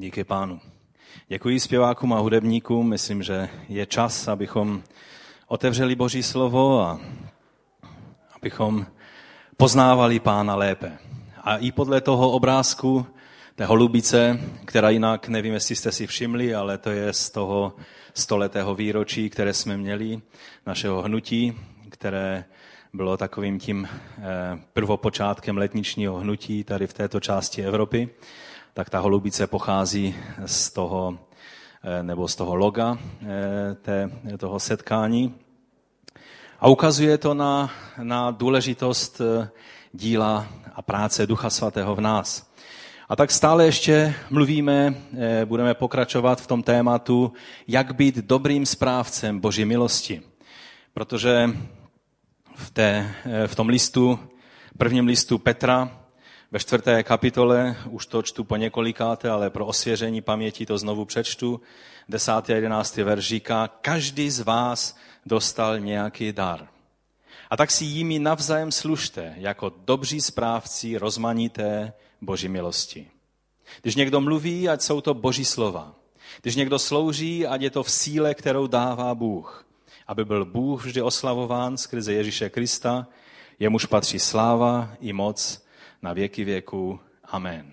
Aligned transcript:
Díky 0.00 0.24
pánu. 0.24 0.60
Děkuji 1.28 1.60
zpěvákům 1.60 2.12
a 2.12 2.18
hudebníkům. 2.18 2.88
Myslím, 2.88 3.22
že 3.22 3.48
je 3.68 3.86
čas, 3.86 4.28
abychom 4.28 4.82
otevřeli 5.46 5.94
Boží 5.94 6.22
slovo 6.22 6.80
a 6.80 7.00
abychom 8.36 8.86
poznávali 9.56 10.20
pána 10.20 10.54
lépe. 10.54 10.98
A 11.42 11.56
i 11.56 11.72
podle 11.72 12.00
toho 12.00 12.30
obrázku 12.30 13.06
té 13.54 13.64
holubice, 13.64 14.40
která 14.64 14.90
jinak, 14.90 15.28
nevím, 15.28 15.52
jestli 15.54 15.76
jste 15.76 15.92
si 15.92 16.06
všimli, 16.06 16.54
ale 16.54 16.78
to 16.78 16.90
je 16.90 17.12
z 17.12 17.30
toho 17.30 17.76
stoletého 18.14 18.74
výročí, 18.74 19.30
které 19.30 19.54
jsme 19.54 19.76
měli, 19.76 20.20
našeho 20.66 21.02
hnutí, 21.02 21.56
které 21.88 22.44
bylo 22.92 23.16
takovým 23.16 23.58
tím 23.58 23.88
eh, 23.88 24.22
prvopočátkem 24.72 25.58
letničního 25.58 26.16
hnutí 26.16 26.64
tady 26.64 26.86
v 26.86 26.92
této 26.94 27.20
části 27.20 27.62
Evropy 27.64 28.08
tak 28.74 28.90
ta 28.90 28.98
holubice 28.98 29.46
pochází 29.46 30.14
z 30.46 30.70
toho, 30.70 31.18
eh, 31.82 32.02
nebo 32.02 32.28
z 32.28 32.36
toho 32.36 32.54
loga 32.54 32.98
eh, 33.22 33.74
té, 33.74 34.10
toho 34.38 34.60
setkání. 34.60 35.34
A 36.60 36.68
ukazuje 36.68 37.18
to 37.18 37.34
na, 37.34 37.70
na 38.02 38.30
důležitost 38.30 39.20
eh, 39.20 39.48
díla 39.92 40.46
a 40.74 40.82
práce 40.82 41.26
Ducha 41.26 41.50
Svatého 41.50 41.94
v 41.94 42.00
nás. 42.00 42.50
A 43.08 43.16
tak 43.16 43.30
stále 43.30 43.64
ještě 43.64 44.14
mluvíme, 44.30 44.94
budeme 45.44 45.74
pokračovat 45.74 46.40
v 46.40 46.46
tom 46.46 46.62
tématu, 46.62 47.32
jak 47.68 47.94
být 47.94 48.16
dobrým 48.16 48.66
správcem 48.66 49.40
Boží 49.40 49.64
milosti. 49.64 50.22
Protože 50.94 51.50
v, 52.54 52.70
té, 52.70 53.14
v 53.46 53.54
tom 53.54 53.68
listu, 53.68 54.18
prvním 54.78 55.06
listu 55.06 55.38
Petra, 55.38 55.99
ve 56.52 56.58
čtvrté 56.58 57.02
kapitole, 57.02 57.76
už 57.90 58.06
to 58.06 58.22
čtu 58.22 58.44
po 58.44 58.56
několikáté, 58.56 59.30
ale 59.30 59.50
pro 59.50 59.66
osvěžení 59.66 60.20
paměti 60.22 60.66
to 60.66 60.78
znovu 60.78 61.04
přečtu, 61.04 61.60
desátý 62.08 62.52
a 62.52 62.56
jedenáctý 62.56 63.02
verš 63.02 63.24
říká, 63.24 63.68
každý 63.80 64.30
z 64.30 64.40
vás 64.40 64.96
dostal 65.26 65.80
nějaký 65.80 66.32
dar. 66.32 66.68
A 67.50 67.56
tak 67.56 67.70
si 67.70 67.84
jimi 67.84 68.18
navzájem 68.18 68.72
služte, 68.72 69.34
jako 69.36 69.72
dobří 69.84 70.20
správci 70.20 70.98
rozmanité 70.98 71.92
boží 72.20 72.48
milosti. 72.48 73.08
Když 73.82 73.96
někdo 73.96 74.20
mluví, 74.20 74.68
ať 74.68 74.82
jsou 74.82 75.00
to 75.00 75.14
boží 75.14 75.44
slova. 75.44 75.94
Když 76.42 76.56
někdo 76.56 76.78
slouží, 76.78 77.46
ať 77.46 77.60
je 77.60 77.70
to 77.70 77.82
v 77.82 77.90
síle, 77.90 78.34
kterou 78.34 78.66
dává 78.66 79.14
Bůh. 79.14 79.66
Aby 80.06 80.24
byl 80.24 80.44
Bůh 80.44 80.84
vždy 80.84 81.02
oslavován 81.02 81.76
skrze 81.76 82.12
Ježíše 82.12 82.50
Krista, 82.50 83.06
jemuž 83.58 83.86
patří 83.86 84.18
sláva 84.18 84.90
i 85.00 85.12
moc 85.12 85.62
na 86.02 86.12
věky 86.12 86.44
věku. 86.44 87.00
Amen. 87.24 87.72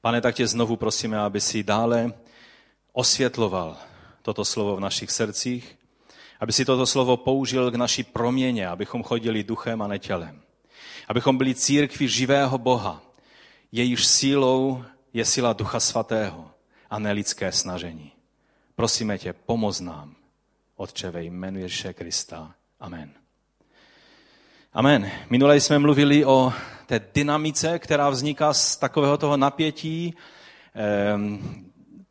Pane, 0.00 0.20
tak 0.20 0.34
tě 0.34 0.46
znovu 0.46 0.76
prosíme, 0.76 1.18
aby 1.18 1.40
si 1.40 1.62
dále 1.62 2.12
osvětloval 2.92 3.76
toto 4.22 4.44
slovo 4.44 4.76
v 4.76 4.80
našich 4.80 5.10
srdcích, 5.10 5.78
aby 6.40 6.52
si 6.52 6.64
toto 6.64 6.86
slovo 6.86 7.16
použil 7.16 7.70
k 7.70 7.74
naší 7.74 8.02
proměně, 8.02 8.68
abychom 8.68 9.02
chodili 9.02 9.44
duchem 9.44 9.82
a 9.82 9.86
netělem. 9.86 10.40
Abychom 11.08 11.38
byli 11.38 11.54
církví 11.54 12.08
živého 12.08 12.58
Boha, 12.58 13.02
jejíž 13.72 14.06
sílou 14.06 14.84
je 15.12 15.24
síla 15.24 15.52
Ducha 15.52 15.80
Svatého 15.80 16.50
a 16.90 16.98
ne 16.98 17.12
lidské 17.12 17.52
snažení. 17.52 18.12
Prosíme 18.74 19.18
tě, 19.18 19.32
pomoz 19.32 19.80
nám, 19.80 20.14
Otče 20.76 21.10
ve 21.10 21.22
jménu 21.22 21.58
Ježíše 21.58 21.92
Krista. 21.92 22.54
Amen. 22.80 23.12
Amen. 24.72 25.10
Minule 25.30 25.60
jsme 25.60 25.78
mluvili 25.78 26.24
o 26.24 26.52
té 26.98 27.06
dynamice, 27.14 27.78
která 27.78 28.10
vzniká 28.10 28.54
z 28.54 28.76
takového 28.76 29.16
toho 29.16 29.36
napětí, 29.36 30.14
ehm, 30.74 31.64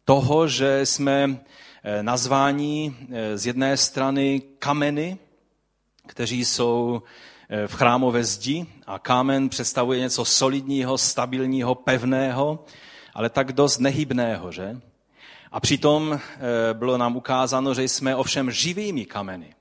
toho, 0.05 0.47
že 0.47 0.85
jsme 0.85 1.39
eh, 1.83 2.03
nazváni 2.03 2.95
eh, 3.11 3.37
z 3.37 3.45
jedné 3.45 3.77
strany 3.77 4.41
kameny, 4.59 5.17
kteří 6.07 6.45
jsou 6.45 7.01
eh, 7.49 7.67
v 7.67 7.73
chrámové 7.73 8.23
zdi 8.23 8.65
a 8.87 8.99
kámen 8.99 9.49
představuje 9.49 9.99
něco 9.99 10.25
solidního, 10.25 10.97
stabilního, 10.97 11.75
pevného, 11.75 12.65
ale 13.13 13.29
tak 13.29 13.53
dost 13.53 13.79
nehybného, 13.79 14.51
že? 14.51 14.81
A 15.51 15.59
přitom 15.59 16.19
bylo 16.73 16.97
nám 16.97 17.15
ukázáno, 17.15 17.73
že 17.73 17.83
jsme 17.83 18.15
ovšem 18.15 18.51
živými 18.51 19.05
kameny. 19.05 19.53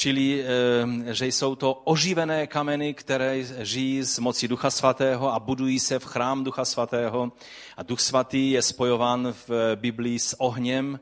Čili, 0.00 0.42
eh, 0.42 1.14
že 1.14 1.26
jsou 1.26 1.54
to 1.54 1.74
oživené 1.74 2.46
kameny, 2.46 2.94
které 2.94 3.42
žijí 3.58 4.02
z 4.02 4.18
moci 4.18 4.48
Ducha 4.48 4.70
Svatého 4.70 5.34
a 5.34 5.40
budují 5.40 5.80
se 5.80 5.98
v 5.98 6.04
chrám 6.04 6.44
Ducha 6.44 6.64
Svatého. 6.64 7.32
A 7.76 7.82
Duch 7.82 8.00
Svatý 8.00 8.50
je 8.50 8.62
spojován 8.62 9.34
v 9.48 9.50
Biblii 9.74 10.18
s 10.18 10.40
ohněm 10.40 11.00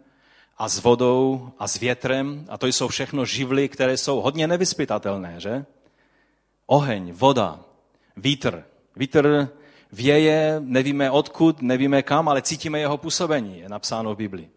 a 0.58 0.68
s 0.68 0.78
vodou 0.78 1.52
a 1.58 1.68
s 1.68 1.76
větrem. 1.76 2.46
A 2.48 2.58
to 2.58 2.66
jsou 2.66 2.88
všechno 2.88 3.24
živly, 3.24 3.68
které 3.68 3.96
jsou 3.96 4.20
hodně 4.20 4.46
nevyspytatelné, 4.46 5.34
že? 5.40 5.64
Oheň, 6.66 7.12
voda, 7.12 7.60
vítr. 8.16 8.64
Vítr 8.96 9.48
věje, 9.92 10.56
nevíme 10.60 11.10
odkud, 11.10 11.62
nevíme 11.62 12.02
kam, 12.02 12.28
ale 12.28 12.42
cítíme 12.42 12.80
jeho 12.80 12.98
působení, 12.98 13.58
je 13.58 13.68
napsáno 13.68 14.14
v 14.14 14.18
Biblii. 14.18 14.55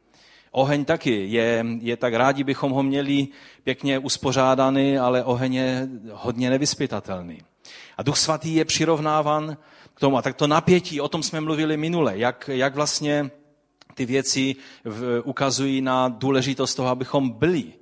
Oheň 0.51 0.85
taky 0.85 1.25
je, 1.31 1.65
je 1.79 1.97
tak 1.97 2.13
rádi, 2.13 2.43
bychom 2.43 2.71
ho 2.71 2.83
měli 2.83 3.27
pěkně 3.63 3.99
uspořádaný, 3.99 4.97
ale 4.97 5.23
oheň 5.23 5.53
je 5.53 5.87
hodně 6.11 6.49
nevyspytatelný. 6.49 7.41
A 7.97 8.03
Duch 8.03 8.17
Svatý 8.17 8.55
je 8.55 8.65
přirovnáván 8.65 9.57
k 9.93 9.99
tomu. 9.99 10.17
A 10.17 10.21
tak 10.21 10.35
to 10.35 10.47
napětí, 10.47 11.01
o 11.01 11.07
tom 11.07 11.23
jsme 11.23 11.41
mluvili 11.41 11.77
minule, 11.77 12.17
jak, 12.17 12.49
jak 12.53 12.75
vlastně 12.75 13.31
ty 13.93 14.05
věci 14.05 14.55
v, 14.83 15.21
ukazují 15.25 15.81
na 15.81 16.07
důležitost 16.07 16.75
toho, 16.75 16.89
abychom 16.89 17.29
byli, 17.29 17.73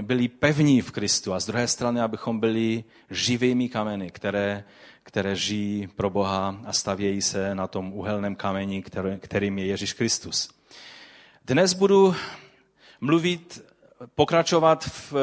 byli 0.00 0.28
pevní 0.28 0.80
v 0.80 0.90
Kristu 0.90 1.34
a 1.34 1.40
z 1.40 1.46
druhé 1.46 1.68
strany, 1.68 2.00
abychom 2.00 2.40
byli 2.40 2.84
živými 3.10 3.68
kameny, 3.68 4.10
které, 4.10 4.64
které 5.02 5.36
žijí 5.36 5.86
pro 5.86 6.10
Boha 6.10 6.60
a 6.64 6.72
stavějí 6.72 7.22
se 7.22 7.54
na 7.54 7.66
tom 7.66 7.92
uhelném 7.92 8.34
kameni, 8.34 8.82
kterým 9.18 9.58
je 9.58 9.66
Ježíš 9.66 9.92
Kristus. 9.92 10.61
Dnes 11.46 11.74
budu 11.74 12.14
mluvit, 13.00 13.64
pokračovat 14.14 14.84
v 14.84 15.14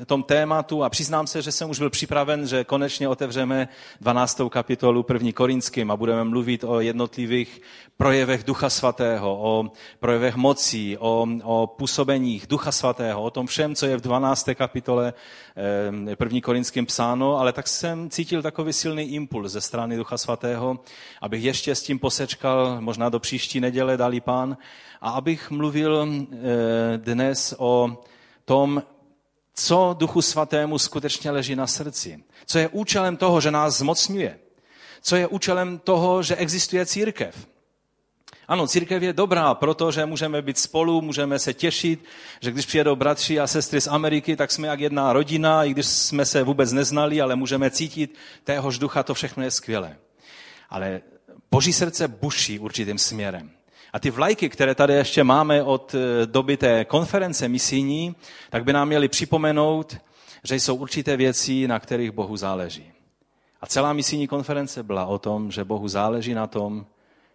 eh, 0.00 0.04
tom 0.04 0.22
tématu 0.22 0.84
a 0.84 0.90
přiznám 0.90 1.26
se, 1.26 1.42
že 1.42 1.52
jsem 1.52 1.70
už 1.70 1.78
byl 1.78 1.90
připraven, 1.90 2.46
že 2.46 2.64
konečně 2.64 3.08
otevřeme 3.08 3.68
12. 4.00 4.40
kapitolu 4.48 5.06
1. 5.12 5.32
Korinským 5.32 5.90
a 5.90 5.96
budeme 5.96 6.24
mluvit 6.24 6.64
o 6.64 6.80
jednotlivých 6.80 7.62
projevech 7.96 8.44
Ducha 8.44 8.70
Svatého, 8.70 9.38
o 9.42 9.72
projevech 10.00 10.36
mocí, 10.36 10.98
o, 10.98 11.26
o 11.42 11.66
působeních 11.66 12.46
Ducha 12.46 12.72
Svatého, 12.72 13.22
o 13.22 13.30
tom 13.30 13.46
všem, 13.46 13.74
co 13.74 13.86
je 13.86 13.96
v 13.96 14.00
12. 14.00 14.48
kapitole 14.54 15.12
1. 16.20 16.36
Eh, 16.36 16.40
Korinským 16.40 16.86
psáno, 16.86 17.38
ale 17.38 17.52
tak 17.52 17.68
jsem 17.68 18.10
cítil 18.10 18.42
takový 18.42 18.72
silný 18.72 19.02
impuls 19.02 19.52
ze 19.52 19.60
strany 19.60 19.96
Ducha 19.96 20.18
Svatého, 20.18 20.80
abych 21.20 21.44
ještě 21.44 21.74
s 21.74 21.82
tím 21.82 21.98
posečkal, 21.98 22.76
možná 22.80 23.08
do 23.08 23.20
příští 23.20 23.60
neděle 23.60 23.96
dali 23.96 24.20
pán, 24.20 24.56
a 25.02 25.10
abych 25.10 25.50
mluvil 25.50 26.06
eh, 26.06 26.98
dnes 26.98 27.54
o 27.58 28.02
tom, 28.44 28.82
co 29.54 29.96
Duchu 29.98 30.22
Svatému 30.22 30.78
skutečně 30.78 31.30
leží 31.30 31.56
na 31.56 31.66
srdci. 31.66 32.24
Co 32.46 32.58
je 32.58 32.68
účelem 32.68 33.16
toho, 33.16 33.40
že 33.40 33.50
nás 33.50 33.78
zmocňuje. 33.78 34.38
Co 35.02 35.16
je 35.16 35.26
účelem 35.26 35.78
toho, 35.78 36.22
že 36.22 36.36
existuje 36.36 36.86
církev. 36.86 37.46
Ano, 38.48 38.66
církev 38.66 39.02
je 39.02 39.12
dobrá, 39.12 39.54
protože 39.54 40.06
můžeme 40.06 40.42
být 40.42 40.58
spolu, 40.58 41.00
můžeme 41.00 41.38
se 41.38 41.54
těšit, 41.54 42.04
že 42.40 42.50
když 42.50 42.66
přijedou 42.66 42.96
bratři 42.96 43.40
a 43.40 43.46
sestry 43.46 43.80
z 43.80 43.86
Ameriky, 43.86 44.36
tak 44.36 44.50
jsme 44.50 44.68
jak 44.68 44.80
jedna 44.80 45.12
rodina, 45.12 45.64
i 45.64 45.70
když 45.70 45.86
jsme 45.86 46.26
se 46.26 46.42
vůbec 46.42 46.72
neznali, 46.72 47.20
ale 47.20 47.36
můžeme 47.36 47.70
cítit 47.70 48.18
téhož 48.44 48.78
ducha, 48.78 49.02
to 49.02 49.14
všechno 49.14 49.42
je 49.42 49.50
skvělé. 49.50 49.96
Ale 50.70 51.00
boží 51.50 51.72
srdce 51.72 52.08
buší 52.08 52.58
určitým 52.58 52.98
směrem. 52.98 53.50
A 53.92 53.98
ty 53.98 54.10
vlajky, 54.10 54.48
které 54.48 54.74
tady 54.74 54.94
ještě 54.94 55.24
máme 55.24 55.62
od 55.62 55.94
eh, 55.94 56.26
doby 56.26 56.56
té 56.56 56.84
konference 56.84 57.48
misijní, 57.48 58.16
tak 58.50 58.64
by 58.64 58.72
nám 58.72 58.88
měly 58.88 59.08
připomenout, 59.08 59.96
že 60.44 60.54
jsou 60.54 60.74
určité 60.76 61.16
věci, 61.16 61.68
na 61.68 61.78
kterých 61.78 62.10
Bohu 62.10 62.36
záleží. 62.36 62.92
A 63.60 63.66
celá 63.66 63.92
misijní 63.92 64.26
konference 64.28 64.82
byla 64.82 65.06
o 65.06 65.18
tom, 65.18 65.50
že 65.50 65.64
Bohu 65.64 65.88
záleží 65.88 66.34
na 66.34 66.46
tom, 66.46 66.86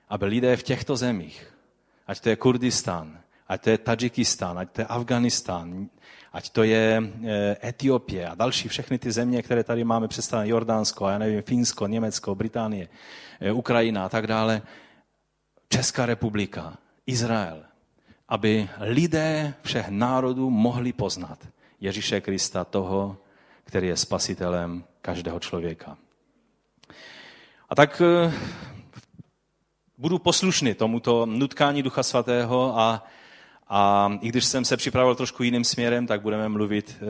aby 0.10 0.26
lidé 0.26 0.58
v 0.58 0.64
těchto 0.64 0.96
zemích, 0.96 1.54
ať 2.08 2.20
to 2.20 2.30
je 2.30 2.36
Kurdistán, 2.36 3.20
ať 3.48 3.62
to 3.62 3.70
je 3.70 3.78
Tadžikistán, 3.78 4.60
ať 4.60 4.72
to 4.72 4.82
je 4.82 4.86
Afganistán, 4.86 5.90
ať 6.34 6.50
to 6.50 6.64
je 6.64 7.04
eh, 7.04 7.58
Etiopie 7.68 8.28
a 8.28 8.36
další 8.36 8.68
všechny 8.68 8.98
ty 9.00 9.12
země, 9.12 9.44
které 9.44 9.64
tady 9.64 9.84
máme 9.84 10.08
představené, 10.08 10.50
Jordánsko, 10.50 11.06
a 11.06 11.12
já 11.12 11.18
nevím, 11.18 11.42
Finsko, 11.42 11.88
Německo, 11.88 12.36
Británie, 12.36 12.88
eh, 13.40 13.52
Ukrajina 13.52 14.06
a 14.06 14.10
tak 14.10 14.28
dále, 14.28 14.62
Česká 15.70 16.06
republika, 16.06 16.78
Izrael, 17.06 17.64
aby 18.28 18.70
lidé 18.80 19.54
všech 19.62 19.90
národů 19.90 20.50
mohli 20.50 20.94
poznat 20.94 21.48
Ježíše 21.82 22.22
Krista, 22.22 22.64
toho, 22.64 23.18
který 23.64 23.88
je 23.88 23.98
spasitelem 23.98 24.84
každého 25.02 25.40
člověka. 25.40 25.98
A 27.70 27.76
tak 27.76 28.02
eh, 28.02 28.34
budu 29.98 30.20
poslušný 30.20 30.74
tomuto 30.74 31.26
nutkání 31.26 31.84
Ducha 31.84 32.04
Svatého 32.04 32.80
a, 32.80 33.08
a 33.68 34.12
i 34.22 34.30
když 34.30 34.46
jsem 34.46 34.66
se 34.66 34.78
připravil 34.78 35.16
trošku 35.16 35.44
jiným 35.44 35.64
směrem, 35.64 36.08
tak 36.08 36.22
budeme 36.22 36.50
mluvit 36.50 36.98
eh, 37.00 37.06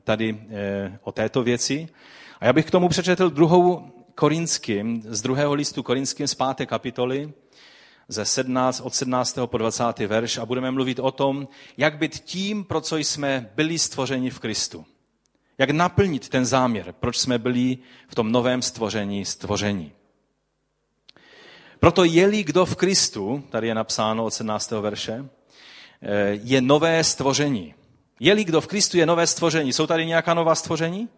tady 0.00 0.40
eh, 0.50 0.98
o 1.02 1.12
této 1.12 1.42
věci. 1.42 1.88
A 2.40 2.46
já 2.46 2.52
bych 2.52 2.66
k 2.66 2.70
tomu 2.70 2.88
přečetl 2.88 3.30
druhou 3.30 3.90
Korinským, 4.14 5.02
z 5.06 5.22
druhého 5.22 5.54
listu 5.54 5.82
Korinským 5.82 6.28
z 6.28 6.34
páté 6.34 6.66
kapitoly, 6.66 7.32
ze 8.08 8.24
17, 8.24 8.80
od 8.80 8.94
17. 8.94 9.38
po 9.46 9.58
20. 9.58 9.98
verš 9.98 10.38
a 10.38 10.46
budeme 10.46 10.70
mluvit 10.70 10.98
o 10.98 11.10
tom, 11.10 11.48
jak 11.76 11.98
být 11.98 12.18
tím, 12.18 12.64
pro 12.64 12.80
co 12.80 12.96
jsme 12.96 13.50
byli 13.54 13.78
stvořeni 13.78 14.30
v 14.30 14.38
Kristu. 14.38 14.84
Jak 15.58 15.70
naplnit 15.70 16.28
ten 16.28 16.46
záměr, 16.46 16.94
proč 17.00 17.18
jsme 17.18 17.38
byli 17.38 17.78
v 18.08 18.14
tom 18.14 18.32
novém 18.32 18.62
stvoření 18.62 19.24
stvoření. 19.24 19.92
Proto 21.80 22.04
je-li 22.04 22.44
kdo 22.44 22.66
v 22.66 22.76
Kristu, 22.76 23.44
tady 23.50 23.66
je 23.66 23.74
napsáno 23.74 24.24
od 24.24 24.34
17. 24.34 24.80
verše, 24.80 25.28
eh, 26.02 26.38
je 26.42 26.60
nové 26.60 27.04
stvoření. 27.04 27.74
Je-li 28.20 28.44
kdo 28.44 28.60
v 28.60 28.66
Kristu 28.66 28.96
je 28.98 29.06
nové 29.06 29.26
stvoření. 29.26 29.72
Jsou 29.72 29.86
tady 29.86 30.06
nějaká 30.06 30.34
nová 30.34 30.54
stvoření? 30.54 31.08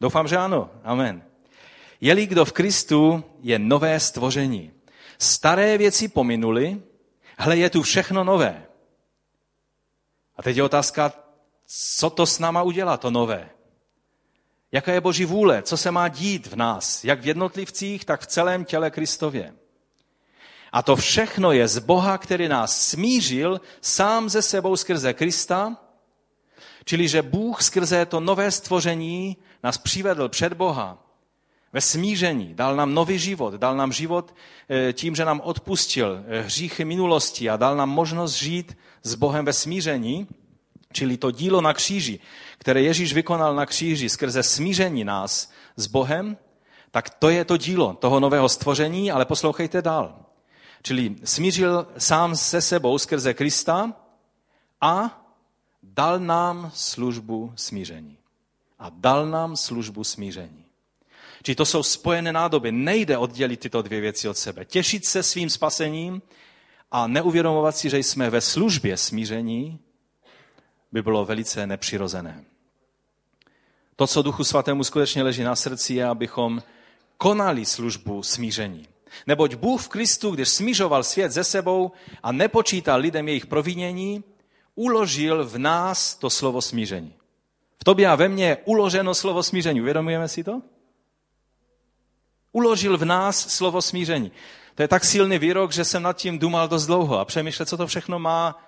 Doufám, 0.00 0.28
že 0.28 0.36
ano. 0.36 0.70
Amen. 0.84 1.22
Je-li 2.00 2.26
kdo 2.26 2.44
v 2.44 2.52
Kristu 2.52 3.24
je 3.42 3.58
nové 3.58 4.00
stvoření. 4.00 4.70
Staré 5.24 5.78
věci 5.78 6.08
pominuly, 6.08 6.82
hle, 7.38 7.56
je 7.56 7.70
tu 7.70 7.82
všechno 7.82 8.24
nové. 8.24 8.66
A 10.36 10.42
teď 10.42 10.56
je 10.56 10.62
otázka, 10.62 11.12
co 11.66 12.10
to 12.10 12.26
s 12.26 12.38
náma 12.38 12.62
udělá, 12.62 12.96
to 12.96 13.10
nové. 13.10 13.50
Jaká 14.72 14.92
je 14.92 15.00
Boží 15.00 15.24
vůle, 15.24 15.62
co 15.62 15.76
se 15.76 15.90
má 15.90 16.08
dít 16.08 16.46
v 16.46 16.56
nás, 16.56 17.04
jak 17.04 17.20
v 17.20 17.26
jednotlivcích, 17.26 18.04
tak 18.04 18.20
v 18.20 18.26
celém 18.26 18.64
těle 18.64 18.90
Kristově. 18.90 19.54
A 20.72 20.82
to 20.82 20.96
všechno 20.96 21.52
je 21.52 21.68
z 21.68 21.78
Boha, 21.78 22.18
který 22.18 22.48
nás 22.48 22.86
smířil 22.88 23.60
sám 23.80 24.28
ze 24.28 24.42
sebou 24.42 24.76
skrze 24.76 25.12
Krista, 25.12 25.76
čili 26.84 27.08
že 27.08 27.22
Bůh 27.22 27.62
skrze 27.62 28.06
to 28.06 28.20
nové 28.20 28.50
stvoření 28.50 29.36
nás 29.62 29.78
přivedl 29.78 30.28
před 30.28 30.52
Boha 30.52 31.03
ve 31.74 31.80
smíření, 31.80 32.54
dal 32.54 32.76
nám 32.76 32.94
nový 32.94 33.18
život, 33.18 33.54
dal 33.54 33.76
nám 33.76 33.92
život 33.92 34.34
eh, 34.68 34.92
tím, 34.92 35.14
že 35.14 35.24
nám 35.24 35.40
odpustil 35.44 36.24
eh, 36.26 36.40
hříchy 36.40 36.84
minulosti 36.84 37.50
a 37.50 37.56
dal 37.56 37.76
nám 37.76 37.90
možnost 37.90 38.34
žít 38.34 38.76
s 39.02 39.14
Bohem 39.14 39.44
ve 39.44 39.52
smíření, 39.52 40.26
čili 40.92 41.16
to 41.16 41.30
dílo 41.30 41.60
na 41.60 41.72
kříži, 41.72 42.20
které 42.58 42.82
Ježíš 42.82 43.14
vykonal 43.14 43.54
na 43.54 43.66
kříži 43.66 44.08
skrze 44.08 44.42
smíření 44.42 45.04
nás 45.04 45.52
s 45.76 45.86
Bohem, 45.86 46.36
tak 46.90 47.10
to 47.10 47.30
je 47.30 47.44
to 47.44 47.56
dílo 47.56 47.94
toho 47.94 48.20
nového 48.20 48.48
stvoření, 48.48 49.12
ale 49.12 49.24
poslouchejte 49.24 49.82
dál. 49.82 50.14
Čili 50.82 51.16
smířil 51.24 51.86
sám 51.98 52.36
se 52.36 52.60
sebou 52.60 52.98
skrze 52.98 53.34
Krista 53.34 53.92
a 54.80 55.24
dal 55.82 56.20
nám 56.20 56.70
službu 56.74 57.52
smíření. 57.56 58.18
A 58.78 58.90
dal 58.90 59.26
nám 59.26 59.56
službu 59.56 60.04
smíření. 60.04 60.63
Či 61.44 61.54
to 61.54 61.64
jsou 61.66 61.82
spojené 61.82 62.32
nádoby. 62.32 62.72
Nejde 62.72 63.18
oddělit 63.18 63.60
tyto 63.60 63.82
dvě 63.82 64.00
věci 64.00 64.28
od 64.28 64.38
sebe. 64.38 64.64
Těšit 64.64 65.04
se 65.04 65.22
svým 65.22 65.50
spasením 65.50 66.22
a 66.90 67.06
neuvědomovat 67.06 67.76
si, 67.76 67.90
že 67.90 67.98
jsme 67.98 68.30
ve 68.30 68.40
službě 68.40 68.96
smíření, 68.96 69.78
by 70.92 71.02
bylo 71.02 71.24
velice 71.24 71.66
nepřirozené. 71.66 72.44
To, 73.96 74.06
co 74.06 74.22
Duchu 74.22 74.44
Svatému 74.44 74.84
skutečně 74.84 75.22
leží 75.22 75.42
na 75.42 75.56
srdci, 75.56 75.94
je, 75.94 76.06
abychom 76.06 76.62
konali 77.18 77.64
službu 77.64 78.22
smíření. 78.22 78.88
Neboť 79.26 79.54
Bůh 79.54 79.82
v 79.82 79.88
Kristu, 79.88 80.30
když 80.30 80.48
smířoval 80.48 81.04
svět 81.04 81.32
ze 81.32 81.44
sebou 81.44 81.92
a 82.22 82.32
nepočítal 82.32 83.00
lidem 83.00 83.28
jejich 83.28 83.46
provinění, 83.46 84.24
uložil 84.74 85.44
v 85.44 85.58
nás 85.58 86.14
to 86.14 86.30
slovo 86.30 86.62
smíření. 86.62 87.14
V 87.80 87.84
tobě 87.84 88.08
a 88.08 88.14
ve 88.14 88.28
mně 88.28 88.46
je 88.46 88.58
uloženo 88.64 89.14
slovo 89.14 89.42
smíření. 89.42 89.80
Uvědomujeme 89.80 90.28
si 90.28 90.44
to? 90.44 90.62
Uložil 92.54 92.98
v 92.98 93.04
nás 93.04 93.48
slovo 93.48 93.82
smíření. 93.82 94.32
To 94.74 94.82
je 94.82 94.88
tak 94.88 95.04
silný 95.04 95.38
výrok, 95.38 95.72
že 95.72 95.84
jsem 95.84 96.02
nad 96.02 96.16
tím 96.16 96.38
dumal 96.38 96.68
dost 96.68 96.86
dlouho 96.86 97.18
a 97.18 97.24
přemýšlel, 97.24 97.66
co 97.66 97.76
to 97.76 97.86
všechno 97.86 98.18
má 98.18 98.62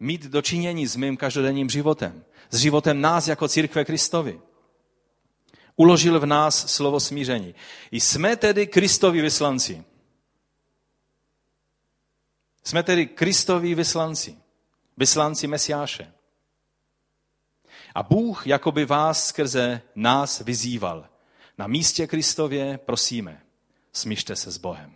mít 0.00 0.26
dočinění 0.26 0.86
s 0.86 0.96
mým 0.96 1.16
každodenním 1.16 1.70
životem. 1.70 2.24
S 2.50 2.58
životem 2.58 3.00
nás 3.00 3.28
jako 3.28 3.48
církve 3.48 3.84
Kristovi. 3.84 4.40
Uložil 5.76 6.20
v 6.20 6.26
nás 6.26 6.72
slovo 6.72 7.00
smíření. 7.00 7.54
Jsme 7.92 8.36
tedy 8.36 8.66
Kristovi 8.66 9.20
vyslanci. 9.20 9.84
Jsme 12.64 12.82
tedy 12.82 13.06
Kristovi 13.06 13.74
vyslanci. 13.74 14.36
Vyslanci 14.96 15.46
Mesiáše. 15.46 16.12
A 17.94 18.02
Bůh 18.02 18.46
jakoby 18.46 18.84
vás 18.84 19.26
skrze 19.26 19.82
nás 19.94 20.40
vyzýval. 20.40 21.08
Na 21.58 21.66
místě 21.66 22.06
Kristově 22.06 22.78
prosíme, 22.78 23.40
smíšte 23.92 24.36
se 24.36 24.50
s 24.50 24.58
Bohem. 24.58 24.92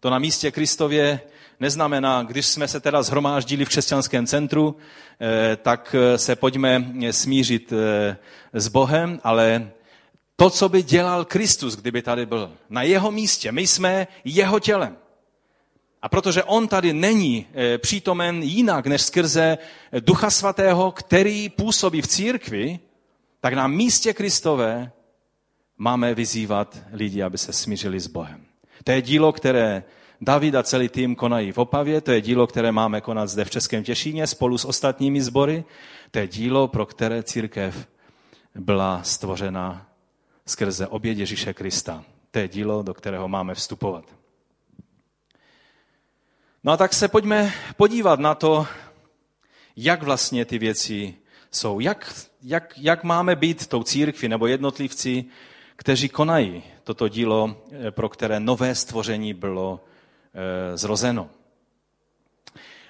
To 0.00 0.10
na 0.10 0.18
místě 0.18 0.50
Kristově 0.50 1.20
neznamená, 1.60 2.22
když 2.22 2.46
jsme 2.46 2.68
se 2.68 2.80
teda 2.80 3.02
zhromáždili 3.02 3.64
v 3.64 3.68
křesťanském 3.68 4.26
centru, 4.26 4.76
eh, 5.20 5.56
tak 5.56 5.94
eh, 5.98 6.18
se 6.18 6.36
pojďme 6.36 6.84
smířit 7.10 7.72
eh, 7.72 8.16
s 8.52 8.68
Bohem, 8.68 9.20
ale 9.24 9.70
to, 10.36 10.50
co 10.50 10.68
by 10.68 10.82
dělal 10.82 11.24
Kristus, 11.24 11.76
kdyby 11.76 12.02
tady 12.02 12.26
byl, 12.26 12.52
na 12.70 12.82
jeho 12.82 13.10
místě, 13.10 13.52
my 13.52 13.66
jsme 13.66 14.06
jeho 14.24 14.60
tělem. 14.60 14.96
A 16.02 16.08
protože 16.08 16.42
on 16.44 16.68
tady 16.68 16.92
není 16.92 17.46
přítomen 17.78 18.42
jinak 18.42 18.86
než 18.86 19.02
skrze 19.02 19.58
Ducha 20.00 20.30
Svatého, 20.30 20.92
který 20.92 21.48
působí 21.48 22.02
v 22.02 22.06
církvi, 22.06 22.80
tak 23.40 23.54
na 23.54 23.66
místě 23.66 24.14
Kristové 24.14 24.92
máme 25.78 26.14
vyzývat 26.14 26.78
lidi, 26.92 27.22
aby 27.22 27.38
se 27.38 27.52
smířili 27.52 28.00
s 28.00 28.06
Bohem. 28.06 28.44
To 28.84 28.92
je 28.92 29.02
dílo, 29.02 29.32
které 29.32 29.84
David 30.20 30.54
a 30.54 30.62
celý 30.62 30.88
tým 30.88 31.16
konají 31.16 31.52
v 31.52 31.58
Opavě, 31.58 32.00
to 32.00 32.12
je 32.12 32.20
dílo, 32.20 32.46
které 32.46 32.72
máme 32.72 33.00
konat 33.00 33.28
zde 33.28 33.44
v 33.44 33.50
Českém 33.50 33.84
Těšíně 33.84 34.26
spolu 34.26 34.58
s 34.58 34.64
ostatními 34.64 35.22
sbory. 35.22 35.64
To 36.10 36.18
je 36.18 36.26
dílo, 36.26 36.68
pro 36.68 36.86
které 36.86 37.22
církev 37.22 37.88
byla 38.54 39.02
stvořena 39.02 39.86
skrze 40.46 40.86
oběd 40.86 41.18
Ježíše 41.18 41.54
Krista. 41.54 42.04
To 42.30 42.38
je 42.38 42.48
dílo, 42.48 42.82
do 42.82 42.94
kterého 42.94 43.28
máme 43.28 43.54
vstupovat. 43.54 44.04
No 46.64 46.72
a 46.72 46.76
tak 46.76 46.94
se 46.94 47.08
pojďme 47.08 47.52
podívat 47.76 48.20
na 48.20 48.34
to, 48.34 48.66
jak 49.76 50.02
vlastně 50.02 50.44
ty 50.44 50.58
věci 50.58 51.14
jsou. 51.50 51.80
Jak, 51.80 52.14
jak, 52.42 52.74
jak 52.76 53.04
máme 53.04 53.36
být 53.36 53.66
tou 53.66 53.82
církvi 53.82 54.28
nebo 54.28 54.46
jednotlivci, 54.46 55.24
kteří 55.78 56.08
konají 56.08 56.62
toto 56.84 57.08
dílo, 57.08 57.56
eh, 57.72 57.90
pro 57.90 58.08
které 58.08 58.40
nové 58.40 58.74
stvoření 58.74 59.34
bylo 59.34 59.80
e, 60.34 60.76
zrozeno. 60.76 61.30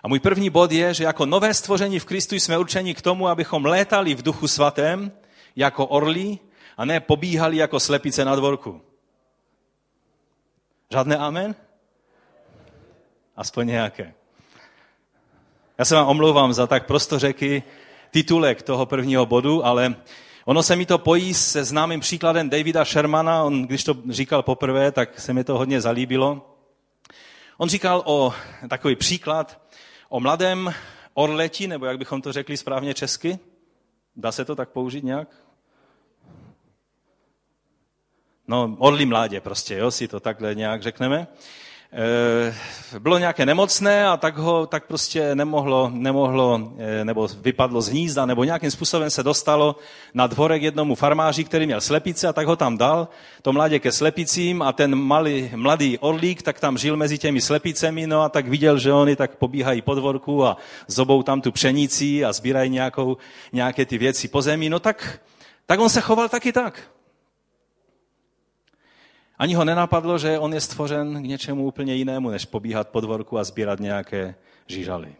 A 0.02 0.09
můj 0.09 0.21
první 0.21 0.50
bod 0.50 0.73
je, 0.73 0.95
že 0.95 1.04
jako 1.04 1.26
nové 1.26 1.54
stvoření 1.54 1.99
v 1.99 2.04
Kristu 2.04 2.35
jsme 2.35 2.59
určeni 2.59 2.95
k 2.95 3.02
tomu, 3.02 3.28
abychom 3.28 3.64
létali 3.64 4.14
v 4.14 4.23
duchu 4.23 4.49
svatém 4.49 5.12
jako 5.57 5.87
orlí 5.87 6.40
a 6.76 6.85
ne 6.85 7.00
pobíhali 7.00 7.57
jako 7.57 7.80
slepice 7.80 8.25
na 8.25 8.37
dvorku. 8.37 8.80
Žádné 10.92 11.16
amen? 11.16 11.54
Aspoň 13.37 13.66
nějaké. 13.66 14.14
Já 15.78 15.85
se 15.85 15.95
vám 15.95 16.09
omlouvám 16.09 16.52
za 16.52 16.66
tak 16.66 16.87
prostořeký 16.87 17.62
titulek 18.11 18.62
toho 18.62 18.87
prvního 18.87 19.26
bodu, 19.26 19.66
ale 19.66 19.95
Ono 20.48 20.62
se 20.62 20.76
mi 20.76 20.86
to 20.86 20.98
pojí 20.98 21.34
se 21.34 21.64
známým 21.64 22.00
příkladem 22.00 22.50
Davida 22.50 22.84
Shermana, 22.84 23.42
on 23.42 23.62
když 23.62 23.84
to 23.84 23.96
říkal 24.08 24.42
poprvé, 24.42 24.92
tak 24.92 25.20
se 25.20 25.32
mi 25.32 25.44
to 25.44 25.58
hodně 25.58 25.80
zalíbilo. 25.80 26.56
On 27.56 27.68
říkal 27.68 28.02
o 28.06 28.34
takový 28.68 28.96
příklad 28.96 29.60
o 30.08 30.20
mladém 30.20 30.74
orleti, 31.14 31.66
nebo 31.66 31.86
jak 31.86 31.98
bychom 31.98 32.22
to 32.22 32.32
řekli 32.32 32.56
správně 32.56 32.94
česky. 32.94 33.38
Dá 34.16 34.32
se 34.32 34.44
to 34.44 34.56
tak 34.56 34.68
použít 34.68 35.04
nějak? 35.04 35.28
No, 38.46 38.76
orlí 38.78 39.06
mládě 39.06 39.40
prostě, 39.40 39.74
jo, 39.74 39.90
si 39.90 40.08
to 40.08 40.20
takhle 40.20 40.54
nějak 40.54 40.82
řekneme. 40.82 41.26
Eh, 41.92 42.54
bylo 42.99 43.18
nějaké 43.18 43.47
nemocné 43.47 44.09
a 44.09 44.16
tak 44.16 44.37
ho 44.37 44.66
tak 44.66 44.87
prostě 44.87 45.35
nemohlo, 45.35 45.90
nemohlo, 45.95 46.73
eh, 46.78 47.04
nebo 47.04 47.28
vypadlo 47.40 47.83
z 47.83 47.88
hnízda, 47.88 48.26
nebo 48.26 48.45
nějakým 48.45 48.71
způsobem 48.71 49.11
se 49.11 49.23
dostalo 49.23 49.76
na 50.14 50.26
dvorek 50.26 50.62
jednomu 50.62 50.95
farmáři, 50.95 51.45
který 51.45 51.66
měl 51.66 51.80
slepice 51.80 52.28
a 52.28 52.33
tak 52.33 52.47
ho 52.47 52.57
tam 52.57 52.78
dal, 52.78 53.09
to 53.42 53.52
mladě 53.52 53.78
ke 53.78 53.92
slepicím 53.92 54.62
a 54.62 54.73
ten 54.73 54.95
malý, 54.95 55.50
mladý 55.57 55.99
orlík 55.99 56.42
tak 56.42 56.61
tam 56.61 56.78
žil 56.78 56.97
mezi 56.97 57.18
těmi 57.18 57.40
slepicemi, 57.40 58.07
no 58.07 58.23
a 58.23 58.28
tak 58.28 58.49
viděl, 58.49 58.78
že 58.78 58.92
oni 58.92 59.16
tak 59.16 59.37
pobíhají 59.37 59.83
po 59.83 59.95
dvorku 59.95 60.45
a 60.45 60.57
zobou 60.88 61.23
tam 61.23 61.40
tu 61.40 61.52
pšenici 61.52 62.25
a 62.25 62.33
sbírají 62.33 62.71
nějakou, 62.71 63.16
nějaké 63.52 63.87
ty 63.87 63.99
věci 63.99 64.28
po 64.28 64.42
zemi, 64.42 64.68
no 64.68 64.78
tak, 64.78 65.21
tak 65.66 65.80
on 65.80 65.88
se 65.88 66.00
choval 66.00 66.28
taky 66.28 66.52
tak. 66.52 66.97
Ani 69.38 69.54
ho 69.54 69.64
nenapadlo, 69.64 70.18
že 70.18 70.38
on 70.38 70.54
je 70.54 70.61
stvořen 70.61 71.23
k 71.23 71.26
něčemu 71.26 71.66
úplně 71.66 71.95
jinému, 71.95 72.30
než 72.30 72.45
pobíhat 72.45 72.88
po 72.88 73.00
dvorku 73.00 73.38
a 73.38 73.45
sbírat 73.45 73.80
nějaké 73.80 74.35
žížaly. 74.66 75.14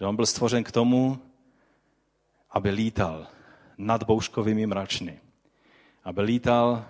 Že 0.00 0.06
on 0.06 0.16
byl 0.16 0.26
stvořen 0.26 0.64
k 0.64 0.72
tomu, 0.72 1.18
aby 2.50 2.70
lítal 2.70 3.26
nad 3.78 4.02
bouškovými 4.02 4.66
mračny. 4.66 5.20
Aby 6.04 6.22
lítal 6.22 6.84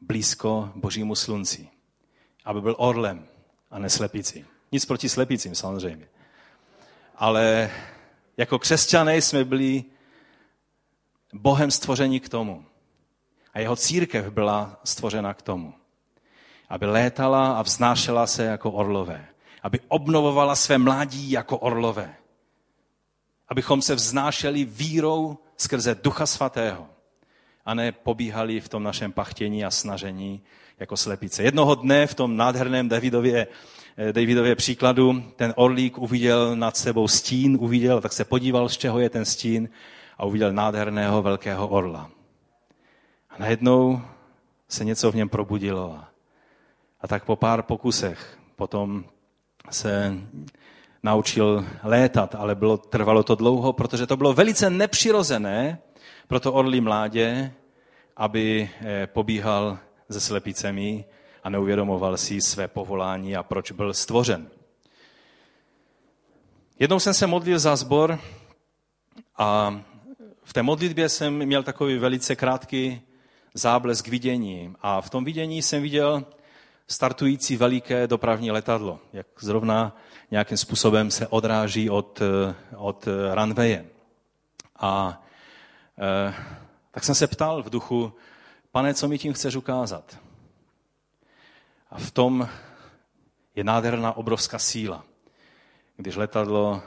blízko 0.00 0.72
božímu 0.74 1.14
slunci. 1.14 1.68
Aby 2.44 2.60
byl 2.60 2.74
orlem 2.78 3.26
a 3.70 3.78
ne. 3.78 3.88
Nic 4.72 4.84
proti 4.84 5.08
slepicím 5.08 5.54
samozřejmě. 5.54 6.08
Ale 7.16 7.70
jako 8.36 8.58
křesťané 8.58 9.16
jsme 9.16 9.44
byli 9.44 9.84
Bohem 11.32 11.70
stvoření 11.70 12.20
k 12.20 12.28
tomu. 12.28 12.64
A 13.56 13.60
jeho 13.60 13.76
církev 13.76 14.30
byla 14.30 14.80
stvořena 14.84 15.34
k 15.34 15.42
tomu. 15.42 15.74
Aby 16.68 16.86
létala 16.86 17.58
a 17.58 17.62
vznášela 17.62 18.26
se 18.26 18.44
jako 18.44 18.70
orlové. 18.70 19.26
Aby 19.62 19.80
obnovovala 19.88 20.56
své 20.56 20.78
mládí 20.78 21.30
jako 21.30 21.58
orlové. 21.58 22.14
Abychom 23.48 23.82
se 23.82 23.94
vznášeli 23.94 24.64
vírou 24.64 25.38
skrze 25.56 25.96
Ducha 26.02 26.26
Svatého. 26.26 26.86
A 27.64 27.74
ne 27.74 27.92
pobíhali 27.92 28.60
v 28.60 28.68
tom 28.68 28.82
našem 28.82 29.12
pachtění 29.12 29.64
a 29.64 29.70
snažení 29.70 30.42
jako 30.80 30.96
slepice. 30.96 31.42
Jednoho 31.42 31.74
dne 31.74 32.06
v 32.06 32.14
tom 32.14 32.36
nádherném 32.36 32.88
Davidově, 32.88 33.46
eh, 33.96 34.12
Davidově 34.12 34.54
příkladu 34.54 35.22
ten 35.36 35.52
orlík 35.56 35.98
uviděl 35.98 36.56
nad 36.56 36.76
sebou 36.76 37.08
stín, 37.08 37.56
uviděl, 37.60 38.00
tak 38.00 38.12
se 38.12 38.24
podíval, 38.24 38.68
z 38.68 38.76
čeho 38.76 38.98
je 38.98 39.10
ten 39.10 39.24
stín 39.24 39.68
a 40.18 40.24
uviděl 40.24 40.52
nádherného 40.52 41.22
velkého 41.22 41.68
orla. 41.68 42.10
A 43.36 43.38
najednou 43.38 44.02
se 44.68 44.84
něco 44.84 45.12
v 45.12 45.14
něm 45.14 45.28
probudilo. 45.28 46.00
A 47.00 47.08
tak 47.08 47.24
po 47.24 47.36
pár 47.36 47.62
pokusech 47.62 48.38
potom 48.56 49.04
se 49.70 50.14
naučil 51.02 51.64
létat, 51.82 52.34
ale 52.34 52.54
bylo, 52.54 52.76
trvalo 52.76 53.22
to 53.22 53.34
dlouho, 53.34 53.72
protože 53.72 54.06
to 54.06 54.16
bylo 54.16 54.32
velice 54.32 54.70
nepřirozené 54.70 55.78
pro 56.28 56.40
to 56.40 56.52
orlí 56.52 56.80
mládě, 56.80 57.52
aby 58.16 58.70
eh, 58.80 59.06
pobíhal 59.06 59.78
se 60.10 60.20
slepicemi 60.20 61.04
a 61.44 61.50
neuvědomoval 61.50 62.16
si 62.16 62.40
své 62.40 62.68
povolání 62.68 63.36
a 63.36 63.42
proč 63.42 63.72
byl 63.72 63.94
stvořen. 63.94 64.48
Jednou 66.78 67.00
jsem 67.00 67.14
se 67.14 67.26
modlil 67.26 67.58
za 67.58 67.76
sbor 67.76 68.18
a 69.38 69.80
v 70.44 70.52
té 70.52 70.62
modlitbě 70.62 71.08
jsem 71.08 71.46
měl 71.46 71.62
takový 71.62 71.98
velice 71.98 72.36
krátký 72.36 73.05
záblesk 73.56 74.08
vidění. 74.08 74.74
A 74.80 75.00
v 75.00 75.10
tom 75.10 75.24
vidění 75.24 75.62
jsem 75.62 75.82
viděl 75.82 76.24
startující 76.88 77.56
veliké 77.56 78.06
dopravní 78.06 78.50
letadlo, 78.50 78.98
jak 79.12 79.26
zrovna 79.40 79.96
nějakým 80.30 80.56
způsobem 80.56 81.10
se 81.10 81.26
odráží 81.26 81.90
od, 81.90 82.22
od 82.76 83.08
runwaye. 83.34 83.86
A 84.76 85.22
e, 85.98 86.34
tak 86.90 87.04
jsem 87.04 87.14
se 87.14 87.26
ptal 87.26 87.62
v 87.62 87.70
duchu, 87.70 88.12
pane, 88.70 88.94
co 88.94 89.08
mi 89.08 89.18
tím 89.18 89.32
chceš 89.32 89.56
ukázat? 89.56 90.18
A 91.90 91.98
v 91.98 92.10
tom 92.10 92.48
je 93.54 93.64
nádherná 93.64 94.16
obrovská 94.16 94.58
síla, 94.58 95.04
když 95.96 96.16
letadlo 96.16 96.82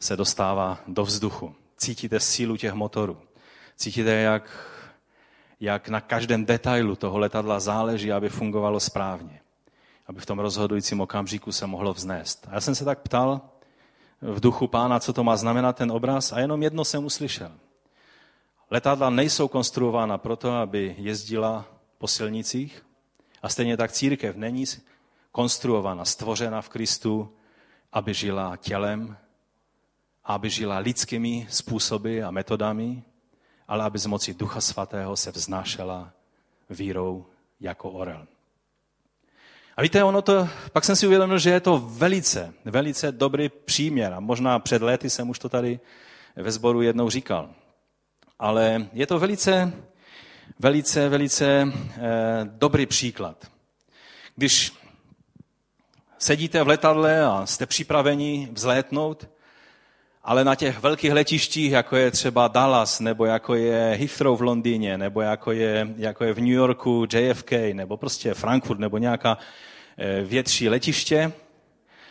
se 0.00 0.16
dostává 0.16 0.78
do 0.86 1.04
vzduchu. 1.04 1.54
Cítíte 1.76 2.20
sílu 2.20 2.56
těch 2.56 2.72
motorů. 2.72 3.18
Cítíte, 3.76 4.10
jak, 4.10 4.73
jak 5.64 5.88
na 5.88 6.00
každém 6.00 6.44
detailu 6.44 6.96
toho 6.96 7.18
letadla 7.18 7.60
záleží, 7.60 8.12
aby 8.12 8.28
fungovalo 8.28 8.80
správně. 8.80 9.40
Aby 10.06 10.20
v 10.20 10.26
tom 10.26 10.38
rozhodujícím 10.38 11.00
okamžiku 11.00 11.52
se 11.52 11.66
mohlo 11.66 11.92
vznést. 11.92 12.46
A 12.50 12.54
já 12.54 12.60
jsem 12.60 12.74
se 12.74 12.84
tak 12.84 12.98
ptal 12.98 13.40
v 14.20 14.40
duchu 14.40 14.66
pána, 14.66 15.00
co 15.00 15.12
to 15.12 15.24
má 15.24 15.36
znamenat 15.36 15.76
ten 15.76 15.92
obraz 15.92 16.32
a 16.32 16.40
jenom 16.40 16.62
jedno 16.62 16.84
jsem 16.84 17.04
uslyšel. 17.04 17.52
Letadla 18.70 19.10
nejsou 19.10 19.48
konstruována 19.48 20.18
proto, 20.18 20.52
aby 20.52 20.94
jezdila 20.98 21.64
po 21.98 22.08
silnicích 22.08 22.86
a 23.42 23.48
stejně 23.48 23.76
tak 23.76 23.92
církev 23.92 24.36
není 24.36 24.64
konstruována, 25.32 26.04
stvořena 26.04 26.60
v 26.60 26.68
Kristu, 26.68 27.32
aby 27.92 28.14
žila 28.14 28.56
tělem, 28.56 29.16
aby 30.24 30.50
žila 30.50 30.78
lidskými 30.78 31.46
způsoby 31.50 32.22
a 32.22 32.30
metodami, 32.30 33.02
ale 33.68 33.84
aby 33.84 33.98
z 33.98 34.06
moci 34.06 34.34
Ducha 34.34 34.60
Svatého 34.60 35.16
se 35.16 35.30
vznášela 35.30 36.12
vírou 36.70 37.26
jako 37.60 37.90
orel. 37.90 38.26
A 39.76 39.82
víte, 39.82 40.04
ono 40.04 40.22
to, 40.22 40.48
pak 40.72 40.84
jsem 40.84 40.96
si 40.96 41.06
uvědomil, 41.06 41.38
že 41.38 41.50
je 41.50 41.60
to 41.60 41.78
velice, 41.78 42.54
velice 42.64 43.12
dobrý 43.12 43.48
příměr. 43.48 44.12
A 44.12 44.20
možná 44.20 44.58
před 44.58 44.82
lety 44.82 45.10
jsem 45.10 45.30
už 45.30 45.38
to 45.38 45.48
tady 45.48 45.80
ve 46.36 46.52
sboru 46.52 46.82
jednou 46.82 47.10
říkal. 47.10 47.50
Ale 48.38 48.86
je 48.92 49.06
to 49.06 49.18
velice, 49.18 49.72
velice, 50.58 51.08
velice 51.08 51.72
eh, 51.72 52.00
dobrý 52.44 52.86
příklad. 52.86 53.50
Když 54.36 54.72
sedíte 56.18 56.62
v 56.62 56.68
letadle 56.68 57.24
a 57.24 57.46
jste 57.46 57.66
připraveni 57.66 58.48
vzlétnout, 58.52 59.28
ale 60.24 60.44
na 60.44 60.54
těch 60.54 60.80
velkých 60.80 61.12
letištích, 61.12 61.72
jako 61.72 61.96
je 61.96 62.10
třeba 62.10 62.48
Dallas, 62.48 63.00
nebo 63.00 63.24
jako 63.24 63.54
je 63.54 63.96
Heathrow 64.00 64.38
v 64.38 64.42
Londýně, 64.42 64.98
nebo 64.98 65.20
jako 65.20 65.52
je, 65.52 65.88
jako 65.96 66.24
je 66.24 66.32
v 66.32 66.40
New 66.40 66.52
Yorku 66.52 67.06
JFK, 67.12 67.52
nebo 67.72 67.96
prostě 67.96 68.34
Frankfurt, 68.34 68.78
nebo 68.78 68.98
nějaká 68.98 69.38
eh, 69.98 70.22
větší 70.24 70.68
letiště, 70.68 71.32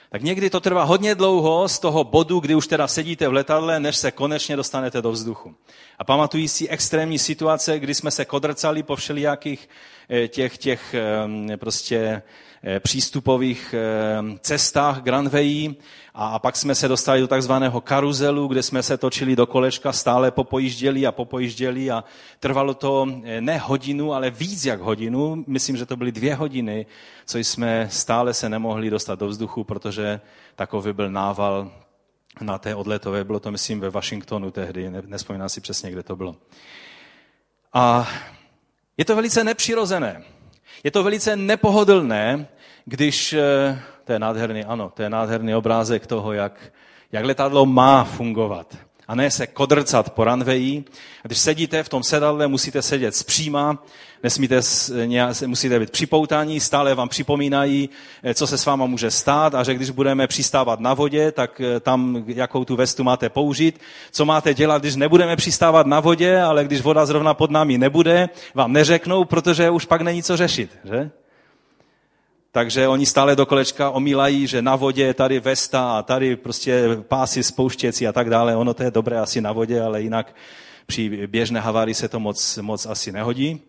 tak 0.10 0.22
někdy 0.22 0.50
to 0.50 0.60
trvá 0.60 0.84
hodně 0.84 1.16
dlouho 1.16 1.70
z 1.70 1.80
toho 1.80 2.04
bodu, 2.04 2.40
kdy 2.40 2.56
už 2.56 2.68
teda 2.68 2.88
sedíte 2.88 3.28
v 3.28 3.34
letadle, 3.34 3.80
než 3.80 3.96
se 3.96 4.12
konečně 4.12 4.56
dostanete 4.56 5.02
do 5.02 5.12
vzduchu. 5.12 5.56
A 6.00 6.04
pamatují 6.04 6.48
si 6.48 6.70
extrémní 6.70 7.20
situace, 7.20 7.80
kdy 7.80 7.94
jsme 7.94 8.12
se 8.12 8.26
kodrcali 8.26 8.84
po 8.84 8.96
všelijakých 8.96 9.70
těch, 10.28 10.58
těch 10.58 10.94
eh, 10.94 11.58
prostě 11.58 12.22
Eh, 12.66 12.80
přístupových 12.80 13.76
eh, 13.78 14.38
cestách 14.40 15.02
Granvejí 15.02 15.76
a 16.14 16.40
pak 16.40 16.56
jsme 16.56 16.76
se 16.76 16.88
dostali 16.88 17.22
do 17.22 17.28
takzvaného 17.28 17.82
karuzelu, 17.82 18.48
kde 18.48 18.64
jsme 18.64 18.84
se 18.84 18.98
točili 18.98 19.36
do 19.36 19.48
kolečka, 19.48 19.92
stále 19.92 20.32
popojížděli 20.32 21.08
a 21.08 21.12
popojížděli 21.12 21.92
a 21.92 22.04
trvalo 22.40 22.74
to 22.74 23.08
eh, 23.24 23.42
ne 23.42 23.58
hodinu, 23.58 24.14
ale 24.14 24.30
víc 24.30 24.66
jak 24.66 24.80
hodinu. 24.80 25.44
Myslím, 25.48 25.78
že 25.78 25.86
to 25.86 25.96
byly 25.96 26.12
dvě 26.12 26.36
hodiny, 26.36 26.86
co 27.26 27.38
jsme 27.38 27.88
stále 27.92 28.34
se 28.34 28.50
nemohli 28.50 28.90
dostat 28.90 29.20
do 29.20 29.28
vzduchu, 29.28 29.64
protože 29.64 30.22
takový 30.56 30.94
byl 30.94 31.12
nával 31.12 31.72
na 32.42 32.58
té 32.58 32.76
odletové. 32.76 33.24
Bylo 33.24 33.40
to, 33.40 33.52
myslím, 33.52 33.80
ve 33.80 33.90
Washingtonu 33.90 34.52
tehdy, 34.52 34.90
nespomínám 34.90 35.50
si 35.50 35.62
přesně, 35.62 35.92
kde 35.92 36.04
to 36.04 36.16
bylo. 36.16 36.36
A 37.74 38.08
je 38.98 39.06
to 39.06 39.16
velice 39.16 39.44
nepřirozené. 39.44 40.24
Je 40.84 40.92
to 40.92 41.04
velice 41.04 41.36
nepohodlné, 41.36 42.48
když, 42.86 43.34
eh, 43.34 43.82
to 44.04 44.14
je 44.14 44.20
nádherný, 44.20 44.66
ano, 44.66 44.90
to 44.90 45.02
je 45.02 45.10
nádherný 45.10 45.56
obrázek 45.56 46.08
toho, 46.08 46.34
jak, 46.34 46.72
jak 47.12 47.26
letadlo 47.26 47.66
má 47.66 48.04
fungovat. 48.04 48.78
Ne 49.16 49.32
se 49.32 49.48
kodrcat 49.48 50.10
po 50.10 50.24
ranveji. 50.24 50.84
Když 51.24 51.38
sedíte 51.38 51.84
v 51.84 51.90
tom 51.90 52.04
sedadle, 52.04 52.48
musíte 52.48 52.82
sedět 52.82 53.16
zpříma, 53.16 53.84
nesmíte, 54.24 54.62
musíte 55.46 55.80
být 55.80 55.90
připoutání, 55.90 56.60
stále 56.60 56.96
vám 56.96 57.10
připomínají, 57.10 57.90
eh, 58.24 58.34
co 58.34 58.48
se 58.48 58.58
s 58.58 58.66
váma 58.66 58.86
může 58.86 59.12
stát 59.12 59.56
a 59.56 59.64
že 59.64 59.74
když 59.74 59.90
budeme 59.90 60.28
přistávat 60.28 60.80
na 60.80 60.94
vodě, 60.94 61.32
tak 61.32 61.62
eh, 61.62 61.80
tam 61.80 62.24
jakou 62.28 62.66
tu 62.66 62.76
vestu 62.76 63.04
máte 63.04 63.30
použít. 63.30 63.80
Co 64.12 64.26
máte 64.26 64.54
dělat, 64.54 64.82
když 64.82 64.96
nebudeme 64.96 65.36
přistávat 65.36 65.88
na 65.88 66.00
vodě, 66.00 66.42
ale 66.42 66.64
když 66.64 66.82
voda 66.82 67.06
zrovna 67.06 67.34
pod 67.34 67.52
námi 67.52 67.78
nebude, 67.78 68.30
vám 68.54 68.74
neřeknou, 68.74 69.26
protože 69.26 69.70
už 69.70 69.86
pak 69.86 70.02
není 70.02 70.24
co 70.24 70.38
řešit. 70.38 70.78
Že? 70.84 71.23
Takže 72.56 72.88
oni 72.88 73.06
stále 73.06 73.36
do 73.36 73.46
kolečka 73.46 73.90
omílají, 73.90 74.48
že 74.48 74.62
na 74.62 74.76
vodě 74.76 75.04
je 75.04 75.14
tady 75.14 75.40
vesta 75.40 75.98
a 75.98 76.02
tady 76.02 76.36
prostě 76.36 76.88
pásy 77.02 77.44
spouštěcí 77.44 78.08
a 78.08 78.12
tak 78.12 78.30
dále. 78.30 78.56
Ono 78.56 78.74
to 78.74 78.84
je 78.84 78.92
dobré 78.92 79.20
asi 79.20 79.42
na 79.42 79.52
vodě, 79.52 79.82
ale 79.82 80.02
jinak 80.02 80.36
při 80.86 81.28
běžné 81.28 81.60
havárii 81.60 81.96
se 81.96 82.08
to 82.08 82.20
moc, 82.20 82.58
moc 82.58 82.86
asi 82.86 83.12
nehodí. 83.12 83.62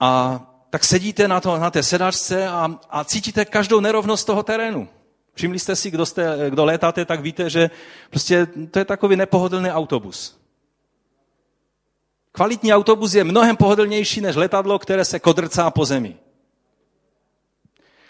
A 0.00 0.40
tak 0.70 0.84
sedíte 0.84 1.28
na, 1.28 1.40
to, 1.40 1.58
na 1.58 1.70
té 1.70 1.82
sedačce 1.82 2.48
a, 2.48 2.78
a 2.90 3.04
cítíte 3.04 3.44
každou 3.44 3.80
nerovnost 3.80 4.26
toho 4.26 4.42
terénu. 4.42 4.88
Všimli 5.34 5.58
jste 5.58 5.76
si, 5.76 5.90
kdo, 5.90 6.06
jste, 6.06 6.50
kdo 6.50 6.64
létáte, 6.64 7.04
tak 7.04 7.20
víte, 7.20 7.50
že 7.50 7.70
prostě 8.10 8.46
to 8.70 8.78
je 8.78 8.84
takový 8.84 9.16
nepohodlný 9.16 9.70
autobus. 9.70 10.38
Kvalitní 12.32 12.74
autobus 12.74 13.14
je 13.14 13.24
mnohem 13.24 13.56
pohodlnější 13.56 14.20
než 14.20 14.36
letadlo, 14.36 14.78
které 14.78 15.04
se 15.04 15.18
kodrcá 15.18 15.70
po 15.70 15.84
zemi. 15.84 16.16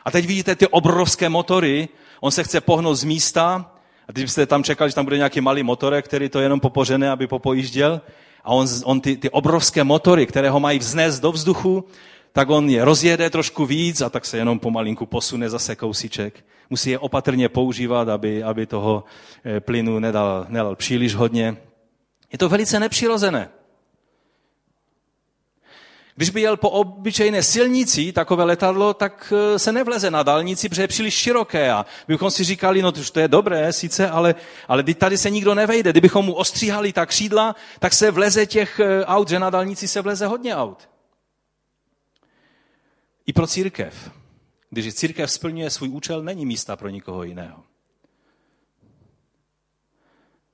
A 0.05 0.11
teď 0.11 0.27
vidíte 0.27 0.57
ty 0.57 0.67
obrovské 0.67 1.29
motory, 1.29 1.89
on 2.21 2.31
se 2.31 2.45
chce 2.45 2.61
pohnout 2.61 2.97
z 2.97 3.05
místa, 3.05 3.73
a 4.09 4.13
když 4.13 4.25
byste 4.25 4.47
tam 4.47 4.65
čekali, 4.65 4.91
že 4.91 4.95
tam 4.95 5.05
bude 5.05 5.17
nějaký 5.17 5.41
malý 5.41 5.63
motorek, 5.63 6.05
který 6.05 6.29
to 6.29 6.41
jenom 6.41 6.61
popořené, 6.61 7.11
aby 7.11 7.27
popojížděl, 7.27 8.01
a 8.45 8.51
on, 8.51 8.67
on 8.85 9.01
ty, 9.01 9.17
ty 9.17 9.31
obrovské 9.31 9.85
motory, 9.85 10.27
které 10.27 10.51
ho 10.51 10.61
mají 10.61 10.79
vznést 10.79 11.21
do 11.21 11.33
vzduchu, 11.33 11.85
tak 12.33 12.51
on 12.51 12.71
je 12.71 12.85
rozjede 12.85 13.31
trošku 13.31 13.67
víc 13.67 14.01
a 14.01 14.11
tak 14.11 14.27
se 14.27 14.37
jenom 14.37 14.59
pomalinku 14.59 15.07
posune 15.07 15.51
zase 15.51 15.77
kousíček. 15.77 16.45
Musí 16.71 16.91
je 16.91 16.99
opatrně 16.99 17.49
používat, 17.49 18.09
aby, 18.09 18.43
aby 18.43 18.67
toho 18.67 19.05
eh, 19.45 19.61
plynu 19.61 19.99
nedal, 19.99 20.47
nedal 20.49 20.77
příliš 20.77 21.15
hodně. 21.15 21.57
Je 22.33 22.39
to 22.39 22.49
velice 22.49 22.81
nepřirozené. 22.81 23.49
Když 26.21 26.31
by 26.31 26.41
jel 26.41 26.57
po 26.57 26.71
obyčejné 26.71 27.43
silnici 27.43 28.13
takové 28.13 28.45
letadlo, 28.45 28.95
tak 28.95 29.33
eh, 29.37 29.59
se 29.59 29.73
nevleze 29.73 30.11
na 30.11 30.23
dálnici, 30.23 30.69
protože 30.69 30.83
je 30.83 30.89
příliš 30.89 31.15
široké. 31.15 31.73
A 31.73 31.87
bychom 32.09 32.31
si 32.31 32.45
říkali, 32.45 32.83
no 32.83 32.93
to 32.93 33.21
je 33.21 33.29
dobré 33.29 33.73
sice, 33.73 34.11
ale, 34.11 34.35
ale 34.69 34.85
tady 34.95 35.19
se 35.19 35.31
nikdo 35.31 35.55
nevejde. 35.55 35.91
Kdybychom 35.91 36.25
mu 36.25 36.33
ostříhali 36.33 36.93
ta 36.93 37.07
křídla, 37.07 37.57
tak 37.79 37.93
se 37.93 38.11
vleze 38.11 38.47
těch 38.47 38.81
eh, 38.81 39.05
aut, 39.05 39.29
že 39.29 39.39
na 39.39 39.51
dálnici 39.51 39.89
se 39.89 40.03
vleze 40.03 40.27
hodně 40.27 40.57
aut. 40.57 40.89
I 43.27 43.33
pro 43.33 43.47
církev. 43.47 44.11
Když 44.71 44.95
církev 44.95 45.31
splňuje 45.31 45.71
svůj 45.71 45.89
účel, 45.89 46.23
není 46.23 46.47
místa 46.47 46.77
pro 46.77 46.89
nikoho 46.89 47.23
jiného. 47.23 47.63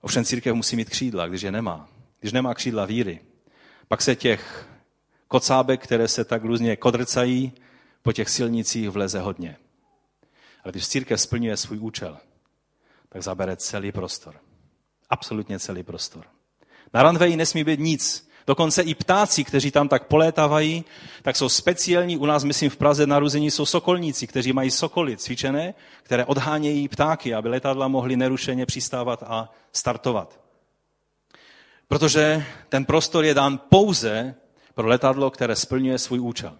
Ovšem 0.00 0.24
církev 0.24 0.54
musí 0.54 0.76
mít 0.76 0.90
křídla, 0.90 1.26
když 1.26 1.42
je 1.42 1.52
nemá. 1.52 1.88
Když 2.20 2.32
nemá 2.32 2.54
křídla 2.54 2.84
víry, 2.84 3.20
pak 3.88 4.02
se 4.02 4.16
těch 4.16 4.66
kocábek, 5.28 5.82
které 5.82 6.08
se 6.08 6.24
tak 6.24 6.44
různě 6.44 6.76
kodrcají, 6.76 7.52
po 8.02 8.12
těch 8.12 8.28
silnicích 8.28 8.90
vleze 8.90 9.20
hodně. 9.20 9.56
Ale 10.64 10.72
když 10.72 10.88
církev 10.88 11.20
splňuje 11.20 11.56
svůj 11.56 11.78
účel, 11.78 12.18
tak 13.08 13.22
zabere 13.22 13.56
celý 13.56 13.92
prostor. 13.92 14.34
Absolutně 15.10 15.58
celý 15.58 15.82
prostor. 15.82 16.24
Na 16.94 17.02
ranveji 17.02 17.36
nesmí 17.36 17.64
být 17.64 17.80
nic. 17.80 18.28
Dokonce 18.46 18.82
i 18.82 18.94
ptáci, 18.94 19.44
kteří 19.44 19.70
tam 19.70 19.88
tak 19.88 20.06
polétávají, 20.06 20.84
tak 21.22 21.36
jsou 21.36 21.48
speciální. 21.48 22.16
U 22.16 22.26
nás, 22.26 22.44
myslím, 22.44 22.70
v 22.70 22.76
Praze 22.76 23.06
narození 23.06 23.50
jsou 23.50 23.66
sokolníci, 23.66 24.26
kteří 24.26 24.52
mají 24.52 24.70
sokoly 24.70 25.16
cvičené, 25.16 25.74
které 26.02 26.24
odhánějí 26.24 26.88
ptáky, 26.88 27.34
aby 27.34 27.48
letadla 27.48 27.88
mohly 27.88 28.16
nerušeně 28.16 28.66
přistávat 28.66 29.22
a 29.26 29.52
startovat. 29.72 30.40
Protože 31.88 32.44
ten 32.68 32.84
prostor 32.84 33.24
je 33.24 33.34
dán 33.34 33.58
pouze 33.58 34.34
pro 34.76 34.88
letadlo, 34.88 35.30
které 35.30 35.56
splňuje 35.56 35.98
svůj 35.98 36.20
účel. 36.20 36.52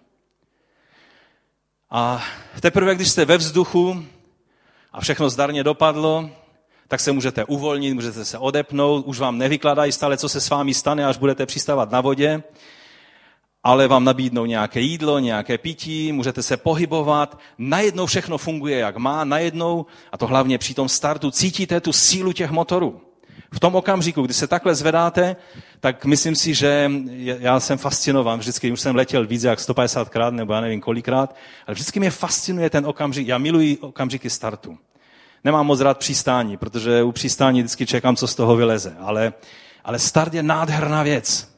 A 1.89 2.23
teprve, 2.61 2.95
když 2.95 3.09
jste 3.09 3.25
ve 3.25 3.37
vzduchu 3.37 4.03
a 4.91 5.01
všechno 5.01 5.29
zdarně 5.29 5.63
dopadlo, 5.63 6.29
tak 6.87 6.99
se 6.99 7.11
můžete 7.11 7.45
uvolnit, 7.45 7.93
můžete 7.93 8.25
se 8.25 8.37
odepnout, 8.37 9.05
už 9.05 9.19
vám 9.19 9.37
nevykladají 9.37 9.91
stále, 9.91 10.17
co 10.17 10.29
se 10.29 10.41
s 10.41 10.49
vámi 10.49 10.73
stane, 10.73 11.05
až 11.05 11.17
budete 11.17 11.45
přistávat 11.45 11.91
na 11.91 12.01
vodě, 12.01 12.43
ale 13.63 13.87
vám 13.87 14.03
nabídnou 14.03 14.45
nějaké 14.45 14.79
jídlo, 14.79 15.19
nějaké 15.19 15.57
pití, 15.57 16.11
můžete 16.11 16.43
se 16.43 16.57
pohybovat, 16.57 17.39
najednou 17.57 18.05
všechno 18.05 18.37
funguje, 18.37 18.79
jak 18.79 18.97
má, 18.97 19.23
najednou, 19.23 19.85
a 20.11 20.17
to 20.17 20.27
hlavně 20.27 20.57
při 20.57 20.73
tom 20.73 20.89
startu, 20.89 21.31
cítíte 21.31 21.81
tu 21.81 21.93
sílu 21.93 22.33
těch 22.33 22.51
motorů. 22.51 23.06
V 23.51 23.59
tom 23.59 23.75
okamžiku, 23.75 24.21
kdy 24.21 24.33
se 24.33 24.47
takhle 24.47 24.75
zvedáte, 24.75 25.35
tak 25.79 26.05
myslím 26.05 26.35
si, 26.35 26.53
že 26.53 26.91
já 27.15 27.59
jsem 27.59 27.77
fascinován. 27.77 28.39
Vždycky 28.39 28.71
už 28.71 28.81
jsem 28.81 28.95
letěl 28.95 29.27
víc 29.27 29.43
jak 29.43 29.59
150 29.59 30.09
krát, 30.09 30.33
nebo 30.33 30.53
já 30.53 30.61
nevím 30.61 30.81
kolikrát, 30.81 31.35
ale 31.67 31.73
vždycky 31.73 31.99
mě 31.99 32.11
fascinuje 32.11 32.69
ten 32.69 32.85
okamžik. 32.85 33.27
Já 33.27 33.37
miluji 33.37 33.77
okamžiky 33.77 34.29
startu. 34.29 34.77
Nemám 35.43 35.65
moc 35.65 35.81
rád 35.81 35.97
přistání, 35.97 36.57
protože 36.57 37.03
u 37.03 37.11
přistání 37.11 37.61
vždycky 37.61 37.85
čekám, 37.85 38.15
co 38.15 38.27
z 38.27 38.35
toho 38.35 38.55
vyleze. 38.55 38.95
Ale, 38.99 39.33
ale 39.83 39.99
start 39.99 40.33
je 40.33 40.43
nádherná 40.43 41.03
věc, 41.03 41.56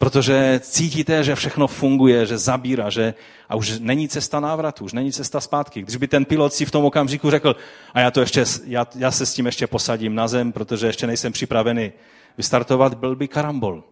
protože 0.00 0.60
cítíte, 0.62 1.24
že 1.24 1.34
všechno 1.34 1.66
funguje, 1.66 2.26
že 2.26 2.38
zabírá, 2.38 2.90
že 2.90 3.14
a 3.48 3.56
už 3.56 3.78
není 3.78 4.08
cesta 4.08 4.40
návratu, 4.40 4.84
už 4.84 4.92
není 4.92 5.12
cesta 5.12 5.40
zpátky. 5.40 5.82
Když 5.82 5.96
by 5.96 6.08
ten 6.08 6.24
pilot 6.24 6.52
si 6.52 6.64
v 6.64 6.70
tom 6.70 6.84
okamžiku 6.84 7.30
řekl, 7.30 7.56
a 7.94 8.00
já, 8.00 8.10
to 8.10 8.20
ještě, 8.20 8.44
já, 8.66 8.86
já 8.94 9.10
se 9.10 9.26
s 9.26 9.34
tím 9.34 9.46
ještě 9.46 9.66
posadím 9.66 10.14
na 10.14 10.28
zem, 10.28 10.52
protože 10.52 10.86
ještě 10.86 11.06
nejsem 11.06 11.32
připravený 11.32 11.92
vystartovat, 12.36 12.94
byl 12.94 13.16
by 13.16 13.28
karambol. 13.28 13.84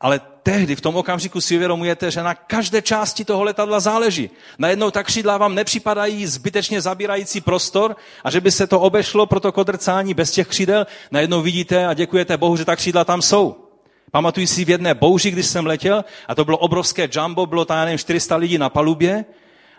Ale 0.00 0.20
tehdy, 0.42 0.76
v 0.76 0.80
tom 0.80 0.96
okamžiku 0.96 1.40
si 1.40 1.56
uvědomujete, 1.56 2.10
že 2.10 2.22
na 2.22 2.34
každé 2.34 2.82
části 2.82 3.24
toho 3.24 3.44
letadla 3.44 3.80
záleží. 3.80 4.30
Najednou 4.58 4.90
tak 4.90 5.06
křídla 5.06 5.38
vám 5.38 5.54
nepřipadají 5.54 6.26
zbytečně 6.26 6.80
zabírající 6.80 7.40
prostor 7.40 7.96
a 8.24 8.30
že 8.30 8.40
by 8.40 8.50
se 8.50 8.66
to 8.66 8.80
obešlo 8.80 9.26
pro 9.26 9.40
to 9.40 9.52
kodrcání 9.52 10.14
bez 10.14 10.30
těch 10.30 10.48
křídel. 10.48 10.86
Najednou 11.10 11.42
vidíte 11.42 11.86
a 11.86 11.94
děkujete 11.94 12.36
Bohu, 12.36 12.56
že 12.56 12.64
ta 12.64 12.76
křídla 12.76 13.04
tam 13.04 13.22
jsou. 13.22 13.69
Pamatuji 14.10 14.46
si 14.46 14.64
v 14.64 14.70
jedné 14.70 14.94
bouři, 14.94 15.30
když 15.30 15.46
jsem 15.46 15.66
letěl, 15.66 16.04
a 16.28 16.34
to 16.34 16.44
bylo 16.44 16.58
obrovské 16.58 17.08
jumbo, 17.12 17.46
bylo 17.46 17.64
tam, 17.64 17.76
já 17.76 17.84
nevím, 17.84 17.98
400 17.98 18.36
lidí 18.36 18.58
na 18.58 18.68
palubě, 18.68 19.24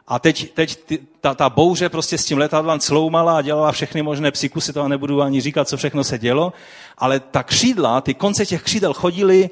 a 0.07 0.19
teď, 0.19 0.53
teď 0.53 0.75
ty, 0.75 0.99
ta, 1.21 1.33
ta 1.33 1.49
bouře 1.49 1.89
prostě 1.89 2.17
s 2.17 2.25
tím 2.25 2.37
letadlem 2.37 2.79
cloumala 2.79 3.37
a 3.37 3.41
dělala 3.41 3.71
všechny 3.71 4.01
možné 4.01 4.31
psikusy, 4.31 4.73
to 4.73 4.87
nebudu 4.87 5.21
ani 5.21 5.41
říkat, 5.41 5.67
co 5.67 5.77
všechno 5.77 6.03
se 6.03 6.17
dělo, 6.17 6.53
ale 6.97 7.19
ta 7.19 7.43
křídla, 7.43 8.01
ty 8.01 8.13
konce 8.13 8.45
těch 8.45 8.63
křídel 8.63 8.93
chodily 8.93 9.49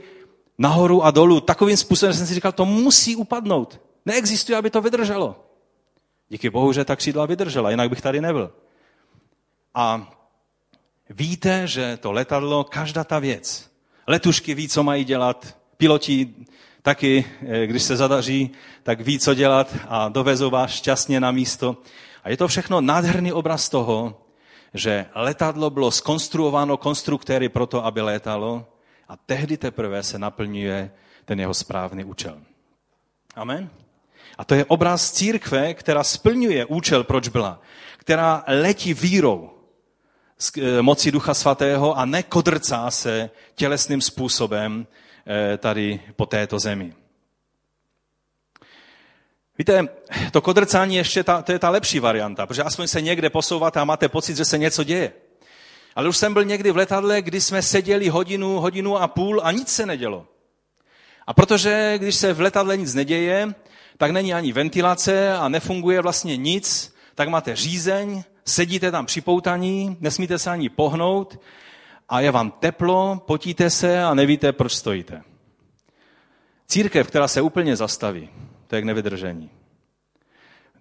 nahoru 0.57 1.03
a 1.03 1.11
dolů 1.11 1.39
takovým 1.39 1.77
způsobem, 1.77 2.13
že 2.13 2.17
jsem 2.17 2.27
si 2.27 2.33
říkal, 2.33 2.51
to 2.51 2.65
musí 2.65 3.15
upadnout. 3.15 3.81
Neexistuje, 4.05 4.57
aby 4.57 4.69
to 4.69 4.81
vydrželo. 4.81 5.35
Díky 6.29 6.49
bohu, 6.49 6.73
že 6.73 6.85
ta 6.85 6.95
křídla 6.95 7.25
vydržela, 7.25 7.69
jinak 7.69 7.89
bych 7.89 8.01
tady 8.01 8.21
nebyl. 8.21 8.51
A 9.73 10.13
víte, 11.09 11.67
že 11.67 11.97
to 11.97 12.11
letadlo, 12.11 12.63
každá 12.63 13.03
ta 13.03 13.19
věc, 13.19 13.68
letušky 14.09 14.53
ví, 14.53 14.67
co 14.67 14.83
mají 14.83 15.03
dělat, 15.03 15.57
piloti 15.77 16.33
taky, 16.81 17.25
eh, 17.47 17.67
když 17.67 17.83
se 17.83 17.97
zadaří, 17.97 18.51
tak 18.83 19.01
ví, 19.01 19.19
co 19.19 19.33
dělat 19.33 19.75
a 19.87 20.09
dovezou 20.09 20.49
vás 20.49 20.71
šťastně 20.71 21.19
na 21.19 21.31
místo. 21.31 21.77
A 22.23 22.29
je 22.29 22.37
to 22.37 22.47
všechno 22.47 22.81
nádherný 22.81 23.33
obraz 23.33 23.69
toho, 23.69 24.21
že 24.73 25.05
letadlo 25.15 25.69
bylo 25.69 25.91
skonstruováno 25.91 26.77
konstruktéry 26.77 27.49
proto, 27.49 27.85
aby 27.85 28.01
létalo 28.01 28.65
a 29.07 29.17
tehdy 29.17 29.57
teprve 29.57 30.03
se 30.03 30.19
naplňuje 30.19 30.91
ten 31.25 31.39
jeho 31.39 31.53
správný 31.53 32.03
účel. 32.03 32.41
Amen. 33.35 33.69
A 34.37 34.45
to 34.45 34.55
je 34.55 34.65
obraz 34.65 35.11
církve, 35.11 35.73
která 35.73 36.03
splňuje 36.03 36.65
účel, 36.65 37.03
proč 37.03 37.27
byla. 37.27 37.61
Která 37.97 38.43
letí 38.47 38.93
vírou 38.93 39.58
moci 40.81 41.11
Ducha 41.11 41.33
Svatého 41.33 41.97
a 41.97 42.05
nekodrcá 42.05 42.91
se 42.91 43.29
tělesným 43.55 44.01
způsobem 44.01 44.87
eh, 45.27 45.57
tady 45.57 45.99
po 46.15 46.25
této 46.25 46.59
zemi. 46.59 46.93
Víte, 49.57 49.87
to 50.31 50.41
kodrcání 50.41 50.95
ještě 50.95 51.23
ta, 51.23 51.41
to 51.41 51.51
je 51.51 51.59
ta 51.59 51.69
lepší 51.69 51.99
varianta, 51.99 52.47
protože 52.47 52.63
aspoň 52.63 52.87
se 52.87 53.01
někde 53.01 53.29
posouváte 53.29 53.79
a 53.79 53.83
máte 53.83 54.09
pocit, 54.09 54.37
že 54.37 54.45
se 54.45 54.57
něco 54.57 54.83
děje. 54.83 55.11
Ale 55.95 56.09
už 56.09 56.17
jsem 56.17 56.33
byl 56.33 56.43
někdy 56.43 56.71
v 56.71 56.77
letadle, 56.77 57.21
kdy 57.21 57.41
jsme 57.41 57.61
seděli 57.61 58.09
hodinu, 58.09 58.59
hodinu 58.59 58.97
a 58.97 59.07
půl 59.07 59.41
a 59.43 59.51
nic 59.51 59.67
se 59.67 59.85
nedělo. 59.85 60.27
A 61.27 61.33
protože 61.33 61.93
když 61.97 62.15
se 62.15 62.33
v 62.33 62.41
letadle 62.41 62.77
nic 62.77 62.93
neděje, 62.93 63.53
tak 63.97 64.11
není 64.11 64.33
ani 64.33 64.53
ventilace 64.53 65.33
a 65.33 65.49
nefunguje 65.49 66.01
vlastně 66.01 66.37
nic, 66.37 66.95
tak 67.15 67.29
máte 67.29 67.55
řízeň, 67.55 68.23
sedíte 68.49 68.91
tam 68.91 69.05
připoutaní, 69.05 69.97
nesmíte 69.99 70.39
se 70.39 70.49
ani 70.49 70.69
pohnout 70.69 71.39
a 72.09 72.19
je 72.19 72.31
vám 72.31 72.51
teplo, 72.51 73.21
potíte 73.27 73.69
se 73.69 74.03
a 74.03 74.13
nevíte, 74.13 74.51
proč 74.51 74.73
stojíte. 74.73 75.21
Církev, 76.67 77.07
která 77.07 77.27
se 77.27 77.41
úplně 77.41 77.75
zastaví, 77.75 78.29
to 78.67 78.75
je 78.75 78.81
k 78.81 78.85
nevydržení. 78.85 79.49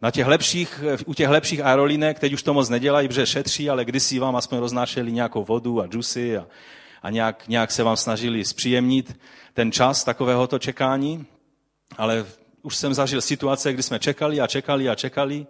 Na 0.03 0.11
těch 0.11 0.27
lepších, 0.27 0.85
u 1.07 1.15
těch 1.15 1.29
lepších 1.29 1.61
aerolínek, 1.61 2.19
teď 2.19 2.33
už 2.33 2.43
to 2.43 2.55
moc 2.55 2.69
nedělají, 2.69 3.09
protože 3.09 3.27
šetří, 3.27 3.71
ale 3.71 3.85
kdysi 3.85 4.19
vám 4.19 4.37
aspoň 4.37 4.59
roznášeli 4.59 5.13
nějakou 5.13 5.45
vodu 5.45 5.81
a 5.81 5.87
džusy 5.87 6.37
a, 6.37 6.47
a 7.03 7.11
nějak, 7.11 7.49
nějak 7.49 7.71
se 7.71 7.83
vám 7.83 7.97
snažili 7.97 8.45
zpříjemnit 8.45 9.21
ten 9.55 9.73
čas 9.73 10.05
takovéhoto 10.05 10.59
čekání. 10.59 11.27
Ale 11.97 12.27
už 12.63 12.77
jsem 12.77 12.95
zažil 12.95 13.21
situace, 13.21 13.73
kdy 13.73 13.83
jsme 13.83 13.99
čekali 13.99 14.41
a 14.41 14.47
čekali 14.47 14.89
a 14.89 14.95
čekali 14.95 15.47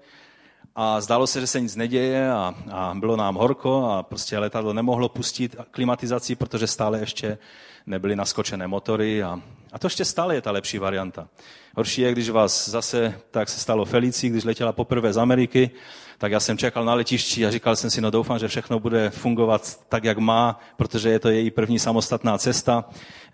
a 0.81 1.01
zdálo 1.01 1.27
se, 1.27 1.41
že 1.41 1.47
se 1.47 1.61
nic 1.61 1.77
neděje 1.77 2.31
a, 2.31 2.55
a 2.71 2.95
bylo 2.95 3.17
nám 3.17 3.35
horko 3.35 3.85
a 3.91 4.03
prostě 4.03 4.39
letadlo 4.39 4.73
nemohlo 4.73 5.09
pustit 5.09 5.57
klimatizaci, 5.71 6.35
protože 6.35 6.67
stále 6.67 7.01
ještě 7.01 7.39
nebyly 7.87 8.17
naskočené 8.17 8.67
motory 8.67 9.23
a, 9.23 9.41
a 9.73 9.79
to 9.79 9.87
ještě 9.87 10.05
stále 10.05 10.35
je 10.35 10.41
ta 10.41 10.51
lepší 10.51 10.79
varianta. 10.79 11.29
Horší 11.77 12.01
je, 12.01 12.13
když 12.13 12.29
vás 12.29 12.69
zase, 12.69 13.15
tak 13.31 13.49
se 13.49 13.61
stalo 13.61 13.85
Felici, 13.85 14.29
když 14.29 14.45
letěla 14.45 14.73
poprvé 14.73 15.13
z 15.13 15.19
Ameriky, 15.19 15.71
tak 16.19 16.33
já 16.33 16.41
jsem 16.41 16.59
čekal 16.59 16.85
na 16.85 16.95
letišti 16.95 17.47
a 17.47 17.51
říkal 17.51 17.77
jsem 17.77 17.91
si, 17.91 18.01
no 18.01 18.11
doufám, 18.11 18.39
že 18.39 18.49
všechno 18.49 18.79
bude 18.79 19.11
fungovat 19.11 19.81
tak, 19.89 20.05
jak 20.05 20.19
má, 20.19 20.61
protože 20.77 21.11
je 21.11 21.19
to 21.19 21.29
její 21.29 21.51
první 21.51 21.79
samostatná 21.79 22.39
cesta. 22.39 22.85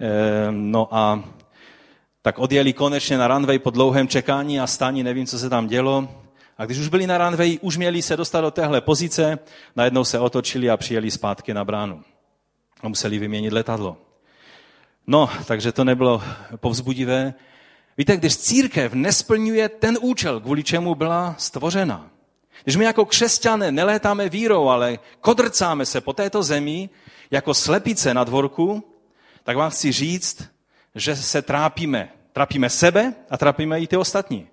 E, 0.00 0.46
no 0.50 0.88
a 0.90 1.24
tak 2.22 2.38
odjeli 2.38 2.72
konečně 2.72 3.18
na 3.18 3.28
runway 3.28 3.59
po 3.59 3.70
dlouhém 3.70 4.09
čekání 4.09 4.61
a 4.61 4.66
stání, 4.66 5.02
nevím, 5.02 5.26
co 5.26 5.38
se 5.38 5.50
tam 5.50 5.66
dělo. 5.66 6.23
A 6.58 6.64
když 6.64 6.78
už 6.78 6.88
byli 6.88 7.06
na 7.06 7.18
runway, 7.18 7.58
už 7.60 7.76
měli 7.76 8.02
se 8.02 8.16
dostat 8.16 8.40
do 8.40 8.50
téhle 8.50 8.80
pozice, 8.80 9.38
najednou 9.76 10.04
se 10.04 10.18
otočili 10.18 10.70
a 10.70 10.76
přijeli 10.76 11.10
zpátky 11.10 11.54
na 11.54 11.64
bránu. 11.64 12.02
A 12.82 12.88
museli 12.88 13.18
vyměnit 13.18 13.52
letadlo. 13.52 13.96
No, 15.06 15.30
takže 15.46 15.72
to 15.72 15.84
nebylo 15.84 16.22
povzbudivé. 16.56 17.34
Víte, 17.98 18.16
když 18.16 18.36
církev 18.36 18.92
nesplňuje 18.92 19.68
ten 19.68 19.98
účel, 20.00 20.40
kvůli 20.40 20.64
čemu 20.64 20.94
byla 20.94 21.34
stvořena, 21.38 22.10
když 22.64 22.76
my 22.76 22.84
jako 22.84 23.04
křesťané 23.04 23.72
nelétáme 23.72 24.28
vírou, 24.28 24.68
ale 24.68 24.98
kodrcáme 25.20 25.86
se 25.86 26.00
po 26.00 26.12
této 26.12 26.42
zemi 26.42 26.90
jako 27.30 27.54
slepice 27.54 28.14
na 28.14 28.24
dvorku, 28.24 28.84
tak 29.42 29.56
vám 29.56 29.70
chci 29.70 29.92
říct, 29.92 30.48
že 30.94 31.16
se 31.16 31.42
trápíme. 31.42 32.08
Trápíme 32.32 32.70
sebe 32.70 33.14
a 33.30 33.36
trápíme 33.36 33.80
i 33.80 33.86
ty 33.86 33.96
ostatní. 33.96 34.48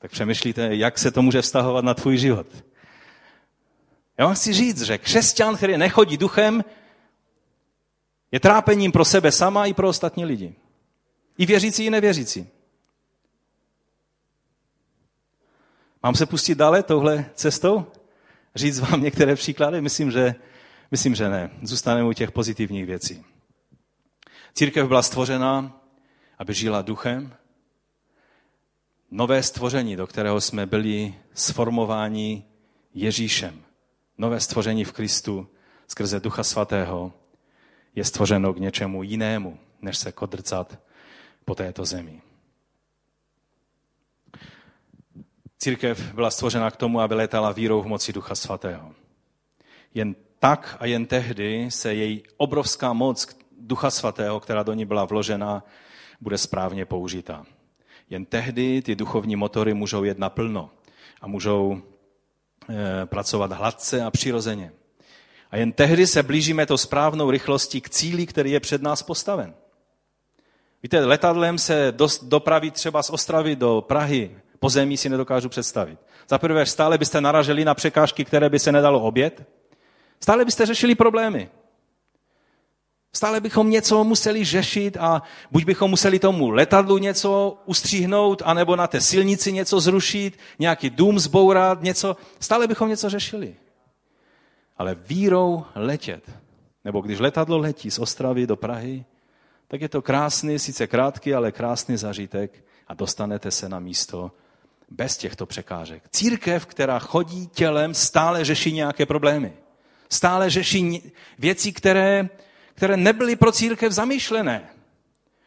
Tak 0.00 0.10
přemýšlíte, 0.10 0.76
jak 0.76 0.98
se 0.98 1.10
to 1.10 1.22
může 1.22 1.42
vztahovat 1.42 1.84
na 1.84 1.94
tvůj 1.94 2.18
život. 2.18 2.46
Já 4.18 4.26
vám 4.26 4.34
chci 4.34 4.52
říct, 4.52 4.82
že 4.82 4.98
křesťan, 4.98 5.56
který 5.56 5.78
nechodí 5.78 6.16
duchem, 6.16 6.64
je 8.32 8.40
trápením 8.40 8.92
pro 8.92 9.04
sebe 9.04 9.32
sama 9.32 9.66
i 9.66 9.74
pro 9.74 9.88
ostatní 9.88 10.24
lidi. 10.24 10.54
I 11.38 11.46
věřící, 11.46 11.84
i 11.84 11.90
nevěřící. 11.90 12.48
Mám 16.02 16.14
se 16.14 16.26
pustit 16.26 16.54
dále 16.54 16.82
touhle 16.82 17.24
cestou? 17.34 17.86
Říct 18.54 18.80
vám 18.80 19.02
některé 19.02 19.34
příklady? 19.34 19.80
Myslím, 19.80 20.10
že, 20.10 20.34
myslím, 20.90 21.14
že 21.14 21.28
ne. 21.28 21.50
Zůstaneme 21.62 22.08
u 22.08 22.12
těch 22.12 22.30
pozitivních 22.30 22.86
věcí. 22.86 23.24
Církev 24.54 24.88
byla 24.88 25.02
stvořena, 25.02 25.80
aby 26.38 26.54
žila 26.54 26.82
duchem. 26.82 27.34
Nové 29.10 29.42
stvoření, 29.42 29.96
do 29.96 30.06
kterého 30.06 30.40
jsme 30.40 30.66
byli 30.66 31.14
sformováni 31.34 32.44
Ježíšem. 32.94 33.62
Nové 34.18 34.40
stvoření 34.40 34.84
v 34.84 34.92
Kristu 34.92 35.48
skrze 35.88 36.20
Ducha 36.20 36.44
Svatého 36.44 37.12
je 37.94 38.04
stvořeno 38.04 38.52
k 38.52 38.58
něčemu 38.58 39.02
jinému, 39.02 39.58
než 39.82 39.98
se 39.98 40.12
kodrcat 40.12 40.78
po 41.44 41.54
této 41.54 41.84
zemi. 41.84 42.22
Církev 45.58 46.14
byla 46.14 46.30
stvořena 46.30 46.70
k 46.70 46.76
tomu, 46.76 47.00
aby 47.00 47.14
létala 47.14 47.52
vírou 47.52 47.82
v 47.82 47.86
moci 47.86 48.12
Ducha 48.12 48.34
Svatého. 48.34 48.94
Jen 49.94 50.16
tak 50.38 50.76
a 50.80 50.86
jen 50.86 51.06
tehdy 51.06 51.70
se 51.70 51.94
její 51.94 52.22
obrovská 52.36 52.92
moc 52.92 53.38
Ducha 53.60 53.90
Svatého, 53.90 54.40
která 54.40 54.62
do 54.62 54.72
ní 54.72 54.84
byla 54.84 55.04
vložena, 55.04 55.64
bude 56.20 56.38
správně 56.38 56.86
použita. 56.86 57.46
Jen 58.10 58.24
tehdy 58.24 58.82
ty 58.82 58.94
duchovní 58.94 59.36
motory 59.36 59.74
můžou 59.74 60.04
jet 60.04 60.18
naplno 60.18 60.70
a 61.20 61.26
můžou 61.26 61.82
e, 63.02 63.06
pracovat 63.06 63.52
hladce 63.52 64.02
a 64.02 64.10
přirozeně. 64.10 64.72
A 65.50 65.56
jen 65.56 65.72
tehdy 65.72 66.06
se 66.06 66.22
blížíme 66.22 66.66
to 66.66 66.78
správnou 66.78 67.30
rychlostí 67.30 67.80
k 67.80 67.90
cíli, 67.90 68.26
který 68.26 68.50
je 68.50 68.60
před 68.60 68.82
nás 68.82 69.02
postaven. 69.02 69.54
Víte, 70.82 71.04
letadlem 71.04 71.58
se 71.58 71.92
dost 71.96 72.24
dopraví 72.24 72.70
třeba 72.70 73.02
z 73.02 73.10
Ostravy 73.10 73.56
do 73.56 73.84
Prahy 73.88 74.30
po 74.60 74.68
zemí 74.68 74.96
si 74.96 75.08
nedokážu 75.08 75.48
představit. 75.48 75.98
Za 76.28 76.38
prvé, 76.38 76.66
stále 76.66 76.98
byste 76.98 77.20
naraželi 77.20 77.64
na 77.64 77.74
překážky, 77.74 78.24
které 78.24 78.48
by 78.48 78.58
se 78.58 78.72
nedalo 78.72 79.00
obět. 79.00 79.42
Stále 80.20 80.44
byste 80.44 80.66
řešili 80.66 80.94
problémy. 80.94 81.48
Stále 83.12 83.40
bychom 83.40 83.70
něco 83.70 84.04
museli 84.04 84.44
řešit 84.44 84.96
a 85.00 85.22
buď 85.50 85.64
bychom 85.64 85.90
museli 85.90 86.18
tomu 86.18 86.50
letadlu 86.50 86.98
něco 86.98 87.58
ustříhnout, 87.66 88.42
anebo 88.44 88.76
na 88.76 88.86
té 88.86 89.00
silnici 89.00 89.52
něco 89.52 89.80
zrušit, 89.80 90.38
nějaký 90.58 90.90
dům 90.90 91.18
zbourat, 91.18 91.82
něco. 91.82 92.16
Stále 92.40 92.66
bychom 92.66 92.88
něco 92.88 93.10
řešili. 93.10 93.56
Ale 94.78 94.94
vírou 94.94 95.64
letět, 95.74 96.30
nebo 96.84 97.00
když 97.00 97.18
letadlo 97.18 97.58
letí 97.58 97.90
z 97.90 97.98
Ostravy 97.98 98.46
do 98.46 98.56
Prahy, 98.56 99.04
tak 99.68 99.80
je 99.80 99.88
to 99.88 100.02
krásný, 100.02 100.58
sice 100.58 100.86
krátký, 100.86 101.34
ale 101.34 101.52
krásný 101.52 101.96
zažitek 101.96 102.64
a 102.88 102.94
dostanete 102.94 103.50
se 103.50 103.68
na 103.68 103.80
místo 103.80 104.32
bez 104.90 105.16
těchto 105.16 105.46
překážek. 105.46 106.02
Církev, 106.10 106.66
která 106.66 106.98
chodí 106.98 107.46
tělem, 107.46 107.94
stále 107.94 108.44
řeší 108.44 108.72
nějaké 108.72 109.06
problémy. 109.06 109.52
Stále 110.08 110.50
řeší 110.50 111.12
věci, 111.38 111.72
které, 111.72 112.28
které 112.80 112.96
nebyly 112.96 113.36
pro 113.36 113.52
církev 113.52 113.92
zamýšlené. 113.92 114.68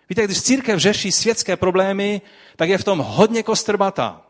Víte, 0.10 0.26
když 0.26 0.42
církev 0.42 0.80
řeší 0.80 1.12
světské 1.12 1.58
problémy, 1.58 2.22
tak 2.56 2.70
je 2.70 2.78
v 2.78 2.84
tom 2.84 3.00
hodně 3.00 3.44
kostrbatá. 3.44 4.22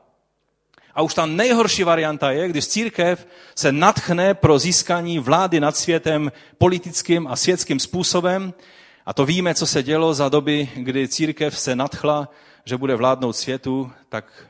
A 0.96 1.02
už 1.02 1.14
ta 1.14 1.26
nejhorší 1.26 1.84
varianta 1.84 2.32
je, 2.32 2.48
když 2.48 2.68
církev 2.68 3.28
se 3.56 3.72
natchne 3.72 4.34
pro 4.34 4.60
získání 4.60 5.20
vlády 5.20 5.60
nad 5.60 5.76
světem 5.76 6.32
politickým 6.58 7.28
a 7.28 7.36
světským 7.36 7.80
způsobem. 7.80 8.54
A 9.06 9.14
to 9.14 9.26
víme, 9.26 9.56
co 9.56 9.68
se 9.68 9.84
dělo 9.84 10.14
za 10.14 10.30
doby, 10.30 10.70
kdy 10.76 11.08
církev 11.08 11.60
se 11.60 11.76
nadchla, 11.76 12.30
že 12.66 12.78
bude 12.78 12.96
vládnout 12.96 13.34
světu, 13.34 13.92
tak 14.10 14.48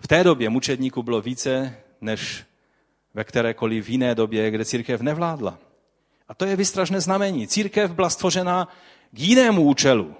v 0.00 0.08
té 0.08 0.24
době 0.24 0.50
mučedníků 0.50 1.02
bylo 1.02 1.20
více 1.20 1.76
než 2.00 2.44
ve 3.14 3.24
kterékoliv 3.24 3.88
jiné 3.88 4.14
době, 4.14 4.50
kde 4.50 4.64
církev 4.64 5.00
nevládla. 5.00 5.69
A 6.30 6.34
to 6.34 6.44
je 6.44 6.56
vystražné 6.56 7.00
znamení. 7.00 7.48
Církev 7.48 7.90
byla 7.90 8.10
stvořena 8.10 8.68
k 9.12 9.18
jinému 9.18 9.62
účelu, 9.62 10.14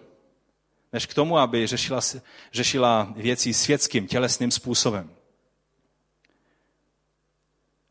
než 0.93 1.07
k 1.07 1.15
tomu, 1.15 1.39
aby 1.39 1.67
řešila, 1.67 2.01
řešila 2.53 3.13
věci 3.17 3.55
světským, 3.55 4.07
tělesným 4.07 4.51
způsobem. 4.51 5.11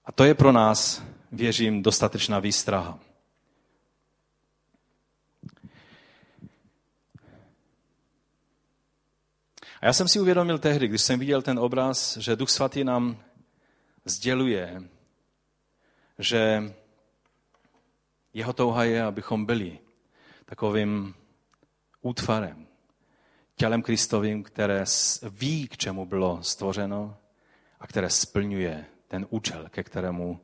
A 0.05 0.11
to 0.11 0.23
je 0.23 0.33
pro 0.33 0.51
nás, 0.51 1.03
věřím, 1.31 1.83
dostatečná 1.83 2.39
výstraha. 2.39 2.99
A 9.81 9.85
já 9.85 9.93
jsem 9.93 10.07
si 10.07 10.19
uvědomil 10.19 10.59
tehdy, 10.59 10.87
když 10.87 11.01
jsem 11.01 11.19
viděl 11.19 11.41
ten 11.41 11.59
obraz, 11.59 12.17
že 12.17 12.35
Duch 12.35 12.49
Svatý 12.49 12.83
nám 12.83 13.23
sděluje, 14.05 14.83
že 16.17 16.73
jeho 18.33 18.53
touha 18.53 18.83
je, 18.83 19.03
abychom 19.03 19.45
byli 19.45 19.79
takovým 20.45 21.13
útvarem, 22.01 22.67
tělem 23.55 23.81
Kristovým, 23.81 24.43
které 24.43 24.83
ví, 25.29 25.67
k 25.67 25.77
čemu 25.77 26.05
bylo 26.05 26.43
stvořeno 26.43 27.17
a 27.79 27.87
které 27.87 28.09
splňuje 28.09 28.85
ten 29.07 29.27
účel, 29.29 29.65
ke 29.69 29.83
kterému 29.83 30.39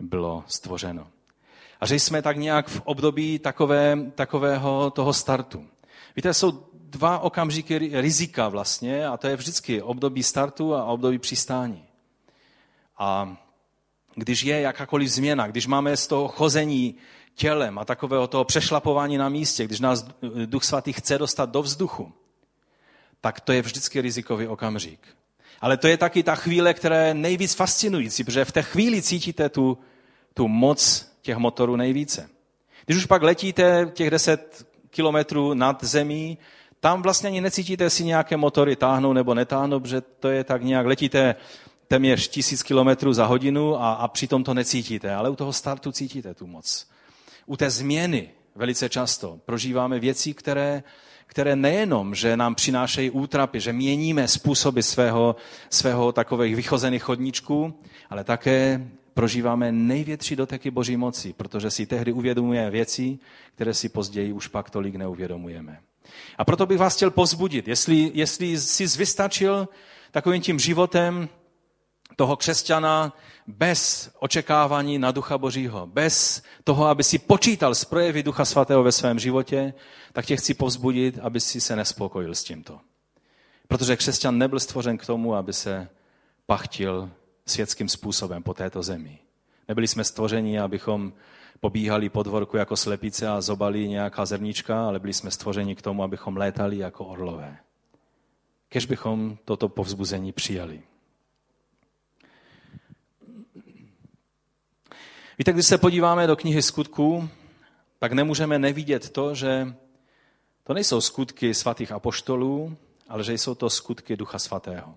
bylo 0.00 0.44
stvořeno. 0.46 1.08
A 1.80 1.86
že 1.86 1.94
jsme 1.94 2.22
tak 2.22 2.36
nějak 2.36 2.68
v 2.68 2.80
období 2.84 3.38
takové, 3.38 3.96
takového 4.14 4.90
toho 4.90 5.12
startu. 5.12 5.66
Víte, 6.16 6.34
jsou 6.34 6.66
dva 6.72 7.18
okamžiky 7.18 7.78
rizika 8.00 8.48
vlastně 8.48 9.06
a 9.06 9.16
to 9.16 9.26
je 9.26 9.36
vždycky 9.36 9.82
období 9.82 10.22
startu 10.22 10.74
a 10.74 10.84
období 10.84 11.18
přistání. 11.18 11.84
A 12.98 13.36
když 14.14 14.42
je 14.42 14.60
jakákoliv 14.60 15.08
změna, 15.08 15.46
když 15.46 15.66
máme 15.66 15.96
z 15.96 16.06
toho 16.06 16.28
chození 16.28 16.94
tělem 17.34 17.78
a 17.78 17.84
takového 17.84 18.26
toho 18.26 18.44
přešlapování 18.44 19.18
na 19.18 19.28
místě, 19.28 19.64
když 19.64 19.80
nás 19.80 20.06
Duch 20.46 20.64
Svatý 20.64 20.92
chce 20.92 21.18
dostat 21.18 21.50
do 21.50 21.62
vzduchu, 21.62 22.12
tak 23.20 23.40
to 23.40 23.52
je 23.52 23.62
vždycky 23.62 24.00
rizikový 24.00 24.46
okamžik. 24.46 24.98
Ale 25.60 25.76
to 25.76 25.88
je 25.88 25.96
taky 25.96 26.22
ta 26.22 26.34
chvíle, 26.34 26.74
která 26.74 26.96
je 26.96 27.14
nejvíc 27.14 27.54
fascinující, 27.54 28.24
protože 28.24 28.44
v 28.44 28.52
té 28.52 28.62
chvíli 28.62 29.02
cítíte 29.02 29.48
tu, 29.48 29.78
tu 30.34 30.48
moc 30.48 31.08
těch 31.22 31.36
motorů 31.36 31.76
nejvíce. 31.76 32.28
Když 32.86 32.98
už 32.98 33.06
pak 33.06 33.22
letíte 33.22 33.90
těch 33.92 34.10
10 34.10 34.66
kilometrů 34.90 35.54
nad 35.54 35.84
zemí, 35.84 36.38
tam 36.80 37.02
vlastně 37.02 37.28
ani 37.28 37.40
necítíte, 37.40 37.84
jestli 37.84 38.04
nějaké 38.04 38.36
motory 38.36 38.76
táhnou 38.76 39.12
nebo 39.12 39.34
netáhnou, 39.34 39.80
protože 39.80 40.00
to 40.00 40.28
je 40.28 40.44
tak 40.44 40.62
nějak, 40.62 40.86
letíte 40.86 41.34
téměř 41.92 42.28
tisíc 42.28 42.62
kilometrů 42.62 43.12
za 43.12 43.26
hodinu 43.26 43.82
a, 43.82 43.92
a 43.92 44.08
přitom 44.08 44.44
to 44.44 44.54
necítíte, 44.54 45.14
ale 45.14 45.30
u 45.30 45.36
toho 45.36 45.52
startu 45.52 45.92
cítíte 45.92 46.34
tu 46.34 46.46
moc. 46.46 46.88
U 47.46 47.56
té 47.56 47.70
změny 47.70 48.30
velice 48.54 48.88
často 48.88 49.40
prožíváme 49.44 50.00
věci, 50.00 50.34
které, 50.34 50.82
které 51.26 51.56
nejenom, 51.56 52.14
že 52.14 52.36
nám 52.36 52.54
přinášejí 52.54 53.10
útrapy, 53.10 53.60
že 53.60 53.72
měníme 53.72 54.28
způsoby 54.28 54.80
svého, 54.80 55.36
svého 55.70 56.12
takových 56.12 56.56
vychozených 56.56 57.02
chodníčků, 57.02 57.74
ale 58.10 58.24
také 58.24 58.88
prožíváme 59.14 59.72
největší 59.72 60.36
doteky 60.36 60.70
Boží 60.70 60.96
moci, 60.96 61.32
protože 61.32 61.70
si 61.70 61.86
tehdy 61.86 62.12
uvědomujeme 62.12 62.70
věci, 62.70 63.18
které 63.54 63.74
si 63.74 63.88
později 63.88 64.32
už 64.32 64.48
pak 64.48 64.70
tolik 64.70 64.94
neuvědomujeme. 64.94 65.80
A 66.38 66.44
proto 66.44 66.66
bych 66.66 66.78
vás 66.78 66.96
chtěl 66.96 67.10
pozbudit, 67.10 67.68
jestli, 67.68 68.10
jestli 68.14 68.60
jsi 68.60 68.86
vystačil 68.98 69.68
takovým 70.10 70.42
tím 70.42 70.58
životem 70.58 71.28
toho 72.16 72.36
křesťana 72.36 73.12
bez 73.46 74.10
očekávání 74.18 74.98
na 74.98 75.10
Ducha 75.10 75.38
Božího, 75.38 75.86
bez 75.86 76.42
toho, 76.64 76.86
aby 76.86 77.04
si 77.04 77.18
počítal 77.18 77.74
s 77.74 77.84
projevy 77.84 78.22
Ducha 78.22 78.44
Svatého 78.44 78.82
ve 78.82 78.92
svém 78.92 79.18
životě, 79.18 79.74
tak 80.12 80.26
tě 80.26 80.36
chci 80.36 80.54
povzbudit, 80.54 81.18
aby 81.22 81.40
si 81.40 81.60
se 81.60 81.76
nespokojil 81.76 82.34
s 82.34 82.44
tímto. 82.44 82.80
Protože 83.68 83.96
křesťan 83.96 84.38
nebyl 84.38 84.60
stvořen 84.60 84.98
k 84.98 85.06
tomu, 85.06 85.34
aby 85.34 85.52
se 85.52 85.88
pachtil 86.46 87.10
světským 87.46 87.88
způsobem 87.88 88.42
po 88.42 88.54
této 88.54 88.82
zemi. 88.82 89.18
Nebyli 89.68 89.88
jsme 89.88 90.04
stvořeni, 90.04 90.60
abychom 90.60 91.12
pobíhali 91.60 92.08
po 92.08 92.22
dvorku 92.22 92.56
jako 92.56 92.76
slepice 92.76 93.28
a 93.28 93.40
zobali 93.40 93.88
nějaká 93.88 94.24
zrnička, 94.26 94.86
ale 94.86 94.98
byli 94.98 95.12
jsme 95.12 95.30
stvořeni 95.30 95.76
k 95.76 95.82
tomu, 95.82 96.02
abychom 96.02 96.36
létali 96.36 96.78
jako 96.78 97.04
orlové. 97.04 97.56
Kež 98.68 98.86
bychom 98.86 99.38
toto 99.44 99.68
povzbuzení 99.68 100.32
přijali. 100.32 100.82
Víte, 105.42 105.52
když 105.52 105.66
se 105.66 105.78
podíváme 105.78 106.26
do 106.26 106.36
knihy 106.36 106.62
skutků, 106.62 107.28
tak 107.98 108.12
nemůžeme 108.12 108.58
nevidět 108.58 109.10
to, 109.10 109.34
že 109.34 109.74
to 110.64 110.74
nejsou 110.74 111.00
skutky 111.00 111.54
svatých 111.54 111.92
apoštolů, 111.92 112.76
ale 113.08 113.24
že 113.24 113.32
jsou 113.32 113.54
to 113.54 113.70
skutky 113.70 114.16
Ducha 114.16 114.38
Svatého. 114.38 114.94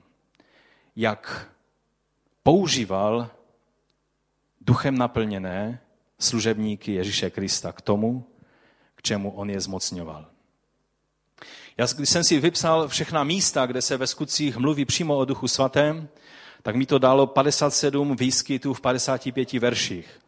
Jak 0.95 1.49
používal 2.43 3.29
duchem 4.61 4.97
naplněné 4.97 5.79
služebníky 6.19 6.93
Ježíše 6.93 7.29
Krista 7.29 7.71
k 7.71 7.81
tomu, 7.81 8.25
k 8.95 9.01
čemu 9.01 9.31
on 9.31 9.49
je 9.49 9.61
zmocňoval. 9.61 10.25
Já, 11.77 11.87
když 11.95 12.09
jsem 12.09 12.23
si 12.23 12.39
vypsal 12.39 12.87
všechna 12.87 13.23
místa, 13.23 13.65
kde 13.65 13.81
se 13.81 13.97
ve 13.97 14.07
skutcích 14.07 14.57
mluví 14.57 14.85
přímo 14.85 15.17
o 15.17 15.25
Duchu 15.25 15.47
Svatém, 15.47 16.07
tak 16.61 16.75
mi 16.75 16.85
to 16.85 16.99
dalo 16.99 17.27
57 17.27 18.15
výskytů 18.15 18.73
v 18.73 18.81
55 18.81 19.53
verších 19.53 20.24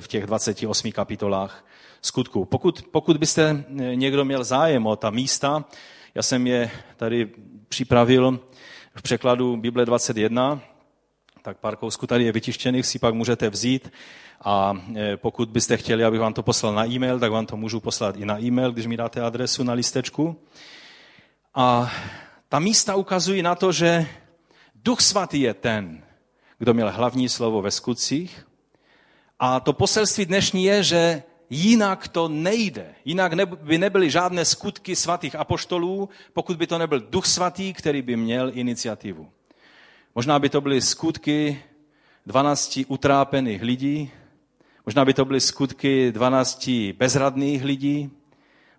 v 0.00 0.08
těch 0.08 0.26
28 0.26 0.92
kapitolách 0.92 1.64
skutků. 2.02 2.44
Pokud, 2.44 2.82
pokud 2.82 3.16
byste 3.16 3.64
někdo 3.94 4.24
měl 4.24 4.44
zájem 4.44 4.86
o 4.86 4.96
ta 4.96 5.10
místa, 5.10 5.64
já 6.14 6.22
jsem 6.22 6.46
je 6.46 6.70
tady 6.96 7.30
připravil 7.68 8.40
v 8.94 9.02
překladu 9.02 9.56
Bible 9.56 9.86
21, 9.86 10.60
tak 11.42 11.58
pár 11.58 11.76
kousků 11.76 12.06
tady 12.06 12.24
je 12.24 12.32
vytištěných, 12.32 12.86
si 12.86 12.98
pak 12.98 13.14
můžete 13.14 13.50
vzít. 13.50 13.92
A 14.44 14.74
e, 14.96 15.16
pokud 15.16 15.48
byste 15.48 15.76
chtěli, 15.76 16.04
abych 16.04 16.20
vám 16.20 16.32
to 16.32 16.42
poslal 16.42 16.74
na 16.74 16.86
e-mail, 16.86 17.18
tak 17.18 17.32
vám 17.32 17.46
to 17.46 17.56
můžu 17.56 17.80
poslat 17.80 18.16
i 18.16 18.24
na 18.24 18.40
e-mail, 18.40 18.72
když 18.72 18.86
mi 18.86 18.96
dáte 18.96 19.20
adresu 19.20 19.62
na 19.62 19.72
listečku. 19.72 20.36
A 21.54 21.92
ta 22.48 22.58
místa 22.58 22.94
ukazují 22.94 23.42
na 23.42 23.54
to, 23.54 23.72
že 23.72 24.06
Duch 24.74 25.00
Svatý 25.00 25.40
je 25.40 25.54
ten, 25.54 26.02
kdo 26.58 26.74
měl 26.74 26.90
hlavní 26.90 27.28
slovo 27.28 27.62
ve 27.62 27.70
skutcích. 27.70 28.46
A 29.42 29.60
to 29.60 29.72
poselství 29.72 30.24
dnešní 30.26 30.64
je, 30.64 30.82
že 30.82 31.22
jinak 31.50 32.08
to 32.08 32.28
nejde. 32.28 32.94
Jinak 33.04 33.32
by 33.62 33.78
nebyly 33.78 34.10
žádné 34.10 34.44
skutky 34.44 34.96
svatých 34.96 35.34
apoštolů, 35.34 36.08
pokud 36.32 36.56
by 36.56 36.66
to 36.66 36.78
nebyl 36.78 37.00
Duch 37.00 37.26
Svatý, 37.26 37.72
který 37.72 38.02
by 38.02 38.16
měl 38.16 38.50
iniciativu. 38.54 39.30
Možná 40.14 40.38
by 40.38 40.48
to 40.48 40.60
byly 40.60 40.80
skutky 40.80 41.62
12 42.26 42.80
utrápených 42.88 43.62
lidí, 43.62 44.10
možná 44.86 45.04
by 45.04 45.14
to 45.14 45.24
byly 45.24 45.40
skutky 45.40 46.12
12 46.12 46.70
bezradných 46.92 47.64
lidí, 47.64 48.10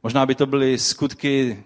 možná 0.04 0.26
by 0.26 0.36
to 0.36 0.46
byly 0.46 0.78
skutky 0.78 1.64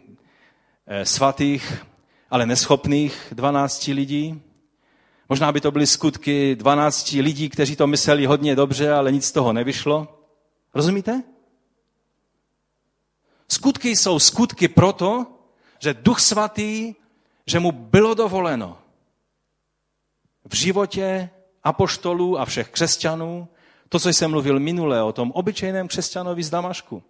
eh, 0.87 1.05
svatých, 1.05 1.83
ale 2.29 2.45
neschopných 2.45 3.27
12 3.31 3.87
lidí. 3.87 4.41
Možná 5.29 5.51
by 5.51 5.61
to 5.61 5.71
byly 5.71 5.87
skutky 5.87 6.55
12 6.55 7.11
lidí, 7.11 7.49
kteří 7.49 7.75
to 7.75 7.87
mysleli 7.87 8.25
hodně 8.25 8.55
dobře, 8.55 8.91
ale 8.91 9.11
nic 9.11 9.25
z 9.25 9.31
toho 9.31 9.53
nevyšlo. 9.53 10.21
Rozumíte? 10.73 11.23
Skutky 13.47 13.95
jsou 13.95 14.19
skutky 14.19 14.67
proto, 14.67 15.25
že 15.79 15.93
Duch 15.93 16.19
Svatý, 16.19 16.95
že 17.47 17.59
mu 17.59 17.71
bylo 17.71 18.13
dovoleno 18.13 18.77
v 20.49 20.55
životě 20.55 21.29
apoštolů 21.63 22.39
a 22.39 22.45
všech 22.45 22.69
křesťanů, 22.69 23.47
to, 23.89 23.99
co 23.99 24.09
jsem 24.09 24.31
mluvil 24.31 24.59
minule 24.59 25.03
o 25.03 25.13
tom 25.13 25.31
obyčejném 25.31 25.87
křesťanovi 25.87 26.43
z 26.43 26.49
Damašku, 26.49 27.03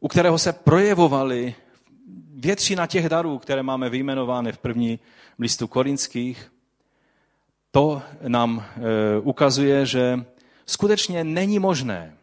u 0.00 0.08
kterého 0.08 0.38
se 0.38 0.52
projevovaly 0.52 1.54
většina 2.44 2.86
těch 2.86 3.08
darů, 3.08 3.38
které 3.38 3.62
máme 3.62 3.90
vyjmenovány 3.90 4.52
v 4.52 4.58
první 4.58 4.98
listu 5.38 5.66
korinských, 5.66 6.52
to 7.70 8.02
nám 8.28 8.64
e, 8.64 9.20
ukazuje, 9.20 9.86
že 9.86 10.24
skutečně 10.66 11.24
není 11.24 11.58
možné, 11.58 12.16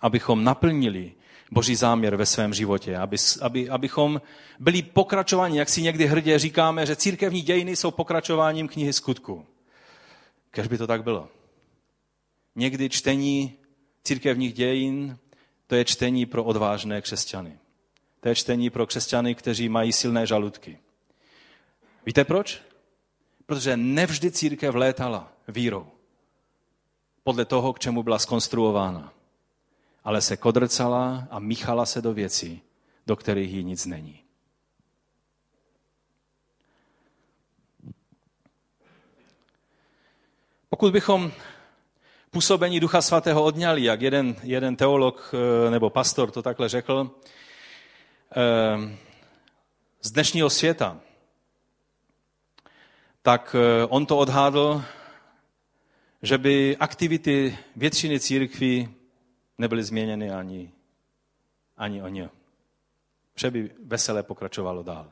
abychom 0.00 0.44
naplnili 0.44 1.12
boží 1.50 1.76
záměr 1.76 2.16
ve 2.16 2.26
svém 2.26 2.54
životě, 2.54 2.96
aby, 2.96 3.16
aby, 3.40 3.68
abychom 3.68 4.20
byli 4.58 4.82
pokračováni, 4.82 5.58
jak 5.58 5.68
si 5.68 5.82
někdy 5.82 6.06
hrdě 6.06 6.38
říkáme, 6.38 6.86
že 6.86 6.96
církevní 6.96 7.42
dějiny 7.42 7.76
jsou 7.76 7.90
pokračováním 7.90 8.68
knihy 8.68 8.92
skutku. 8.92 9.46
Kež 10.50 10.66
by 10.66 10.78
to 10.78 10.86
tak 10.86 11.02
bylo. 11.02 11.28
Někdy 12.56 12.88
čtení 12.88 13.54
církevních 14.04 14.52
dějin, 14.52 15.18
to 15.66 15.74
je 15.74 15.84
čtení 15.84 16.26
pro 16.26 16.44
odvážné 16.44 17.00
křesťany. 17.02 17.58
To 18.20 18.28
je 18.28 18.34
čtení 18.34 18.70
pro 18.70 18.86
křesťany, 18.86 19.34
kteří 19.34 19.68
mají 19.68 19.92
silné 19.92 20.26
žaludky. 20.26 20.78
Víte 22.06 22.24
proč? 22.24 22.62
Protože 23.46 23.76
nevždy 23.76 24.30
církev 24.30 24.74
létala 24.74 25.32
vírou. 25.48 25.86
Podle 27.22 27.44
toho, 27.44 27.72
k 27.72 27.78
čemu 27.78 28.02
byla 28.02 28.18
skonstruována 28.18 29.12
ale 30.04 30.20
se 30.20 30.36
kodrcala 30.36 31.28
a 31.30 31.38
míchala 31.38 31.86
se 31.86 32.02
do 32.02 32.12
věcí, 32.12 32.62
do 33.06 33.16
kterých 33.16 33.52
jí 33.52 33.64
nic 33.64 33.86
není. 33.86 34.20
Pokud 40.68 40.92
bychom 40.92 41.32
působení 42.30 42.80
Ducha 42.80 43.02
Svatého 43.02 43.44
odňali, 43.44 43.84
jak 43.84 44.02
jeden, 44.02 44.36
jeden 44.42 44.76
teolog 44.76 45.34
eh, 45.34 45.70
nebo 45.70 45.90
pastor 45.90 46.30
to 46.30 46.42
takhle 46.42 46.68
řekl, 46.68 47.10
z 50.02 50.10
dnešního 50.10 50.50
světa, 50.50 51.00
tak 53.22 53.56
eh, 53.58 53.86
on 53.86 54.06
to 54.06 54.18
odhádl, 54.18 54.82
že 56.22 56.38
by 56.38 56.76
aktivity 56.76 57.58
většiny 57.76 58.20
církví 58.20 58.88
nebyly 59.58 59.84
změněny 59.84 60.30
ani, 60.30 60.72
ani 61.76 62.02
o 62.02 62.08
ně. 62.08 62.28
Vše 63.34 63.50
by 63.50 63.70
veselé 63.84 64.22
pokračovalo 64.22 64.82
dál. 64.82 65.10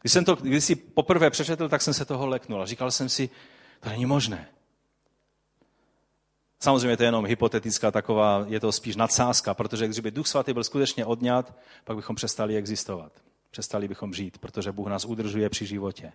Když 0.00 0.12
jsem 0.12 0.24
to 0.24 0.34
když 0.34 0.64
si 0.64 0.74
poprvé 0.76 1.30
přečetl, 1.30 1.68
tak 1.68 1.82
jsem 1.82 1.94
se 1.94 2.04
toho 2.04 2.26
leknul 2.26 2.62
a 2.62 2.66
říkal 2.66 2.90
jsem 2.90 3.08
si, 3.08 3.30
to 3.80 3.88
není 3.88 4.06
možné. 4.06 4.48
Samozřejmě 6.62 6.96
to 6.96 7.02
je 7.02 7.06
jenom 7.06 7.26
hypotetická 7.26 7.90
taková, 7.90 8.44
je 8.48 8.60
to 8.60 8.72
spíš 8.72 8.96
nadsázka, 8.96 9.54
protože 9.54 9.86
když 9.86 10.00
by 10.00 10.10
Duch 10.10 10.26
Svatý 10.26 10.52
byl 10.52 10.64
skutečně 10.64 11.06
odňat, 11.06 11.54
pak 11.84 11.96
bychom 11.96 12.16
přestali 12.16 12.56
existovat. 12.56 13.12
Přestali 13.50 13.88
bychom 13.88 14.14
žít, 14.14 14.38
protože 14.38 14.72
Bůh 14.72 14.86
nás 14.86 15.04
udržuje 15.04 15.48
při 15.48 15.66
životě 15.66 16.12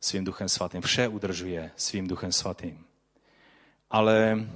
svým 0.00 0.24
Duchem 0.24 0.48
Svatým. 0.48 0.82
Vše 0.82 1.08
udržuje 1.08 1.70
svým 1.76 2.06
Duchem 2.08 2.32
Svatým. 2.32 2.84
Ale 3.90 4.46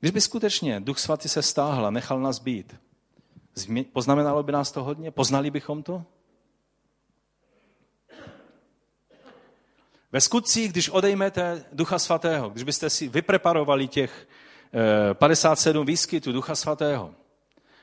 když 0.00 0.10
by 0.10 0.20
skutečně 0.20 0.80
Duch 0.80 0.98
Svatý 0.98 1.28
se 1.28 1.42
stáhl 1.42 1.86
a 1.86 1.90
nechal 1.90 2.20
nás 2.20 2.38
být, 2.38 2.76
poznamenalo 3.92 4.42
by 4.42 4.52
nás 4.52 4.72
to 4.72 4.84
hodně? 4.84 5.10
Poznali 5.10 5.50
bychom 5.50 5.82
to? 5.82 6.04
Ve 10.14 10.20
skutcích, 10.20 10.72
když 10.72 10.88
odejmete 10.88 11.64
Ducha 11.72 11.98
Svatého, 11.98 12.50
když 12.50 12.64
byste 12.64 12.90
si 12.90 13.08
vypreparovali 13.08 13.88
těch 13.88 14.28
57 15.12 15.82
eh, 15.82 15.86
výskytů 15.86 16.32
Ducha 16.32 16.54
Svatého 16.54 17.14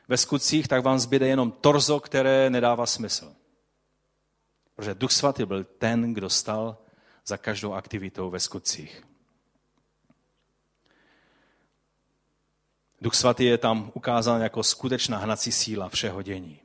ve 0.08 0.18
skutcích, 0.18 0.68
tak 0.68 0.84
vám 0.84 1.00
zbyde 1.00 1.28
jenom 1.28 1.52
torzo, 1.52 2.00
které 2.00 2.50
nedává 2.50 2.86
smysl. 2.86 3.34
Protože 4.76 4.94
Duch 4.94 5.12
Svatý 5.12 5.46
byl 5.46 5.64
ten, 5.64 6.14
kdo 6.14 6.30
stal 6.30 6.78
za 7.26 7.38
každou 7.38 7.74
aktivitou 7.74 8.30
ve 8.30 8.40
skutcích. 8.40 9.04
Duch 13.02 13.16
svatý 13.16 13.46
je 13.46 13.58
tam 13.58 13.92
ukázán 13.94 14.42
jako 14.42 14.64
skutečná 14.64 15.18
hnací 15.18 15.52
síla 15.52 15.90
všeho 15.90 16.22
dění. 16.22 16.60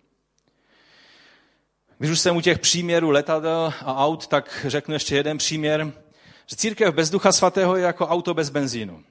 Když 1.99 2.11
už 2.11 2.21
jsem 2.21 2.37
u 2.37 2.41
těch 2.41 2.59
příměrů 2.59 3.11
letadel 3.11 3.73
a 3.85 4.05
aut, 4.07 4.27
tak 4.27 4.67
řeknu 4.69 4.95
ještě 4.95 5.17
jeden 5.17 5.39
příměr, 5.39 5.93
že 6.47 6.57
církev 6.57 6.95
bez 6.95 7.11
ducha 7.11 7.33
svatého 7.33 7.77
je 7.77 7.85
jako 7.85 8.07
auto 8.07 8.35
bez 8.35 8.51
benzínu. 8.51 9.03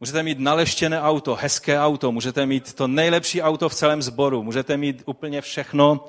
Můžete 0.00 0.22
mít 0.22 0.38
naleštěné 0.38 1.02
auto, 1.02 1.34
hezké 1.34 1.80
auto, 1.80 2.12
můžete 2.12 2.46
mít 2.46 2.72
to 2.72 2.86
nejlepší 2.88 3.42
auto 3.42 3.68
v 3.68 3.74
celém 3.74 4.02
sboru, 4.02 4.42
můžete 4.42 4.76
mít 4.76 5.02
úplně 5.06 5.40
všechno, 5.40 6.06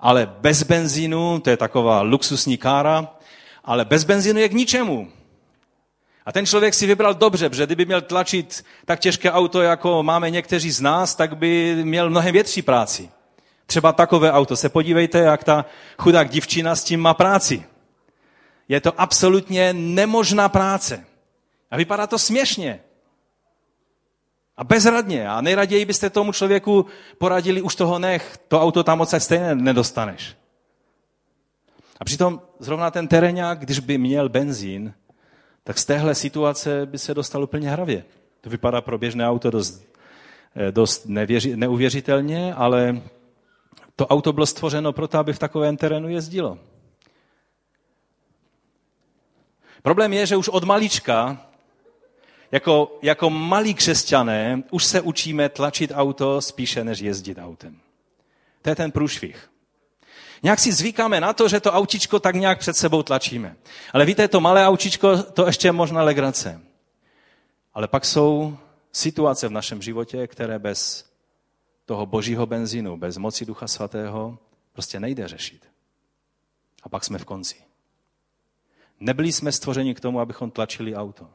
ale 0.00 0.32
bez 0.40 0.62
benzínu, 0.62 1.40
to 1.40 1.50
je 1.50 1.56
taková 1.56 2.02
luxusní 2.02 2.58
kára, 2.58 3.08
ale 3.64 3.84
bez 3.84 4.04
benzínu 4.04 4.40
je 4.40 4.48
k 4.48 4.52
ničemu. 4.52 5.08
A 6.26 6.32
ten 6.32 6.46
člověk 6.46 6.74
si 6.74 6.86
vybral 6.86 7.14
dobře, 7.14 7.48
protože 7.48 7.66
kdyby 7.66 7.84
měl 7.84 8.00
tlačit 8.00 8.64
tak 8.84 9.00
těžké 9.00 9.32
auto, 9.32 9.62
jako 9.62 10.02
máme 10.02 10.30
někteří 10.30 10.70
z 10.70 10.80
nás, 10.80 11.14
tak 11.14 11.36
by 11.36 11.80
měl 11.84 12.10
mnohem 12.10 12.32
větší 12.32 12.62
práci. 12.62 13.10
Třeba 13.70 13.92
takové 13.92 14.32
auto. 14.32 14.56
Se 14.56 14.68
podívejte, 14.68 15.18
jak 15.18 15.44
ta 15.44 15.64
chudák 15.98 16.30
divčina 16.30 16.76
s 16.76 16.84
tím 16.84 17.00
má 17.00 17.14
práci. 17.14 17.64
Je 18.68 18.80
to 18.80 19.00
absolutně 19.00 19.72
nemožná 19.72 20.48
práce. 20.48 21.04
A 21.70 21.76
vypadá 21.76 22.06
to 22.06 22.18
směšně. 22.18 22.80
A 24.56 24.64
bezradně. 24.64 25.28
A 25.28 25.40
nejraději 25.40 25.84
byste 25.84 26.10
tomu 26.10 26.32
člověku 26.32 26.86
poradili, 27.18 27.62
už 27.62 27.74
toho 27.74 27.98
nech, 27.98 28.38
to 28.48 28.62
auto 28.62 28.82
tam 28.82 29.00
odsaď 29.00 29.22
stejně 29.22 29.54
nedostaneš. 29.54 30.36
A 32.00 32.04
přitom 32.04 32.40
zrovna 32.58 32.90
ten 32.90 33.08
terénák, 33.08 33.58
když 33.58 33.78
by 33.78 33.98
měl 33.98 34.28
benzín, 34.28 34.94
tak 35.64 35.78
z 35.78 35.84
téhle 35.84 36.14
situace 36.14 36.86
by 36.86 36.98
se 36.98 37.14
dostal 37.14 37.42
úplně 37.42 37.70
hravě. 37.70 38.04
To 38.40 38.50
vypadá 38.50 38.80
pro 38.80 38.98
běžné 38.98 39.28
auto 39.28 39.50
dost, 39.50 39.84
eh, 40.56 40.72
dost 40.72 41.06
nevěři, 41.06 41.56
neuvěřitelně, 41.56 42.54
ale 42.54 43.02
to 43.98 44.06
auto 44.06 44.32
bylo 44.32 44.46
stvořeno 44.46 44.92
proto, 44.92 45.18
aby 45.18 45.32
v 45.32 45.38
takovém 45.38 45.76
terénu 45.76 46.08
jezdilo. 46.08 46.58
Problém 49.82 50.12
je, 50.12 50.26
že 50.26 50.36
už 50.36 50.48
od 50.48 50.64
malička, 50.64 51.46
jako, 52.52 52.98
jako 53.02 53.30
malí 53.30 53.74
křesťané, 53.74 54.62
už 54.70 54.84
se 54.84 55.00
učíme 55.00 55.48
tlačit 55.48 55.92
auto 55.94 56.40
spíše, 56.40 56.84
než 56.84 57.00
jezdit 57.00 57.38
autem. 57.38 57.76
To 58.62 58.70
je 58.70 58.76
ten 58.76 58.92
průšvih. 58.92 59.50
Nějak 60.42 60.58
si 60.58 60.72
zvykáme 60.72 61.20
na 61.20 61.32
to, 61.32 61.48
že 61.48 61.60
to 61.60 61.72
autičko 61.72 62.20
tak 62.20 62.34
nějak 62.34 62.58
před 62.58 62.76
sebou 62.76 63.02
tlačíme. 63.02 63.56
Ale 63.92 64.04
víte, 64.04 64.28
to 64.28 64.40
malé 64.40 64.66
autičko, 64.66 65.22
to 65.22 65.46
ještě 65.46 65.68
je 65.68 65.72
možná 65.72 66.02
legrace. 66.02 66.60
Ale 67.74 67.88
pak 67.88 68.04
jsou 68.04 68.58
situace 68.92 69.48
v 69.48 69.52
našem 69.52 69.82
životě, 69.82 70.26
které 70.26 70.58
bez 70.58 71.07
toho 71.88 72.06
božího 72.06 72.46
benzínu, 72.46 72.96
bez 72.96 73.16
moci 73.16 73.46
Ducha 73.46 73.66
Svatého, 73.68 74.38
prostě 74.72 75.00
nejde 75.00 75.28
řešit. 75.28 75.68
A 76.82 76.88
pak 76.88 77.04
jsme 77.04 77.18
v 77.18 77.24
konci. 77.24 77.56
Nebyli 79.00 79.32
jsme 79.32 79.52
stvořeni 79.52 79.94
k 79.94 80.00
tomu, 80.00 80.20
abychom 80.20 80.50
tlačili 80.50 80.96
auto. 80.96 81.28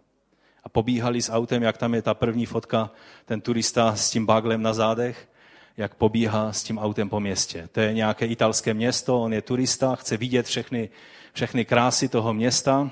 A 0.64 0.70
pobíhali 0.70 1.22
s 1.22 1.32
autem, 1.32 1.64
jak 1.64 1.78
tam 1.78 1.94
je 1.94 2.02
ta 2.02 2.14
první 2.14 2.46
fotka, 2.46 2.92
ten 3.26 3.42
turista 3.42 3.96
s 3.96 4.12
tím 4.12 4.26
baglem 4.26 4.62
na 4.62 4.74
zádech, 4.74 5.30
jak 5.78 5.96
pobíhá 5.96 6.54
s 6.54 6.64
tím 6.64 6.78
autem 6.80 7.10
po 7.10 7.20
městě. 7.20 7.70
To 7.72 7.80
je 7.80 7.94
nějaké 7.94 8.26
italské 8.26 8.74
město, 8.74 9.22
on 9.22 9.34
je 9.34 9.42
turista, 9.42 9.96
chce 9.96 10.18
vidět 10.18 10.46
všechny, 10.46 10.90
všechny 11.34 11.66
krásy 11.66 12.10
toho 12.10 12.34
města, 12.34 12.92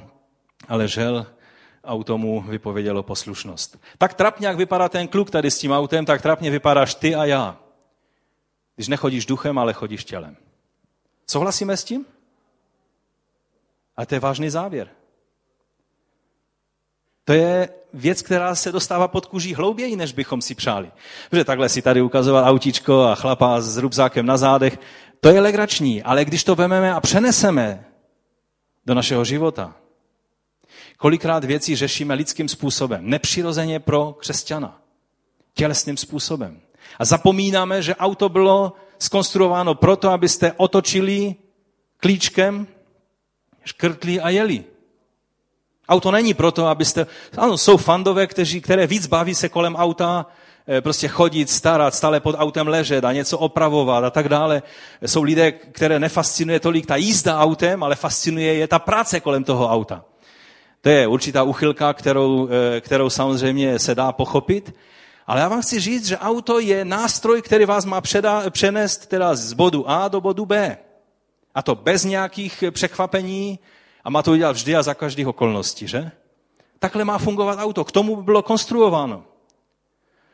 ale 0.67 0.87
žel 0.87 1.27
auto 1.83 2.17
mu 2.17 2.41
vypovědělo 2.41 3.03
poslušnost. 3.03 3.79
Tak 3.97 4.13
trapně, 4.13 4.47
jak 4.47 4.57
vypadá 4.57 4.89
ten 4.89 5.07
kluk 5.07 5.29
tady 5.29 5.51
s 5.51 5.59
tím 5.59 5.71
autem, 5.71 6.05
tak 6.05 6.21
trapně 6.21 6.51
vypadáš 6.51 6.95
ty 6.95 7.15
a 7.15 7.25
já. 7.25 7.57
Když 8.75 8.87
nechodíš 8.87 9.25
duchem, 9.25 9.57
ale 9.57 9.73
chodíš 9.73 10.05
tělem. 10.05 10.37
Souhlasíme 11.27 11.77
s 11.77 11.83
tím? 11.83 12.05
A 13.97 14.05
to 14.05 14.15
je 14.15 14.19
vážný 14.19 14.49
závěr. 14.49 14.89
To 17.25 17.33
je 17.33 17.69
věc, 17.93 18.21
která 18.21 18.55
se 18.55 18.71
dostává 18.71 19.07
pod 19.07 19.25
kůží 19.25 19.53
hlouběji, 19.53 19.95
než 19.95 20.13
bychom 20.13 20.41
si 20.41 20.55
přáli. 20.55 20.91
Protože 21.29 21.45
takhle 21.45 21.69
si 21.69 21.81
tady 21.81 22.01
ukazovat 22.01 22.45
autíčko 22.45 23.03
a 23.03 23.15
chlapa 23.15 23.61
s 23.61 23.77
rubzákem 23.77 24.25
na 24.25 24.37
zádech, 24.37 24.79
to 25.19 25.29
je 25.29 25.41
legrační, 25.41 26.03
ale 26.03 26.25
když 26.25 26.43
to 26.43 26.55
vememe 26.55 26.93
a 26.93 26.99
přeneseme 26.99 27.85
do 28.85 28.93
našeho 28.93 29.25
života, 29.25 29.75
kolikrát 31.01 31.43
věcí 31.43 31.75
řešíme 31.75 32.13
lidským 32.13 32.47
způsobem, 32.47 33.09
nepřirozeně 33.09 33.79
pro 33.79 34.13
křesťana, 34.19 34.81
tělesným 35.53 35.97
způsobem. 35.97 36.61
A 36.99 37.05
zapomínáme, 37.05 37.81
že 37.81 37.95
auto 37.95 38.29
bylo 38.29 38.73
skonstruováno 38.99 39.75
proto, 39.75 40.09
abyste 40.09 40.53
otočili 40.57 41.35
klíčkem, 41.97 42.67
škrtli 43.65 44.21
a 44.21 44.29
jeli. 44.29 44.63
Auto 45.89 46.11
není 46.11 46.33
proto, 46.33 46.67
abyste... 46.67 47.07
Ano, 47.37 47.57
jsou 47.57 47.77
fandové, 47.77 48.27
kteří, 48.27 48.61
které 48.61 48.87
víc 48.87 49.07
baví 49.07 49.35
se 49.35 49.49
kolem 49.49 49.75
auta, 49.75 50.25
eh, 50.67 50.81
prostě 50.81 51.07
chodit, 51.07 51.49
starat, 51.49 51.95
stále 51.95 52.19
pod 52.19 52.35
autem 52.37 52.67
ležet 52.67 53.05
a 53.05 53.13
něco 53.13 53.37
opravovat 53.37 54.03
a 54.03 54.09
tak 54.09 54.29
dále. 54.29 54.63
Jsou 55.05 55.23
lidé, 55.23 55.51
které 55.51 55.99
nefascinuje 55.99 56.59
tolik 56.59 56.85
ta 56.85 56.95
jízda 56.95 57.39
autem, 57.39 57.83
ale 57.83 57.95
fascinuje 57.95 58.53
je 58.53 58.67
ta 58.67 58.79
práce 58.79 59.19
kolem 59.19 59.43
toho 59.43 59.69
auta. 59.69 60.10
To 60.81 60.89
je 60.89 61.07
určitá 61.07 61.43
uchylka, 61.43 61.93
kterou, 61.93 62.49
eh, 62.49 62.81
kterou 62.81 63.09
samozřejmě 63.09 63.79
se 63.79 63.95
dá 63.95 64.11
pochopit. 64.11 64.75
Ale 65.27 65.41
já 65.41 65.47
vám 65.47 65.61
chci 65.61 65.79
říct, 65.79 66.07
že 66.07 66.17
auto 66.17 66.59
je 66.59 66.85
nástroj, 66.85 67.41
který 67.41 67.65
vás 67.65 67.85
má 67.85 68.01
předá, 68.01 68.49
přenést 68.49 69.07
teda 69.07 69.35
z 69.35 69.53
bodu 69.53 69.89
A 69.89 70.07
do 70.07 70.21
bodu 70.21 70.45
B. 70.45 70.77
A 71.55 71.61
to 71.61 71.75
bez 71.75 72.03
nějakých 72.03 72.63
překvapení, 72.71 73.59
a 74.03 74.09
má 74.09 74.23
to 74.23 74.31
udělat 74.31 74.51
vždy 74.51 74.75
a 74.75 74.83
za 74.83 74.93
každých 74.93 75.27
okolností, 75.27 75.87
že? 75.87 76.11
Takhle 76.79 77.05
má 77.05 77.17
fungovat 77.17 77.59
auto. 77.59 77.83
K 77.83 77.91
tomu 77.91 78.15
by 78.15 78.23
bylo 78.23 78.41
konstruováno. 78.41 79.23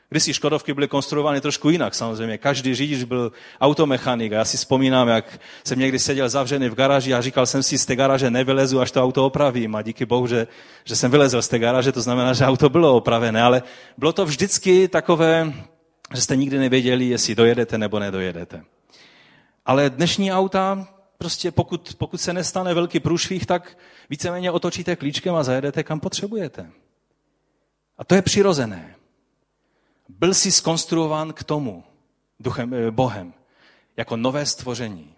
Když 0.09 0.23
si 0.23 0.33
Škodovky 0.33 0.73
byly 0.73 0.87
konstruovány 0.87 1.41
trošku 1.41 1.69
jinak, 1.69 1.95
samozřejmě. 1.95 2.37
Každý 2.37 2.75
řidič 2.75 3.03
byl 3.03 3.31
automechanik. 3.61 4.33
A 4.33 4.35
já 4.35 4.45
si 4.45 4.57
vzpomínám, 4.57 5.07
jak 5.07 5.39
jsem 5.63 5.79
někdy 5.79 5.99
seděl 5.99 6.29
zavřený 6.29 6.69
v 6.69 6.75
garáži 6.75 7.13
a 7.13 7.21
říkal 7.21 7.45
jsem 7.45 7.63
si, 7.63 7.77
z 7.77 7.85
té 7.85 7.95
garáže 7.95 8.31
nevylezu, 8.31 8.79
až 8.79 8.91
to 8.91 9.03
auto 9.03 9.25
opravím. 9.25 9.75
A 9.75 9.81
díky 9.81 10.05
bohu, 10.05 10.27
že, 10.27 10.47
že 10.85 10.95
jsem 10.95 11.11
vylezl 11.11 11.41
z 11.41 11.47
té 11.47 11.59
garáže, 11.59 11.91
to 11.91 12.01
znamená, 12.01 12.33
že 12.33 12.45
auto 12.45 12.69
bylo 12.69 12.95
opravené. 12.95 13.41
Ale 13.41 13.63
bylo 13.97 14.13
to 14.13 14.25
vždycky 14.25 14.87
takové, 14.87 15.53
že 16.15 16.21
jste 16.21 16.35
nikdy 16.35 16.57
nevěděli, 16.59 17.05
jestli 17.05 17.35
dojedete 17.35 17.77
nebo 17.77 17.99
nedojedete. 17.99 18.63
Ale 19.65 19.89
dnešní 19.89 20.31
auta 20.31 20.87
prostě 21.17 21.51
pokud, 21.51 21.95
pokud 21.97 22.21
se 22.21 22.33
nestane 22.33 22.73
velký 22.73 22.99
průšvih, 22.99 23.45
tak 23.45 23.77
víceméně 24.09 24.51
otočíte 24.51 24.95
klíčkem 24.95 25.35
a 25.35 25.43
zajedete, 25.43 25.83
kam 25.83 25.99
potřebujete. 25.99 26.69
A 27.97 28.03
to 28.03 28.15
je 28.15 28.21
přirozené. 28.21 28.96
Byl 30.09 30.33
si 30.33 30.51
skonstruován 30.51 31.33
k 31.33 31.43
tomu, 31.43 31.83
duchem, 32.39 32.73
eh, 32.73 32.91
Bohem, 32.91 33.33
jako 33.97 34.17
nové 34.17 34.45
stvoření, 34.45 35.15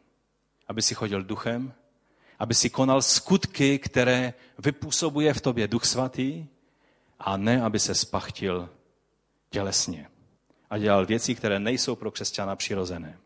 aby 0.67 0.82
si 0.82 0.95
chodil 0.95 1.23
duchem, 1.23 1.73
aby 2.39 2.54
si 2.54 2.69
konal 2.69 3.02
skutky, 3.02 3.80
které 3.80 4.34
vypůsobuje 4.58 5.34
v 5.34 5.41
tobě 5.41 5.67
Duch 5.67 5.86
Svatý, 5.86 6.47
a 7.19 7.38
ne, 7.38 7.62
aby 7.62 7.80
se 7.80 7.95
spachtil 7.95 8.69
tělesně 9.49 10.08
a 10.69 10.78
dělal 10.78 11.06
věci, 11.06 11.36
které 11.36 11.60
nejsou 11.60 11.95
pro 11.95 12.12
křesťana 12.12 12.56
přirozené. 12.56 13.17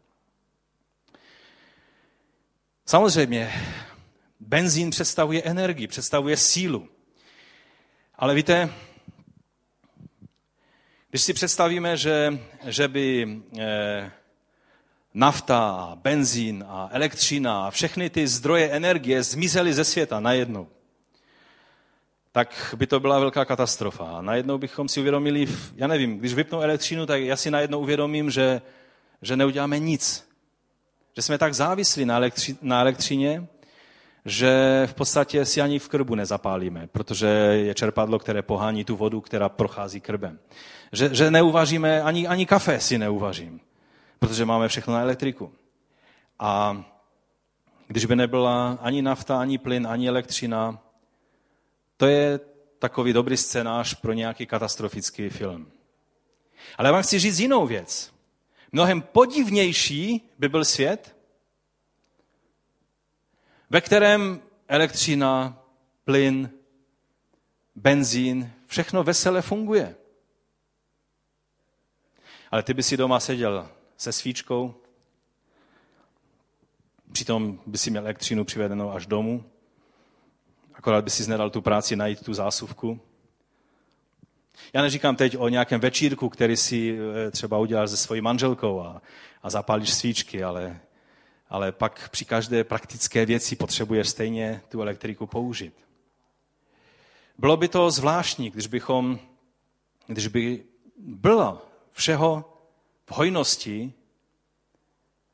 Samozřejmě, 2.85 3.53
benzín 4.39 4.89
představuje 4.89 5.43
energii, 5.43 5.87
představuje 5.87 6.37
sílu. 6.37 6.89
Ale 8.15 8.35
víte, 8.35 8.69
když 11.13 11.21
si 11.21 11.33
představíme, 11.33 11.97
že, 11.97 12.39
že 12.65 12.87
by 12.87 13.37
eh, 13.59 14.11
nafta, 15.13 15.91
benzín 16.01 16.65
a 16.67 16.89
elektřina 16.91 17.67
a 17.67 17.71
všechny 17.71 18.09
ty 18.09 18.27
zdroje 18.27 18.69
energie 18.69 19.23
zmizely 19.23 19.73
ze 19.73 19.83
světa 19.83 20.19
najednou, 20.19 20.67
tak 22.31 22.75
by 22.77 22.87
to 22.87 22.99
byla 22.99 23.19
velká 23.19 23.45
katastrofa. 23.45 24.03
A 24.05 24.21
najednou 24.21 24.57
bychom 24.57 24.89
si 24.89 24.99
uvědomili, 24.99 25.47
já 25.75 25.87
nevím, 25.87 26.17
když 26.17 26.33
vypnou 26.33 26.61
elektřinu, 26.61 27.05
tak 27.05 27.21
já 27.21 27.35
si 27.35 27.51
najednou 27.51 27.79
uvědomím, 27.79 28.31
že, 28.31 28.61
že 29.21 29.35
neuděláme 29.35 29.79
nic. 29.79 30.29
Že 31.15 31.21
jsme 31.21 31.37
tak 31.37 31.53
závislí 31.53 32.05
na, 32.05 32.15
elektři, 32.15 32.57
na 32.61 32.81
elektřině, 32.81 33.47
že 34.25 34.83
v 34.85 34.93
podstatě 34.93 35.45
si 35.45 35.61
ani 35.61 35.79
v 35.79 35.89
krbu 35.89 36.15
nezapálíme, 36.15 36.87
protože 36.91 37.27
je 37.65 37.73
čerpadlo, 37.73 38.19
které 38.19 38.41
pohání 38.41 38.85
tu 38.85 38.95
vodu, 38.95 39.21
která 39.21 39.49
prochází 39.49 40.01
krbem. 40.01 40.39
Že, 40.93 41.15
že 41.15 41.31
neuvaříme, 41.31 42.01
ani, 42.01 42.27
ani 42.27 42.45
kafe 42.45 42.79
si 42.79 42.97
neuvařím, 42.97 43.59
protože 44.19 44.45
máme 44.45 44.67
všechno 44.67 44.93
na 44.93 45.01
elektriku. 45.01 45.53
A 46.39 46.83
když 47.87 48.05
by 48.05 48.15
nebyla 48.15 48.77
ani 48.81 49.01
nafta, 49.01 49.39
ani 49.39 49.57
plyn, 49.57 49.87
ani 49.87 50.09
elektřina, 50.09 50.79
to 51.97 52.05
je 52.05 52.39
takový 52.79 53.13
dobrý 53.13 53.37
scénář 53.37 53.93
pro 53.93 54.13
nějaký 54.13 54.45
katastrofický 54.45 55.29
film. 55.29 55.71
Ale 56.77 56.87
já 56.87 56.93
vám 56.93 57.03
chci 57.03 57.19
říct 57.19 57.39
jinou 57.39 57.67
věc. 57.67 58.13
Mnohem 58.71 59.01
podivnější 59.01 60.29
by 60.39 60.49
byl 60.49 60.65
svět, 60.65 61.15
ve 63.69 63.81
kterém 63.81 64.41
elektřina, 64.67 65.59
plyn, 66.05 66.49
benzín, 67.75 68.51
všechno 68.67 69.03
vesele 69.03 69.41
funguje. 69.41 69.95
Ale 72.53 72.63
ty 72.63 72.73
by 72.73 72.83
si 72.83 72.97
doma 72.97 73.19
seděl 73.19 73.69
se 73.97 74.11
svíčkou, 74.11 74.75
přitom 77.11 77.59
by 77.65 77.77
si 77.77 77.89
měl 77.89 78.03
elektřinu 78.03 78.45
přivedenou 78.45 78.91
až 78.91 79.05
domů, 79.05 79.45
akorát 80.73 81.03
by 81.03 81.09
si 81.09 81.29
nedal 81.29 81.49
tu 81.49 81.61
práci 81.61 81.95
najít 81.95 82.25
tu 82.25 82.33
zásuvku, 82.33 82.99
já 84.73 84.81
neříkám 84.81 85.15
teď 85.15 85.37
o 85.37 85.49
nějakém 85.49 85.79
večírku, 85.79 86.29
který 86.29 86.57
si 86.57 86.97
eh, 87.27 87.31
třeba 87.31 87.57
uděláš 87.57 87.89
se 87.89 87.97
svojí 87.97 88.21
manželkou 88.21 88.81
a, 88.81 89.01
a 89.43 89.49
zapálíš 89.49 89.93
svíčky, 89.93 90.43
ale, 90.43 90.79
ale 91.49 91.71
pak 91.71 92.09
při 92.09 92.25
každé 92.25 92.63
praktické 92.63 93.25
věci 93.25 93.55
potřebuješ 93.55 94.09
stejně 94.09 94.61
tu 94.69 94.81
elektriku 94.81 95.27
použít. 95.27 95.73
Bylo 97.37 97.57
by 97.57 97.67
to 97.67 97.91
zvláštní, 97.91 98.49
když 98.49 98.67
bychom, 98.67 99.19
když 100.07 100.27
by 100.27 100.63
bylo 100.97 101.72
všeho 101.93 102.59
v 103.05 103.11
hojnosti, 103.11 103.93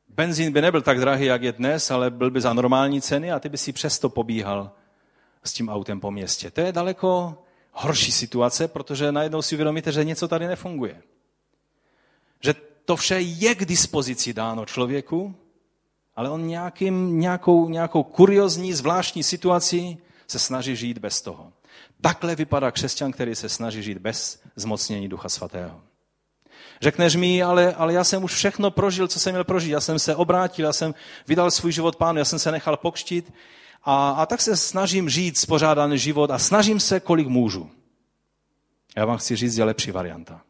benzín 0.08 0.52
by 0.52 0.62
nebyl 0.62 0.82
tak 0.82 1.00
drahý, 1.00 1.24
jak 1.24 1.42
je 1.42 1.52
dnes, 1.52 1.90
ale 1.90 2.10
byl 2.10 2.30
by 2.30 2.40
za 2.40 2.52
normální 2.52 3.00
ceny 3.00 3.32
a 3.32 3.38
ty 3.38 3.48
by 3.48 3.58
si 3.58 3.72
přesto 3.72 4.08
pobíhal 4.08 4.72
s 5.44 5.52
tím 5.52 5.68
autem 5.68 6.00
po 6.00 6.10
městě. 6.10 6.50
To 6.50 6.60
je 6.60 6.72
daleko 6.72 7.38
horší 7.72 8.12
situace, 8.12 8.68
protože 8.68 9.12
najednou 9.12 9.42
si 9.42 9.54
uvědomíte, 9.54 9.92
že 9.92 10.04
něco 10.04 10.28
tady 10.28 10.46
nefunguje. 10.46 11.02
Že 12.40 12.54
to 12.84 12.96
vše 12.96 13.20
je 13.20 13.54
k 13.54 13.64
dispozici 13.64 14.32
dáno 14.32 14.66
člověku, 14.66 15.34
ale 16.16 16.30
on 16.30 16.46
nějakým, 16.46 17.20
nějakou, 17.20 17.68
nějakou 17.68 18.02
kuriozní, 18.02 18.72
zvláštní 18.72 19.22
situací 19.22 19.98
se 20.26 20.38
snaží 20.38 20.76
žít 20.76 20.98
bez 20.98 21.22
toho. 21.22 21.52
Takhle 22.00 22.36
vypadá 22.36 22.70
křesťan, 22.70 23.12
který 23.12 23.34
se 23.34 23.48
snaží 23.48 23.82
žít 23.82 23.98
bez 23.98 24.42
zmocnění 24.56 25.08
Ducha 25.08 25.28
Svatého. 25.28 25.80
Řekneš 26.80 27.16
mi, 27.16 27.42
ale, 27.42 27.74
ale 27.74 27.92
já 27.92 28.04
jsem 28.04 28.24
už 28.24 28.34
všechno 28.34 28.70
prožil, 28.70 29.08
co 29.08 29.20
jsem 29.20 29.32
měl 29.32 29.44
prožít. 29.44 29.70
Já 29.70 29.80
jsem 29.80 29.98
se 29.98 30.16
obrátil, 30.16 30.64
já 30.64 30.72
jsem 30.72 30.94
vydal 31.26 31.50
svůj 31.50 31.72
život 31.72 31.96
pánu, 31.96 32.18
já 32.18 32.24
jsem 32.24 32.38
se 32.38 32.52
nechal 32.52 32.76
pokštit 32.76 33.32
a, 33.82 34.10
a 34.10 34.26
tak 34.26 34.40
se 34.40 34.56
snažím 34.56 35.08
žít 35.08 35.38
spořádaný 35.38 35.98
život 35.98 36.30
a 36.30 36.38
snažím 36.38 36.80
se, 36.80 37.00
kolik 37.00 37.28
můžu. 37.28 37.70
Já 38.96 39.04
vám 39.04 39.18
chci 39.18 39.36
říct, 39.36 39.56
je 39.56 39.64
lepší 39.64 39.90
varianta. 39.90 40.40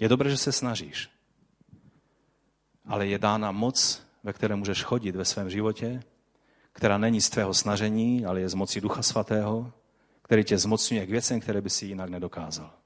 Je 0.00 0.08
dobré, 0.08 0.30
že 0.30 0.36
se 0.36 0.52
snažíš. 0.52 1.08
Ale 2.86 3.06
je 3.06 3.18
dána 3.18 3.52
moc, 3.52 4.02
ve 4.22 4.32
které 4.32 4.56
můžeš 4.56 4.82
chodit 4.82 5.16
ve 5.16 5.24
svém 5.24 5.50
životě, 5.50 6.02
která 6.72 6.98
není 6.98 7.20
z 7.20 7.30
tvého 7.30 7.54
snažení, 7.54 8.26
ale 8.26 8.40
je 8.40 8.48
z 8.48 8.54
moci 8.54 8.80
Ducha 8.80 9.02
Svatého, 9.02 9.72
který 10.22 10.44
tě 10.44 10.58
zmocňuje 10.58 11.06
k 11.06 11.10
věcem, 11.10 11.40
které 11.40 11.60
by 11.60 11.70
si 11.70 11.86
jinak 11.86 12.10
nedokázal. 12.10 12.83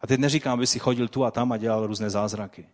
A 0.00 0.06
teď 0.06 0.20
neříkám, 0.20 0.52
aby 0.52 0.66
si 0.66 0.78
chodil 0.78 1.08
tu 1.08 1.24
a 1.24 1.30
tam 1.30 1.52
a 1.52 1.56
dělal 1.56 1.86
různé 1.86 2.10
zázraky. 2.10 2.68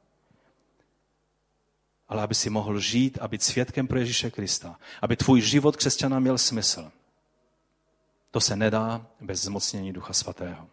Ale 2.08 2.22
aby 2.22 2.34
si 2.34 2.50
mohl 2.50 2.80
žít 2.80 3.18
a 3.20 3.28
být 3.28 3.42
svědkem 3.42 3.86
pro 3.86 3.98
Ježíše 3.98 4.30
Krista. 4.30 4.78
Aby 5.02 5.16
tvůj 5.16 5.40
život 5.40 5.76
křesťana 5.76 6.18
měl 6.18 6.38
smysl. 6.38 6.90
To 8.30 8.40
se 8.40 8.56
nedá 8.56 9.06
bez 9.20 9.42
zmocnění 9.42 9.92
Ducha 9.92 10.12
Svatého. 10.12 10.66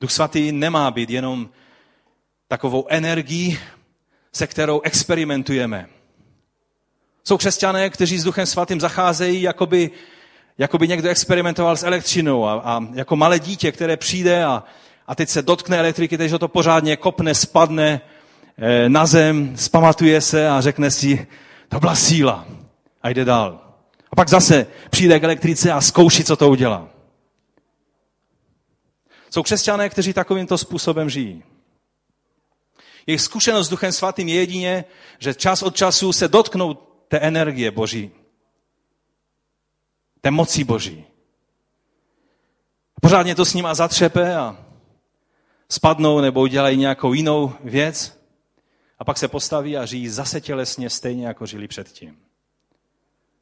Duch 0.00 0.10
Svatý 0.10 0.52
nemá 0.52 0.90
být 0.90 1.10
jenom 1.10 1.50
takovou 2.48 2.86
energií, 2.88 3.58
se 4.32 4.46
kterou 4.46 4.80
experimentujeme. 4.80 5.88
Jsou 7.24 7.36
křesťané, 7.36 7.90
kteří 7.90 8.18
s 8.18 8.24
Duchem 8.24 8.46
Svatým 8.46 8.80
zacházejí, 8.80 9.42
jako 9.42 9.66
by, 9.66 9.90
jako 10.58 10.78
by 10.78 10.88
někdo 10.88 11.08
experimentoval 11.08 11.76
s 11.76 11.82
elektřinou 11.82 12.46
a, 12.46 12.60
a 12.64 12.80
jako 12.92 13.16
malé 13.16 13.38
dítě, 13.38 13.72
které 13.72 13.96
přijde 13.96 14.44
a, 14.44 14.64
a 15.06 15.14
teď 15.14 15.28
se 15.28 15.42
dotkne 15.42 15.78
elektriky, 15.78 16.28
ho 16.28 16.38
to 16.38 16.48
pořádně 16.48 16.96
kopne, 16.96 17.34
spadne 17.34 18.00
e, 18.58 18.88
na 18.88 19.06
zem, 19.06 19.56
spamatuje 19.56 20.20
se 20.20 20.48
a 20.48 20.60
řekne 20.60 20.90
si, 20.90 21.26
to 21.68 21.80
byla 21.80 21.94
síla 21.94 22.46
a 23.02 23.08
jde 23.08 23.24
dál. 23.24 23.60
A 24.10 24.16
pak 24.16 24.28
zase 24.28 24.66
přijde 24.90 25.20
k 25.20 25.24
elektrice 25.24 25.72
a 25.72 25.80
zkouší, 25.80 26.24
co 26.24 26.36
to 26.36 26.50
udělá. 26.50 26.88
Jsou 29.30 29.42
křesťané, 29.42 29.88
kteří 29.88 30.12
takovýmto 30.12 30.58
způsobem 30.58 31.10
žijí. 31.10 31.42
Jejich 33.06 33.20
zkušenost 33.20 33.66
s 33.66 33.70
Duchem 33.70 33.92
Svatým 33.92 34.28
je 34.28 34.34
jedině, 34.34 34.84
že 35.18 35.34
čas 35.34 35.62
od 35.62 35.76
času 35.76 36.12
se 36.12 36.28
dotknou 36.28 36.74
té 37.08 37.18
energie 37.18 37.70
Boží. 37.70 38.10
Té 40.20 40.30
moci 40.30 40.64
Boží. 40.64 41.04
Pořádně 43.00 43.34
to 43.34 43.44
s 43.44 43.54
nima 43.54 43.74
zatřepe 43.74 44.36
a 44.36 44.65
spadnou 45.68 46.20
nebo 46.20 46.40
udělají 46.40 46.76
nějakou 46.76 47.12
jinou 47.12 47.52
věc 47.64 48.20
a 48.98 49.04
pak 49.04 49.18
se 49.18 49.28
postaví 49.28 49.76
a 49.76 49.86
žijí 49.86 50.08
zase 50.08 50.40
tělesně 50.40 50.90
stejně, 50.90 51.26
jako 51.26 51.46
žili 51.46 51.68
předtím. 51.68 52.18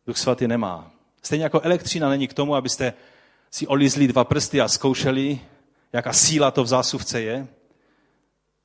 Duch 0.06 0.18
svatý 0.18 0.48
nemá. 0.48 0.90
Stejně 1.22 1.44
jako 1.44 1.60
elektřina 1.60 2.08
není 2.08 2.28
k 2.28 2.34
tomu, 2.34 2.54
abyste 2.54 2.94
si 3.50 3.66
olizli 3.66 4.08
dva 4.08 4.24
prsty 4.24 4.60
a 4.60 4.68
zkoušeli, 4.68 5.40
jaká 5.92 6.12
síla 6.12 6.50
to 6.50 6.64
v 6.64 6.66
zásuvce 6.66 7.20
je. 7.20 7.48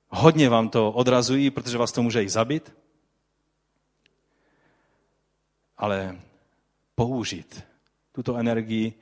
Hodně 0.09 0.49
vám 0.49 0.69
to 0.69 0.91
odrazují, 0.91 1.51
protože 1.51 1.77
vás 1.77 1.91
to 1.91 2.03
může 2.03 2.23
i 2.23 2.29
zabít. 2.29 2.73
Ale 5.77 6.19
použít 6.95 7.63
tuto 8.11 8.35
energii 8.35 8.93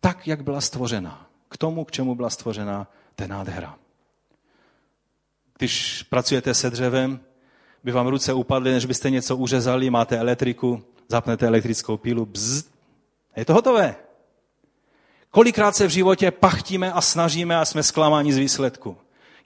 tak, 0.00 0.26
jak 0.26 0.44
byla 0.44 0.60
stvořena. 0.60 1.30
K 1.48 1.56
tomu, 1.56 1.84
k 1.84 1.90
čemu 1.90 2.14
byla 2.14 2.30
stvořena, 2.30 2.88
to 3.14 3.22
je 3.22 3.28
nádhera. 3.28 3.81
Když 5.62 6.02
pracujete 6.02 6.54
se 6.54 6.70
dřevem, 6.70 7.20
by 7.84 7.92
vám 7.92 8.06
ruce 8.06 8.32
upadly, 8.32 8.72
než 8.72 8.86
byste 8.86 9.10
něco 9.10 9.36
uřezali, 9.36 9.90
máte 9.90 10.18
elektriku, 10.18 10.84
zapnete 11.08 11.46
elektrickou 11.46 11.96
pílu, 11.96 12.26
bzz, 12.26 12.64
je 13.36 13.44
to 13.44 13.54
hotové. 13.54 13.96
Kolikrát 15.30 15.76
se 15.76 15.86
v 15.86 15.90
životě 15.90 16.30
pachtíme 16.30 16.92
a 16.92 17.00
snažíme 17.00 17.56
a 17.56 17.64
jsme 17.64 17.82
zklamáni 17.82 18.32
z 18.32 18.36
výsledku. 18.36 18.96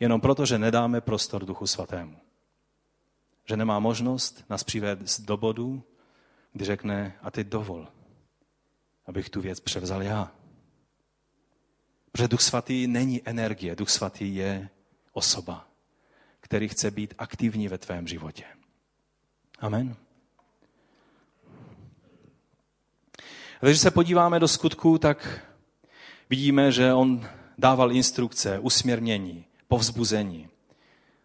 Jenom 0.00 0.20
proto, 0.20 0.46
že 0.46 0.58
nedáme 0.58 1.00
prostor 1.00 1.44
Duchu 1.44 1.66
Svatému. 1.66 2.16
Že 3.48 3.56
nemá 3.56 3.78
možnost 3.78 4.44
nás 4.48 4.64
přivést 4.64 5.20
do 5.20 5.36
bodu, 5.36 5.82
kdy 6.52 6.64
řekne, 6.64 7.16
a 7.22 7.30
teď 7.30 7.46
dovol, 7.46 7.88
abych 9.06 9.30
tu 9.30 9.40
věc 9.40 9.60
převzal 9.60 10.02
já. 10.02 10.32
Protože 12.12 12.28
Duch 12.28 12.40
Svatý 12.40 12.86
není 12.86 13.22
energie, 13.24 13.76
Duch 13.76 13.90
Svatý 13.90 14.36
je 14.36 14.68
osoba, 15.12 15.66
který 16.46 16.68
chce 16.68 16.90
být 16.90 17.14
aktivní 17.18 17.68
ve 17.68 17.78
tvém 17.78 18.08
životě. 18.08 18.44
Amen. 19.60 19.96
Když 23.60 23.80
se 23.80 23.90
podíváme 23.90 24.40
do 24.40 24.48
skutku, 24.48 24.98
tak 24.98 25.40
vidíme, 26.30 26.72
že 26.72 26.92
on 26.92 27.28
dával 27.58 27.92
instrukce, 27.92 28.58
usměrnění, 28.58 29.44
povzbuzení. 29.68 30.48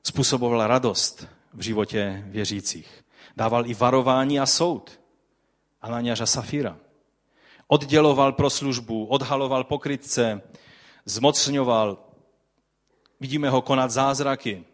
Způsoboval 0.04 0.68
radost 0.68 1.28
v 1.54 1.62
životě 1.62 2.24
věřících. 2.28 3.04
Dával 3.38 3.66
i 3.66 3.74
varování 3.74 4.40
a 4.40 4.46
soud. 4.46 5.00
Ananiáš 5.82 6.22
a 6.22 6.26
Safira. 6.26 6.78
Odděloval 7.68 8.34
pro 8.34 8.50
službu, 8.50 9.06
odhaloval 9.06 9.64
pokrytce, 9.64 10.42
zmocňoval. 11.06 11.98
Vidíme 13.20 13.50
ho 13.50 13.62
konat 13.62 13.92
zázraky. 13.92 14.71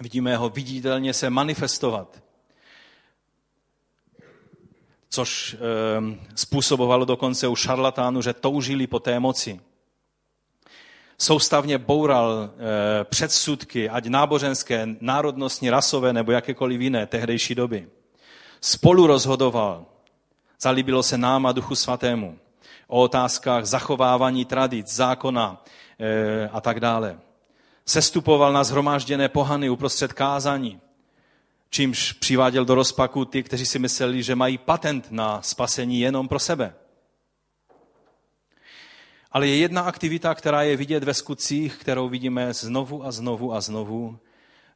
Vidíme 0.00 0.36
ho 0.36 0.48
viditelně 0.48 1.14
se 1.14 1.30
manifestovat. 1.30 2.22
Což 5.08 5.54
e, 5.54 5.58
způsobovalo 6.34 7.04
dokonce 7.04 7.48
u 7.48 7.56
šarlatánů, 7.56 8.22
že 8.22 8.32
toužili 8.32 8.86
po 8.86 9.00
té 9.00 9.20
moci 9.20 9.60
soustavně 11.18 11.78
boural 11.78 12.50
e, 12.50 13.04
předsudky, 13.04 13.88
ať 13.88 14.06
náboženské, 14.06 14.88
národnostní, 15.00 15.70
rasové 15.70 16.12
nebo 16.12 16.32
jakékoliv 16.32 16.80
jiné 16.80 17.06
tehdejší 17.06 17.54
doby. 17.54 17.88
Spolu 18.60 19.06
rozhodoval, 19.06 19.86
zalíbilo 20.60 21.02
se 21.02 21.18
nám 21.18 21.46
a 21.46 21.52
Duchu 21.52 21.74
Svatému 21.74 22.38
o 22.86 23.02
otázkách 23.02 23.64
zachovávání 23.64 24.44
tradic, 24.44 24.94
zákona 24.94 25.64
e, 25.98 26.48
a 26.48 26.60
tak 26.60 26.80
dále. 26.80 27.18
Sestupoval 27.86 28.52
na 28.52 28.64
zhromážděné 28.64 29.28
pohany 29.28 29.70
uprostřed 29.70 30.12
kázání, 30.12 30.80
čímž 31.70 32.12
přiváděl 32.12 32.64
do 32.64 32.74
rozpaku 32.74 33.24
ty, 33.24 33.42
kteří 33.42 33.66
si 33.66 33.78
mysleli, 33.78 34.22
že 34.22 34.34
mají 34.34 34.58
patent 34.58 35.06
na 35.10 35.42
spasení 35.42 36.00
jenom 36.00 36.28
pro 36.28 36.38
sebe. 36.38 36.74
Ale 39.32 39.46
je 39.46 39.56
jedna 39.56 39.82
aktivita, 39.82 40.34
která 40.34 40.62
je 40.62 40.76
vidět 40.76 41.04
ve 41.04 41.14
skutcích, 41.14 41.76
kterou 41.76 42.08
vidíme 42.08 42.54
znovu 42.54 43.04
a 43.04 43.12
znovu 43.12 43.54
a 43.54 43.60
znovu, 43.60 44.18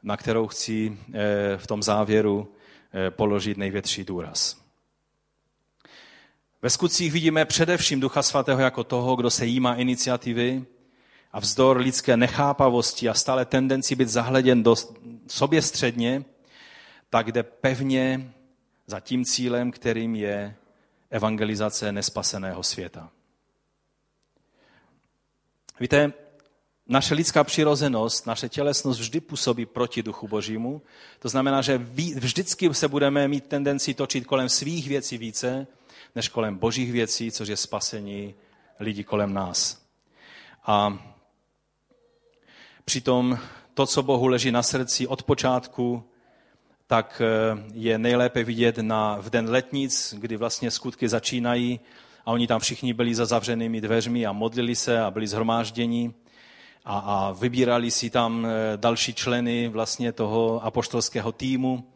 na 0.03 0.17
kterou 0.17 0.47
chci 0.47 0.99
eh, 1.15 1.57
v 1.57 1.67
tom 1.67 1.83
závěru 1.83 2.53
eh, 2.93 3.11
položit 3.11 3.59
největší 3.59 4.05
důraz. 4.05 4.57
Ve 6.63 6.71
skutcích 6.71 7.13
vidíme 7.13 7.45
především 7.45 8.01
Ducha 8.01 8.23
Svatého 8.23 8.61
jako 8.61 8.85
toho, 8.85 9.17
kdo 9.17 9.31
se 9.31 9.47
jímá 9.47 9.75
iniciativy 9.75 10.65
a 11.37 11.41
vzdor 11.41 11.76
lidské 11.76 12.16
nechápavosti 12.16 13.09
a 13.09 13.14
stále 13.14 13.45
tendenci 13.45 13.95
být 13.95 14.09
zahleděn 14.09 14.62
do 14.62 14.74
sobě 15.28 15.62
středně, 15.62 16.24
tak 17.11 17.32
jde 17.32 17.43
pevně 17.43 18.32
za 18.87 19.01
tím 19.01 19.24
cílem, 19.24 19.70
kterým 19.70 20.14
je 20.14 20.57
evangelizace 21.11 21.93
nespaseného 21.93 22.62
světa. 22.62 23.11
Víte, 25.80 26.12
naše 26.87 27.14
lidská 27.14 27.45
přirozenost, 27.45 28.26
naše 28.26 28.49
tělesnost 28.49 29.01
vždy 29.01 29.20
působí 29.20 29.66
proti 29.66 30.03
duchu 30.03 30.28
božímu. 30.28 30.82
To 31.18 31.28
znamená, 31.28 31.62
že 31.62 31.78
vždycky 32.16 32.74
se 32.74 32.89
budeme 32.89 33.28
mít 33.28 33.47
tendenci 33.47 33.95
točit 33.95 34.26
kolem 34.26 34.49
svých 34.49 34.89
věcí 34.89 35.18
více, 35.18 35.66
než 36.14 36.28
kolem 36.28 36.59
božích 36.59 36.93
věcí, 36.93 37.30
což 37.30 37.49
je 37.49 37.57
spasení 37.57 38.34
lidí 38.80 39.05
kolem 39.05 39.34
nás. 39.34 39.87
A 40.66 40.99
přitom 42.87 43.39
to, 43.74 43.87
co 43.87 44.03
Bohu 44.03 44.26
leží 44.26 44.51
na 44.51 44.62
srdci 44.62 45.07
od 45.07 45.22
počátku, 45.22 46.05
tak 46.87 47.22
eh, 47.24 47.62
je 47.74 47.99
nejlépe 47.99 48.45
vidět 48.45 48.78
na, 48.78 49.16
v 49.20 49.30
den 49.30 49.51
letnic, 49.51 50.14
kdy 50.18 50.37
vlastně 50.37 50.70
skutky 50.70 51.09
začínají 51.09 51.80
a 52.26 52.32
oni 52.32 52.47
tam 52.47 52.61
všichni 52.61 52.95
byli 52.95 53.14
za 53.14 53.26
zavřenými 53.26 53.80
dveřmi 53.80 54.26
a 54.26 54.32
modlili 54.32 54.74
se 54.74 55.01
a 55.01 55.11
byli 55.11 55.26
zhromážděni 55.26 56.14
a, 56.84 56.99
a 56.99 57.32
vybírali 57.32 57.91
si 57.91 58.11
tam 58.11 58.47
eh, 58.47 58.76
další 58.76 59.14
členy 59.14 59.68
vlastně 59.68 60.12
toho 60.12 60.64
apoštolského 60.64 61.32
týmu 61.32 61.93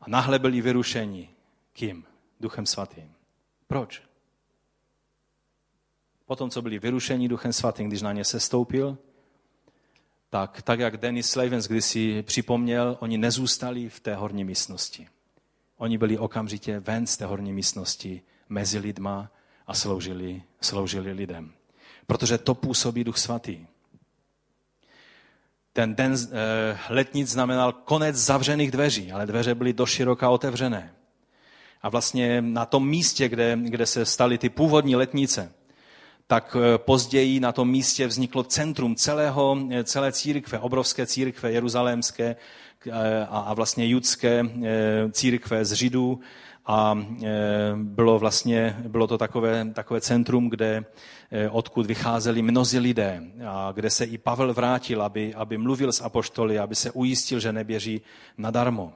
a 0.00 0.04
nahle 0.08 0.38
byli 0.38 0.60
vyrušeni. 0.60 1.28
Kým? 1.72 2.04
Duchem 2.40 2.66
svatým. 2.66 3.12
Proč? 3.66 4.02
Potom, 6.26 6.50
co 6.50 6.62
byli 6.62 6.78
vyrušeni 6.78 7.28
Duchem 7.28 7.52
svatým, 7.52 7.88
když 7.88 8.02
na 8.02 8.12
ně 8.12 8.24
se 8.24 8.40
stoupil, 8.40 8.98
tak, 10.32 10.62
tak 10.62 10.80
jak 10.80 10.96
Dennis 10.96 11.30
Slavens 11.30 11.66
kdysi 11.66 12.22
připomněl, 12.22 12.96
oni 13.00 13.18
nezůstali 13.18 13.88
v 13.88 14.00
té 14.00 14.14
horní 14.14 14.44
místnosti. 14.44 15.08
Oni 15.76 15.98
byli 15.98 16.18
okamžitě 16.18 16.80
ven 16.80 17.06
z 17.06 17.16
té 17.16 17.24
horní 17.24 17.52
místnosti 17.52 18.22
mezi 18.48 18.78
lidma 18.78 19.30
a 19.66 19.74
sloužili, 19.74 20.42
sloužili 20.60 21.12
lidem. 21.12 21.52
Protože 22.06 22.38
to 22.38 22.54
působí 22.54 23.04
Duch 23.04 23.18
Svatý. 23.18 23.66
Ten 25.72 25.94
den 25.94 26.14
e, 26.14 26.78
letnic 26.88 27.28
znamenal 27.28 27.72
konec 27.72 28.16
zavřených 28.16 28.70
dveří, 28.70 29.12
ale 29.12 29.26
dveře 29.26 29.54
byly 29.54 29.72
doširoka 29.72 30.30
otevřené. 30.30 30.94
A 31.82 31.88
vlastně 31.88 32.42
na 32.42 32.66
tom 32.66 32.88
místě, 32.88 33.28
kde, 33.28 33.58
kde 33.62 33.86
se 33.86 34.06
staly 34.06 34.38
ty 34.38 34.48
původní 34.48 34.96
letnice, 34.96 35.52
tak 36.32 36.56
eh, 36.56 36.78
později 36.78 37.40
na 37.40 37.52
tom 37.52 37.68
místě 37.68 38.06
vzniklo 38.06 38.42
centrum 38.42 38.96
celého, 38.96 39.58
eh, 39.70 39.84
celé 39.84 40.12
církve, 40.12 40.58
obrovské 40.58 41.06
církve 41.06 41.52
jeruzalémské 41.52 42.36
a 43.28 43.54
vlastně 43.54 43.86
judské 43.86 44.44
církve 45.10 45.64
z 45.64 45.72
Židů 45.72 46.20
a 46.66 46.98
bylo 47.74 48.18
vlastně, 48.18 48.76
bylo 48.88 49.06
to 49.06 49.18
takové, 49.18 49.66
takové 49.74 50.00
centrum, 50.00 50.50
kde 50.50 50.84
Eh, 51.34 51.48
odkud 51.48 51.86
vycházeli 51.86 52.42
mnozí 52.42 52.78
lidé 52.78 53.22
a 53.46 53.72
kde 53.72 53.90
se 53.90 54.04
i 54.04 54.18
Pavel 54.18 54.54
vrátil, 54.54 55.02
aby, 55.02 55.34
aby 55.34 55.58
mluvil 55.58 55.92
s 55.92 56.00
apoštoly, 56.00 56.58
aby 56.58 56.74
se 56.74 56.90
ujistil, 56.90 57.40
že 57.40 57.52
neběží 57.52 58.00
nadarmo. 58.38 58.92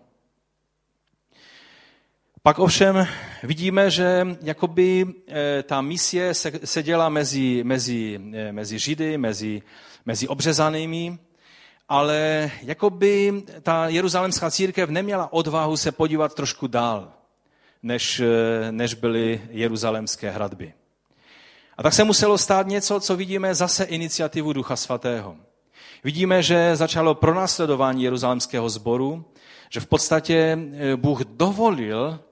Pak 2.47 2.59
ovšem 2.59 3.07
vidíme, 3.43 3.91
že 3.91 4.27
jakoby 4.43 5.07
eh, 5.27 5.63
ta 5.63 5.81
misie 5.81 6.35
se, 6.65 6.83
dělá 6.83 7.09
mezi, 7.09 7.65
mezi, 7.65 8.21
eh, 8.35 8.53
mezi 8.53 8.79
Židy, 8.79 9.19
mezi, 9.19 9.63
mezi 10.05 10.29
obřezanými, 10.29 11.19
ale 11.89 12.51
jakoby 12.63 13.43
ta 13.63 13.89
jeruzalemská 13.89 14.51
církev 14.51 14.91
neměla 14.91 15.33
odvahu 15.33 15.77
se 15.77 15.93
podívat 15.93 16.35
trošku 16.35 16.67
dál, 16.67 17.13
než, 17.83 18.23
než 18.71 18.95
byly 18.95 19.41
jeruzalemské 19.51 20.31
hradby. 20.31 20.73
A 21.77 21.83
tak 21.83 21.95
se 21.95 22.05
muselo 22.05 22.39
stát 22.39 22.67
něco, 22.67 23.01
co 23.01 23.17
vidíme 23.17 23.55
zase 23.55 23.85
iniciativu 23.85 24.53
Ducha 24.53 24.77
Svatého. 24.77 25.37
Vidíme, 26.05 26.43
že 26.43 26.77
začalo 26.77 27.15
pronásledování 27.15 28.03
jeruzalemského 28.03 28.69
sboru, 28.69 29.25
že 29.71 29.81
v 29.81 29.87
podstatě 29.87 30.59
eh, 30.59 30.97
Bůh 30.97 31.21
dovolil 31.21 32.19
eh, 32.21 32.26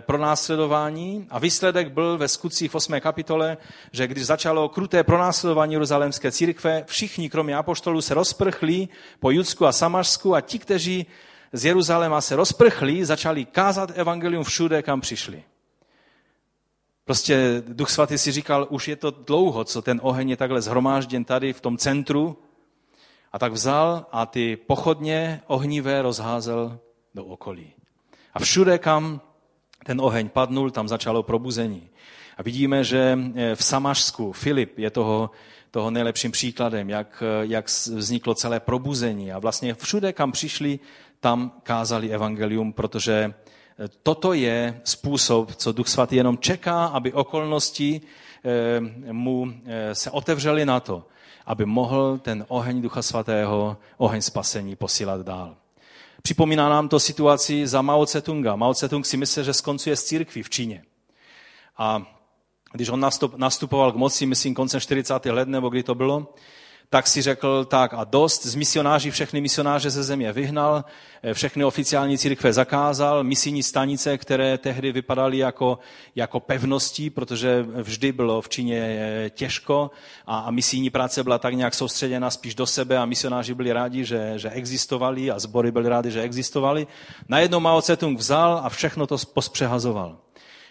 pronásledování 0.00 1.26
a 1.30 1.38
výsledek 1.38 1.92
byl 1.92 2.18
ve 2.18 2.28
skutcích 2.28 2.70
v 2.70 2.74
8. 2.74 3.00
kapitole, 3.00 3.56
že 3.92 4.06
když 4.06 4.26
začalo 4.26 4.68
kruté 4.68 5.04
pronásledování 5.04 5.72
jeruzalémské 5.72 6.32
církve, 6.32 6.84
všichni 6.86 7.30
kromě 7.30 7.56
apoštolů 7.56 8.00
se 8.00 8.14
rozprchli 8.14 8.88
po 9.20 9.30
Judsku 9.30 9.66
a 9.66 9.72
Samařsku 9.72 10.34
a 10.34 10.40
ti, 10.40 10.58
kteří 10.58 11.06
z 11.52 11.64
Jeruzaléma 11.64 12.20
se 12.20 12.36
rozprchli, 12.36 13.04
začali 13.04 13.44
kázat 13.44 13.90
evangelium 13.94 14.44
všude, 14.44 14.82
kam 14.82 15.00
přišli. 15.00 15.42
Prostě 17.04 17.62
Duch 17.68 17.90
Svatý 17.90 18.18
si 18.18 18.32
říkal, 18.32 18.66
už 18.70 18.88
je 18.88 18.96
to 18.96 19.10
dlouho, 19.10 19.64
co 19.64 19.82
ten 19.82 20.00
oheň 20.02 20.30
je 20.30 20.36
takhle 20.36 20.62
zhromážděn 20.62 21.24
tady 21.24 21.52
v 21.52 21.60
tom 21.60 21.76
centru. 21.76 22.38
A 23.32 23.38
tak 23.38 23.52
vzal 23.52 24.06
a 24.12 24.26
ty 24.26 24.56
pochodně 24.56 25.40
ohnivé 25.46 26.02
rozházel 26.02 26.78
do 27.14 27.24
okolí. 27.24 27.72
A 28.34 28.38
všude, 28.38 28.78
kam 28.78 29.20
ten 29.88 30.00
oheň 30.00 30.28
padnul, 30.28 30.70
tam 30.70 30.88
začalo 30.88 31.22
probuzení. 31.22 31.88
A 32.36 32.42
vidíme, 32.42 32.84
že 32.84 33.16
eh, 33.16 33.56
v 33.56 33.64
Samašsku 33.64 34.32
Filip 34.32 34.78
je 34.78 34.90
toho, 34.90 35.30
toho 35.70 35.90
nejlepším 35.90 36.32
příkladem, 36.32 36.90
jak, 36.90 37.22
jak 37.42 37.66
vzniklo 37.96 38.34
celé 38.34 38.60
probuzení. 38.60 39.32
A 39.32 39.38
vlastně 39.38 39.74
všude, 39.74 40.12
kam 40.12 40.32
přišli, 40.32 40.78
tam 41.20 41.52
kázali 41.62 42.10
evangelium, 42.10 42.72
protože 42.72 43.34
toto 44.02 44.32
je 44.32 44.80
způsob, 44.84 45.54
co 45.54 45.72
Duch 45.72 45.88
Svatý 45.88 46.16
jenom 46.16 46.38
čeká, 46.38 46.86
aby 46.86 47.12
okolnosti 47.12 48.00
eh, 48.44 49.12
mu 49.12 49.52
eh, 49.66 49.94
se 49.94 50.10
otevřely 50.10 50.66
na 50.66 50.80
to, 50.80 51.06
aby 51.46 51.64
mohl 51.64 52.18
ten 52.18 52.44
oheň 52.48 52.82
Ducha 52.82 53.02
Svatého, 53.02 53.76
oheň 53.96 54.20
spasení 54.22 54.76
posílat 54.76 55.20
dál. 55.20 55.56
Připomíná 56.28 56.68
nám 56.68 56.88
to 56.88 57.00
situaci 57.00 57.66
za 57.66 57.82
Mao 57.82 58.04
Tse-tunga. 58.04 58.56
Mao 58.56 58.72
Tse-tung 58.72 59.04
si 59.04 59.16
myslel, 59.16 59.44
že 59.44 59.52
skoncuje 59.52 59.96
s 59.96 60.04
církví 60.04 60.42
v 60.42 60.50
Číně. 60.50 60.84
A 61.76 62.02
když 62.72 62.88
on 62.88 63.06
nastupoval 63.36 63.92
k 63.92 63.96
moci, 63.96 64.26
myslím 64.26 64.54
koncem 64.54 64.80
40. 64.80 65.26
let, 65.26 65.48
nebo 65.48 65.68
kdy 65.68 65.82
to 65.82 65.94
bylo, 65.94 66.34
tak 66.90 67.06
si 67.06 67.22
řekl 67.22 67.64
tak 67.64 67.94
a 67.94 68.04
dost, 68.04 68.46
z 68.46 68.54
misionáři 68.54 69.10
všechny 69.10 69.40
misionáře 69.40 69.90
ze 69.90 70.02
země 70.02 70.32
vyhnal, 70.32 70.84
eh, 71.22 71.34
všechny 71.34 71.64
oficiální 71.64 72.18
církve 72.18 72.52
zakázal, 72.52 73.24
misijní 73.24 73.62
stanice, 73.62 74.18
které 74.18 74.58
tehdy 74.58 74.92
vypadaly 74.92 75.38
jako, 75.38 75.78
jako 76.14 76.40
pevností, 76.40 77.10
protože 77.10 77.66
vždy 77.82 78.12
bylo 78.12 78.40
v 78.40 78.48
Číně 78.48 78.80
eh, 78.80 79.30
těžko 79.30 79.90
a, 80.26 80.38
a 80.38 80.50
misijní 80.50 80.90
práce 80.90 81.22
byla 81.22 81.38
tak 81.38 81.54
nějak 81.54 81.74
soustředěna 81.74 82.30
spíš 82.30 82.54
do 82.54 82.66
sebe 82.66 82.98
a 82.98 83.04
misionáři 83.04 83.54
byli 83.54 83.72
rádi, 83.72 84.04
že, 84.04 84.32
že 84.36 84.50
existovali 84.50 85.30
a 85.30 85.38
sbory 85.38 85.70
byli 85.70 85.88
rádi, 85.88 86.10
že 86.10 86.22
existovali. 86.22 86.86
Najednou 87.28 87.60
Mao 87.60 87.80
Tse-tung 87.80 88.18
vzal 88.18 88.60
a 88.64 88.68
všechno 88.68 89.06
to 89.06 89.16
pospřehazoval. 89.34 90.27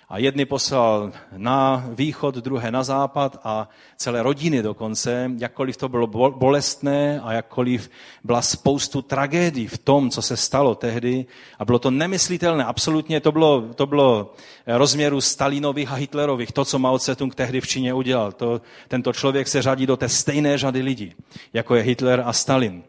A 0.09 0.17
jedny 0.17 0.45
poslal 0.45 1.11
na 1.37 1.85
východ, 1.89 2.35
druhé 2.35 2.71
na 2.71 2.83
západ 2.83 3.39
a 3.43 3.69
celé 3.97 4.23
rodiny 4.23 4.63
dokonce, 4.63 5.31
jakkoliv 5.37 5.77
to 5.77 5.89
bylo 5.89 6.07
bolestné 6.31 7.21
a 7.21 7.33
jakkoliv 7.33 7.89
byla 8.23 8.41
spoustu 8.41 9.01
tragédií 9.01 9.67
v 9.67 9.77
tom, 9.77 10.09
co 10.09 10.21
se 10.21 10.37
stalo 10.37 10.75
tehdy. 10.75 11.25
A 11.59 11.65
bylo 11.65 11.79
to 11.79 11.91
nemyslitelné, 11.91 12.65
absolutně 12.65 13.19
to 13.19 13.31
bylo, 13.31 13.61
to 13.75 13.85
bylo 13.85 14.33
rozměru 14.67 15.21
Stalinových 15.21 15.91
a 15.91 15.95
Hitlerových, 15.95 16.51
to, 16.51 16.65
co 16.65 16.79
Mao 16.79 16.97
Tse-tung 16.97 17.35
tehdy 17.35 17.61
v 17.61 17.67
Číně 17.67 17.93
udělal. 17.93 18.31
To, 18.31 18.61
tento 18.87 19.13
člověk 19.13 19.47
se 19.47 19.61
řadí 19.61 19.85
do 19.85 19.97
té 19.97 20.09
stejné 20.09 20.57
řady 20.57 20.81
lidí, 20.81 21.13
jako 21.53 21.75
je 21.75 21.83
Hitler 21.83 22.23
a 22.25 22.33
Stalin. 22.33 22.83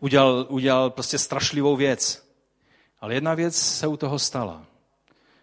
Udělal, 0.00 0.46
udělal 0.48 0.90
prostě 0.90 1.18
strašlivou 1.18 1.76
věc. 1.76 2.28
Ale 3.00 3.14
jedna 3.14 3.34
věc 3.34 3.56
se 3.56 3.86
u 3.86 3.96
toho 3.96 4.18
stala. 4.18 4.62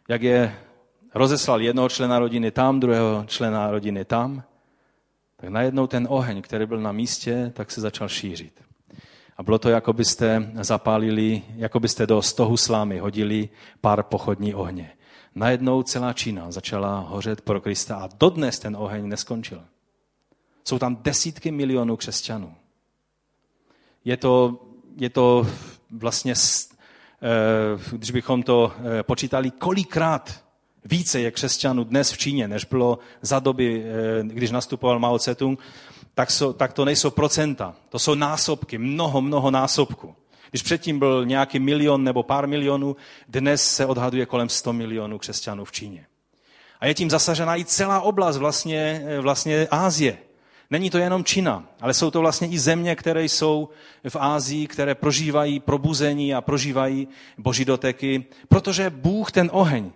Jak 0.09 0.21
je 0.21 0.66
rozeslal 1.17 1.61
jednoho 1.61 1.89
člena 1.89 2.19
rodiny 2.19 2.51
tam, 2.51 2.79
druhého 2.79 3.23
člena 3.27 3.71
rodiny 3.71 4.05
tam, 4.05 4.43
tak 5.37 5.49
najednou 5.49 5.87
ten 5.87 6.07
oheň, 6.09 6.41
který 6.41 6.65
byl 6.65 6.79
na 6.79 6.91
místě, 6.91 7.51
tak 7.55 7.71
se 7.71 7.81
začal 7.81 8.09
šířit. 8.09 8.61
A 9.37 9.43
bylo 9.43 9.59
to, 9.59 9.69
jako 9.69 9.93
byste 9.93 10.51
zapálili, 10.61 11.41
jako 11.55 11.79
byste 11.79 12.07
do 12.07 12.21
stohu 12.21 12.57
slámy 12.57 12.99
hodili 12.99 13.49
pár 13.81 14.03
pochodní 14.03 14.55
ohně. 14.55 14.91
Najednou 15.35 15.83
celá 15.83 16.13
Čína 16.13 16.51
začala 16.51 16.99
hořet 16.99 17.41
pro 17.41 17.61
Krista 17.61 17.95
a 17.95 18.09
dodnes 18.19 18.59
ten 18.59 18.75
oheň 18.75 19.07
neskončil. 19.07 19.63
Jsou 20.63 20.79
tam 20.79 20.95
desítky 21.01 21.51
milionů 21.51 21.97
křesťanů. 21.97 22.55
Je 24.05 24.17
to, 24.17 24.59
je 24.97 25.09
to 25.09 25.47
vlastně, 25.91 26.33
eh, 26.33 27.97
když 27.97 28.11
bychom 28.11 28.43
to 28.43 28.73
eh, 28.99 29.03
počítali, 29.03 29.51
kolikrát 29.51 30.46
více 30.87 31.19
je 31.19 31.31
křesťanů 31.31 31.83
dnes 31.83 32.11
v 32.11 32.17
Číně, 32.17 32.47
než 32.47 32.65
bylo 32.65 32.99
za 33.21 33.39
doby, 33.39 33.83
eh, 33.85 34.23
když 34.23 34.51
nastupoval 34.51 34.99
Mao 34.99 35.17
Tse-tung, 35.17 35.57
tak, 36.13 36.31
so, 36.31 36.57
tak 36.57 36.73
to 36.73 36.85
nejsou 36.85 37.09
procenta. 37.09 37.75
To 37.89 37.99
jsou 37.99 38.15
násobky, 38.15 38.77
mnoho, 38.77 39.21
mnoho 39.21 39.51
násobků. 39.51 40.15
Když 40.49 40.61
předtím 40.61 40.99
byl 40.99 41.25
nějaký 41.25 41.59
milion 41.59 42.03
nebo 42.03 42.23
pár 42.23 42.47
milionů, 42.47 42.95
dnes 43.27 43.75
se 43.75 43.85
odhaduje 43.85 44.25
kolem 44.25 44.49
100 44.49 44.73
milionů 44.73 45.17
křesťanů 45.17 45.65
v 45.65 45.71
Číně. 45.71 46.05
A 46.79 46.85
je 46.85 46.93
tím 46.93 47.09
zasažena 47.09 47.57
i 47.57 47.65
celá 47.65 48.01
oblast 48.01 48.37
vlastně, 48.37 49.05
eh, 49.07 49.19
vlastně 49.19 49.67
Ázie. 49.71 50.17
Není 50.69 50.89
to 50.89 50.97
jenom 50.97 51.23
Čína, 51.23 51.63
ale 51.81 51.93
jsou 51.93 52.11
to 52.11 52.19
vlastně 52.19 52.47
i 52.47 52.59
země, 52.59 52.95
které 52.95 53.23
jsou 53.23 53.69
v 54.09 54.15
Ázii, 54.19 54.67
které 54.67 54.95
prožívají 54.95 55.59
probuzení 55.59 56.33
a 56.33 56.41
prožívají 56.41 57.07
boží 57.37 57.65
doteky, 57.65 58.25
protože 58.47 58.89
Bůh 58.89 59.31
ten 59.31 59.49
oheň, 59.53 59.91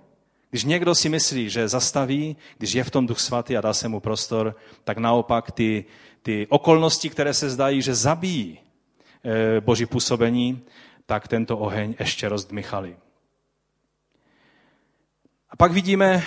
když 0.52 0.64
někdo 0.64 0.96
si 0.96 1.10
myslí, 1.10 1.50
že 1.50 1.68
zastaví, 1.68 2.38
když 2.58 2.74
je 2.74 2.84
v 2.84 2.92
tom 2.92 3.08
duch 3.08 3.20
svatý 3.20 3.58
a 3.58 3.62
dá 3.62 3.74
se 3.74 3.88
mu 3.88 4.00
prostor, 4.00 4.56
tak 4.84 4.98
naopak 4.98 5.52
ty, 5.52 5.86
ty 6.22 6.48
okolnosti, 6.50 7.10
které 7.10 7.34
se 7.34 7.50
zdají, 7.50 7.82
že 7.82 7.96
zabíjí 7.96 8.60
eh, 9.24 9.62
boží 9.62 9.86
působení, 9.86 10.62
tak 11.06 11.28
tento 11.28 11.58
oheň 11.58 11.96
ještě 12.00 12.30
rozdmychali. 12.30 12.98
A 15.50 15.56
pak 15.56 15.72
vidíme 15.72 16.24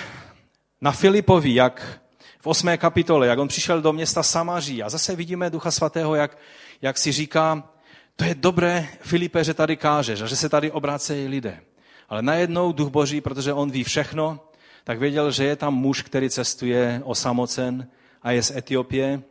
na 0.81 0.93
Filipovi, 0.93 1.55
jak 1.55 2.01
v 2.41 2.47
osmé 2.47 2.77
kapitole, 2.77 3.27
jak 3.27 3.39
on 3.39 3.49
přišel 3.49 3.83
do 3.83 3.93
města 3.93 4.23
Samaří 4.23 4.83
a 4.83 4.89
zase 4.89 5.17
vidíme 5.17 5.51
Ducha 5.51 5.71
Svatého, 5.71 6.15
jak, 6.15 6.39
jak 6.83 6.99
si 6.99 7.13
říká, 7.13 7.69
to 8.17 8.25
je 8.25 8.35
dobré, 8.35 8.89
Filipe, 9.01 9.45
že 9.45 9.55
tady 9.55 9.77
kážeš 9.77 10.21
a 10.21 10.27
že 10.27 10.37
se 10.37 10.49
tady 10.49 10.71
obrácejí 10.71 11.29
lidé. 11.29 11.61
Ale 12.15 12.23
najednou 12.23 12.73
Duch 12.73 12.91
Boží, 12.91 13.21
protože 13.21 13.53
on 13.53 13.71
ví 13.71 13.85
všechno, 13.85 14.41
tak 14.85 14.99
věděl, 14.99 15.31
že 15.31 15.45
je 15.45 15.57
tam 15.57 15.75
muž, 15.75 16.03
který 16.03 16.31
cestuje 16.31 17.01
osamocen 17.05 17.89
a 18.23 18.31
je 18.31 18.43
z 18.43 18.51
Etiopie. 18.51 19.23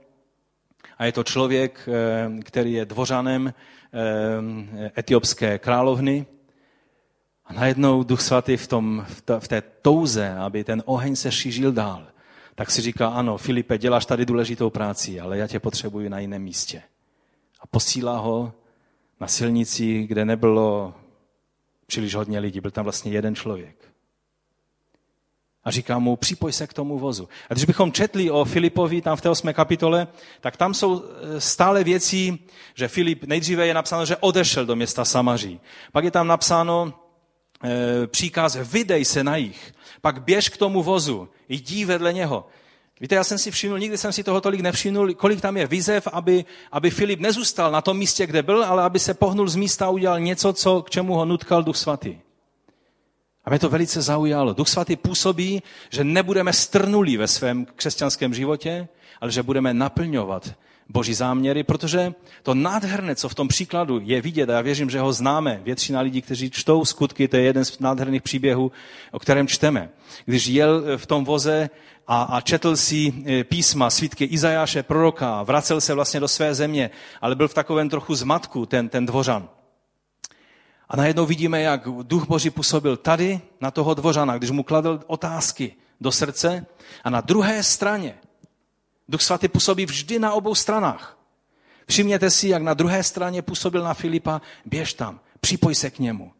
A 0.98 1.06
je 1.06 1.12
to 1.12 1.24
člověk, 1.24 1.88
eh, 1.88 2.42
který 2.44 2.74
je 2.74 2.86
dvořanem 2.86 3.48
eh, 3.48 4.92
etiopské 4.98 5.60
královny. 5.60 6.26
A 7.46 7.54
najednou 7.54 8.04
Duch 8.04 8.22
Svatý 8.22 8.58
v, 8.58 8.68
tom, 8.68 9.06
v 9.40 9.48
té 9.48 9.62
touze, 9.82 10.36
aby 10.36 10.64
ten 10.64 10.84
oheň 10.86 11.16
se 11.16 11.32
šířil 11.32 11.72
dál, 11.72 12.08
tak 12.56 12.72
si 12.72 12.82
říká, 12.82 13.08
ano, 13.08 13.38
Filipe, 13.38 13.78
děláš 13.78 14.06
tady 14.06 14.26
důležitou 14.26 14.70
práci, 14.70 15.20
ale 15.20 15.38
já 15.38 15.48
tě 15.48 15.60
potřebuji 15.60 16.10
na 16.10 16.20
jiném 16.20 16.44
místě. 16.44 16.84
A 17.60 17.68
posílá 17.68 18.18
ho 18.20 18.54
na 19.20 19.28
silnici, 19.28 20.04
kde 20.04 20.26
nebylo 20.26 20.94
příliš 21.88 22.16
hodně 22.16 22.40
lidí, 22.40 22.60
byl 22.60 22.72
tam 22.72 22.84
vlastně 22.84 23.12
jeden 23.12 23.36
člověk. 23.36 23.94
A 25.64 25.72
říká 25.72 26.00
mu, 26.00 26.16
připoj 26.16 26.54
se 26.54 26.68
k 26.68 26.74
tomu 26.74 27.00
vozu. 27.00 27.30
A 27.50 27.54
když 27.54 27.66
bychom 27.66 27.92
četli 27.92 28.32
o 28.32 28.46
Filipovi 28.46 29.02
tam 29.02 29.18
v 29.18 29.22
té 29.22 29.30
osmé 29.30 29.54
kapitole, 29.54 30.08
tak 30.42 30.58
tam 30.58 30.74
jsou 30.74 31.04
e, 31.04 31.42
stále 31.42 31.84
věci, 31.84 32.40
že 32.76 32.88
Filip, 32.88 33.24
nejdříve 33.24 33.68
je 33.68 33.74
napsáno, 33.74 34.06
že 34.06 34.18
odešel 34.18 34.66
do 34.66 34.76
města 34.76 35.06
Samaří. 35.06 35.60
Pak 35.92 36.04
je 36.04 36.12
tam 36.12 36.28
napsáno 36.28 36.94
e, 37.64 38.08
příkaz, 38.08 38.56
vydej 38.56 39.06
se 39.06 39.24
na 39.24 39.36
jich. 39.36 39.74
Pak 40.02 40.24
běž 40.24 40.50
k 40.50 40.58
tomu 40.58 40.84
vozu, 40.84 41.30
jdi 41.50 41.86
vedle 41.86 42.14
něho. 42.14 42.48
Víte, 43.00 43.16
já 43.16 43.24
jsem 43.24 43.38
si 43.38 43.52
všiml, 43.52 43.80
nikdy 43.80 43.98
jsem 43.98 44.14
si 44.14 44.24
toho 44.24 44.42
tolik 44.42 44.62
nevšimnul, 44.62 45.14
kolik 45.14 45.42
tam 45.42 45.58
je 45.58 45.68
výzev, 45.68 46.08
aby, 46.08 46.46
aby 46.72 46.90
Filip 46.90 47.20
nezůstal 47.20 47.72
na 47.72 47.82
tom 47.82 47.98
místě, 47.98 48.28
kde 48.28 48.44
byl, 48.44 48.64
ale 48.64 48.84
aby 48.84 49.00
se 49.00 49.14
pohnul 49.14 49.48
z 49.48 49.56
místa 49.56 49.86
a 49.86 49.90
udělal 49.90 50.20
něco, 50.20 50.54
co, 50.54 50.82
k 50.82 50.90
čemu 50.90 51.14
ho 51.14 51.26
nutkal 51.26 51.64
Duch 51.64 51.78
Svatý. 51.78 52.18
A 53.46 53.50
mě 53.50 53.60
to 53.60 53.70
velice 53.70 54.02
zaujalo. 54.02 54.54
Duch 54.54 54.68
Svatý 54.70 54.96
působí, 54.96 55.64
že 55.90 56.04
nebudeme 56.04 56.54
strnulí 56.54 57.18
ve 57.18 57.28
svém 57.28 57.66
křesťanském 57.66 58.34
životě, 58.34 58.88
ale 59.22 59.32
že 59.32 59.44
budeme 59.44 59.74
naplňovat 59.74 60.54
boží 60.94 61.14
záměry, 61.14 61.64
protože 61.64 62.14
to 62.44 62.54
nádherné, 62.54 63.16
co 63.16 63.30
v 63.30 63.36
tom 63.36 63.48
příkladu 63.48 64.00
je 64.04 64.22
vidět, 64.22 64.50
a 64.50 64.54
já 64.54 64.62
věřím, 64.62 64.90
že 64.90 65.00
ho 65.00 65.14
známe, 65.14 65.62
většina 65.64 66.02
lidí, 66.02 66.22
kteří 66.22 66.50
čtou 66.50 66.86
skutky, 66.86 67.28
to 67.28 67.38
je 67.38 67.44
jeden 67.44 67.66
z 67.66 67.80
nádherných 67.80 68.22
příběhů, 68.22 68.72
o 69.12 69.20
kterém 69.20 69.48
čteme. 69.48 69.90
Když 70.26 70.48
jel 70.48 70.98
v 70.98 71.06
tom 71.06 71.26
voze 71.26 71.70
a, 72.08 72.24
a 72.24 72.42
četl 72.42 72.76
si 72.76 73.14
e, 73.26 73.44
písma, 73.44 73.90
svítky 73.90 74.26
Izajáše, 74.26 74.84
proroka, 74.84 75.44
vracel 75.44 75.82
se 75.82 75.94
vlastně 75.94 76.20
do 76.20 76.28
své 76.28 76.54
země, 76.54 76.90
ale 77.22 77.36
byl 77.36 77.48
v 77.48 77.54
takovém 77.54 77.90
trochu 77.90 78.16
zmatku 78.16 78.66
ten, 78.66 78.90
ten 78.90 79.06
dvořan. 79.06 79.50
A 80.90 80.98
najednou 80.98 81.26
vidíme, 81.26 81.62
jak 81.62 81.88
duch 82.04 82.28
Boží 82.28 82.50
působil 82.50 82.98
tady 82.98 83.42
na 83.62 83.72
toho 83.72 83.94
dvořana, 83.94 84.38
když 84.38 84.52
mu 84.52 84.64
kladl 84.64 85.00
otázky 85.08 85.76
do 86.02 86.12
srdce 86.12 86.66
a 87.04 87.10
na 87.10 87.22
druhé 87.22 87.64
straně 87.64 88.16
Duch 89.10 89.22
svatý 89.22 89.48
působí 89.48 89.86
vždy 89.86 90.20
na 90.20 90.34
obou 90.34 90.56
stranách. 90.56 91.18
Všimněte 91.88 92.30
si, 92.30 92.48
jak 92.48 92.62
na 92.62 92.74
druhé 92.74 93.04
straně 93.04 93.42
působil 93.42 93.84
na 93.84 93.94
Filipa, 93.94 94.42
běž 94.66 94.94
tam, 94.94 95.20
připoj 95.40 95.76
se 95.76 95.90
k 95.90 96.00
němu. 96.00 96.32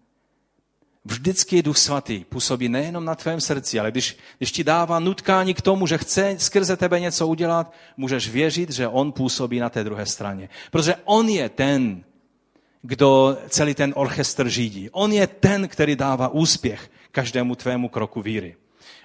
Vždycky 1.06 1.64
Duch 1.64 1.78
Svatý 1.78 2.24
působí 2.24 2.70
nejenom 2.70 3.06
na 3.06 3.16
tvém 3.16 3.42
srdci, 3.42 3.80
ale 3.80 3.92
když, 3.92 4.18
když 4.38 4.52
ti 4.52 4.64
dává 4.64 5.00
nutkání 5.00 5.54
k 5.54 5.62
tomu, 5.62 5.88
že 5.88 5.98
chce 5.98 6.36
skrze 6.40 6.78
tebe 6.78 7.00
něco 7.00 7.28
udělat, 7.28 7.74
můžeš 7.98 8.30
věřit, 8.30 8.70
že 8.72 8.88
On 8.88 9.12
působí 9.12 9.60
na 9.60 9.70
té 9.70 9.84
druhé 9.84 10.06
straně. 10.06 10.50
Protože 10.72 10.96
On 11.04 11.30
je 11.30 11.50
ten, 11.50 12.04
kdo 12.82 13.38
celý 13.50 13.74
ten 13.74 13.94
orchestr 13.96 14.50
řídí. 14.50 14.90
On 14.90 15.12
je 15.12 15.28
ten, 15.28 15.68
který 15.68 15.96
dává 15.96 16.28
úspěch 16.28 16.92
každému 17.12 17.56
tvému 17.56 17.90
kroku 17.90 18.22
víry. 18.22 18.56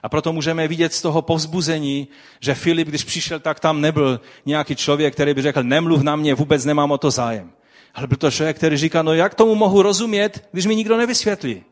A 0.02 0.08
proto 0.08 0.32
můžeme 0.32 0.68
vidět 0.68 0.92
z 0.92 1.02
toho 1.02 1.22
povzbuzení, 1.22 2.08
že 2.40 2.54
Filip, 2.54 2.88
když 2.88 3.04
přišel, 3.04 3.40
tak 3.40 3.60
tam 3.60 3.80
nebyl 3.80 4.20
nějaký 4.46 4.76
člověk, 4.76 5.14
který 5.14 5.34
by 5.34 5.42
řekl, 5.42 5.62
nemluv 5.62 6.02
na 6.02 6.16
mě, 6.16 6.34
vůbec 6.34 6.64
nemám 6.64 6.90
o 6.90 6.98
to 6.98 7.10
zájem. 7.10 7.52
Ale 7.94 8.06
byl 8.06 8.16
to 8.16 8.30
člověk, 8.30 8.56
který 8.56 8.76
říká, 8.76 9.02
no 9.02 9.14
jak 9.14 9.34
tomu 9.34 9.54
mohu 9.54 9.82
rozumět, 9.82 10.48
když 10.52 10.66
mi 10.66 10.76
nikdo 10.76 10.96
nevysvětlí. 10.96 11.64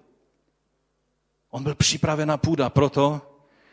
On 1.51 1.63
byl 1.63 1.75
připravená 1.75 2.37
půda 2.37 2.71
proto, 2.71 3.21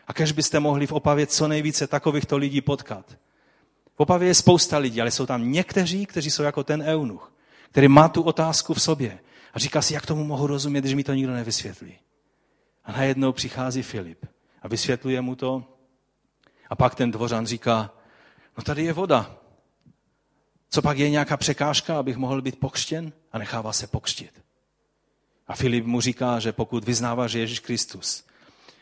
a 0.08 0.14
kež 0.14 0.32
byste 0.32 0.60
mohli 0.60 0.88
v 0.88 0.92
Opavě 0.92 1.28
co 1.28 1.48
nejvíce 1.48 1.88
takovýchto 1.88 2.38
lidí 2.38 2.62
potkat. 2.62 3.18
V 3.96 4.00
Opavě 4.00 4.28
je 4.28 4.34
spousta 4.34 4.78
lidí, 4.78 5.02
ale 5.02 5.12
jsou 5.12 5.26
tam 5.26 5.52
někteří, 5.52 6.06
kteří 6.06 6.32
jsou 6.32 6.44
jako 6.44 6.64
ten 6.64 6.82
eunuch, 6.82 7.34
který 7.72 7.88
má 7.88 8.10
tu 8.10 8.22
otázku 8.22 8.74
v 8.74 8.82
sobě 8.82 9.20
a 9.54 9.60
říká 9.60 9.82
si, 9.82 9.94
jak 9.94 10.06
tomu 10.06 10.24
mohu 10.24 10.48
rozumět, 10.48 10.82
když 10.82 10.94
mi 10.94 11.04
to 11.04 11.14
nikdo 11.14 11.34
nevysvětlí. 11.34 11.98
A 12.86 12.92
najednou 12.92 13.32
přichází 13.32 13.82
Filip 13.82 14.26
a 14.64 14.68
vysvětluje 14.68 15.22
mu 15.22 15.36
to. 15.36 15.64
A 16.70 16.76
pak 16.76 16.96
ten 16.96 17.12
dvořan 17.12 17.46
říká, 17.46 17.92
no 18.58 18.64
tady 18.64 18.84
je 18.84 18.94
voda. 18.94 19.36
Co 20.70 20.82
pak 20.82 20.98
je 20.98 21.10
nějaká 21.10 21.38
překážka, 21.38 22.00
abych 22.00 22.18
mohl 22.18 22.42
být 22.42 22.60
pokřtěn? 22.60 23.14
A 23.32 23.38
nechává 23.38 23.74
se 23.74 23.88
pokřtit. 23.88 24.44
A 25.48 25.56
Filip 25.56 25.86
mu 25.86 26.02
říká, 26.02 26.40
že 26.40 26.52
pokud 26.52 26.84
vyznáváš, 26.84 27.32
že 27.32 27.40
Ježíš 27.40 27.60
Kristus 27.60 28.26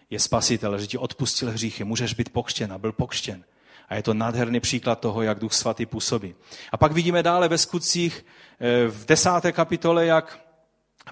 je 0.10 0.20
spasitel, 0.20 0.80
že 0.80 0.88
ti 0.88 0.98
odpustil 0.98 1.52
hříchy, 1.52 1.84
můžeš 1.84 2.14
být 2.14 2.30
pokřtěn 2.30 2.74
a 2.74 2.78
byl 2.78 2.92
pokřtěn. 2.92 3.44
A 3.90 3.96
je 3.96 4.04
to 4.04 4.14
nádherný 4.14 4.60
příklad 4.60 5.00
toho, 5.00 5.22
jak 5.22 5.40
Duch 5.40 5.54
Svatý 5.54 5.86
působí. 5.86 6.36
A 6.72 6.78
pak 6.78 6.92
vidíme 6.92 7.24
dále 7.24 7.48
ve 7.48 7.58
skutcích 7.58 8.26
eh, 8.60 8.88
v 8.88 9.06
desáté 9.06 9.52
kapitole, 9.52 10.06
jak 10.06 10.40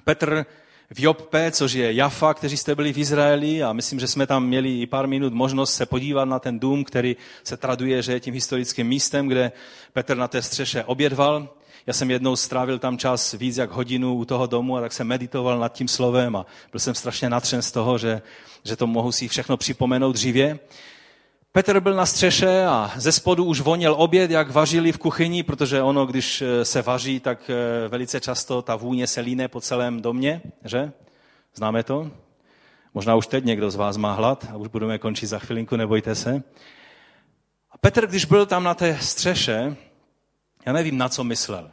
Petr 0.04 0.46
v 0.94 1.00
Joppe, 1.00 1.52
což 1.52 1.74
je 1.74 1.94
Jafa, 1.94 2.34
kteří 2.34 2.58
jste 2.58 2.76
byli 2.76 2.94
v 2.94 2.98
Izraeli 2.98 3.64
a 3.64 3.74
myslím, 3.74 4.00
že 4.00 4.08
jsme 4.08 4.28
tam 4.28 4.46
měli 4.46 4.82
i 4.82 4.86
pár 4.86 5.08
minut 5.08 5.34
možnost 5.34 5.74
se 5.74 5.86
podívat 5.86 6.26
na 6.26 6.40
ten 6.40 6.60
dům, 6.60 6.84
který 6.84 7.16
se 7.44 7.58
traduje, 7.58 8.02
že 8.02 8.14
je 8.14 8.20
tím 8.20 8.34
historickým 8.34 8.88
místem, 8.88 9.28
kde 9.28 9.52
Petr 9.94 10.18
na 10.18 10.28
té 10.28 10.42
střeše 10.42 10.84
obědval. 10.84 11.50
Já 11.88 11.94
jsem 11.94 12.12
jednou 12.12 12.36
strávil 12.36 12.80
tam 12.80 12.98
čas 12.98 13.34
víc 13.34 13.58
jak 13.58 13.72
hodinu 13.72 14.16
u 14.16 14.26
toho 14.26 14.48
domu 14.48 14.78
a 14.78 14.82
tak 14.82 14.94
jsem 14.94 15.08
meditoval 15.08 15.60
nad 15.60 15.74
tím 15.74 15.88
slovem 15.88 16.36
a 16.36 16.46
byl 16.72 16.80
jsem 16.80 16.96
strašně 16.96 17.30
natřen 17.30 17.62
z 17.62 17.72
toho, 17.72 17.98
že, 17.98 18.22
že 18.64 18.76
to 18.76 18.88
mohu 18.88 19.12
si 19.12 19.28
všechno 19.28 19.58
připomenout 19.58 20.12
dříve. 20.12 20.60
Petr 21.52 21.80
byl 21.80 21.94
na 21.94 22.06
střeše 22.06 22.66
a 22.66 22.92
ze 22.96 23.12
spodu 23.12 23.46
už 23.46 23.62
voněl 23.62 23.96
oběd, 23.98 24.32
jak 24.32 24.52
vařili 24.52 24.92
v 24.92 24.98
kuchyni, 24.98 25.44
protože 25.44 25.82
ono, 25.82 26.06
když 26.06 26.42
eh, 26.42 26.66
se 26.66 26.82
vaří, 26.82 27.20
tak 27.20 27.50
eh, 27.50 27.88
velice 27.88 28.20
často 28.20 28.62
ta 28.62 28.76
vůně 28.76 29.08
se 29.08 29.22
líne 29.22 29.48
po 29.48 29.62
celém 29.62 30.02
domě, 30.02 30.42
že? 30.66 30.92
Známe 31.56 31.84
to? 31.84 32.12
Možná 32.94 33.16
už 33.16 33.28
teď 33.28 33.44
někdo 33.46 33.72
z 33.72 33.76
vás 33.76 33.98
má 33.98 34.14
hlad 34.14 34.48
a 34.52 34.56
už 34.58 34.68
budeme 34.68 34.98
končit 34.98 35.28
za 35.28 35.40
chvilinku, 35.40 35.76
nebojte 35.76 36.16
se. 36.16 36.44
A 37.72 37.78
Petr, 37.78 38.08
když 38.08 38.26
byl 38.26 38.46
tam 38.46 38.64
na 38.64 38.74
té 38.74 38.98
střeše, 39.02 39.76
já 40.66 40.74
nevím, 40.74 40.98
na 40.98 41.10
co 41.10 41.24
myslel, 41.24 41.72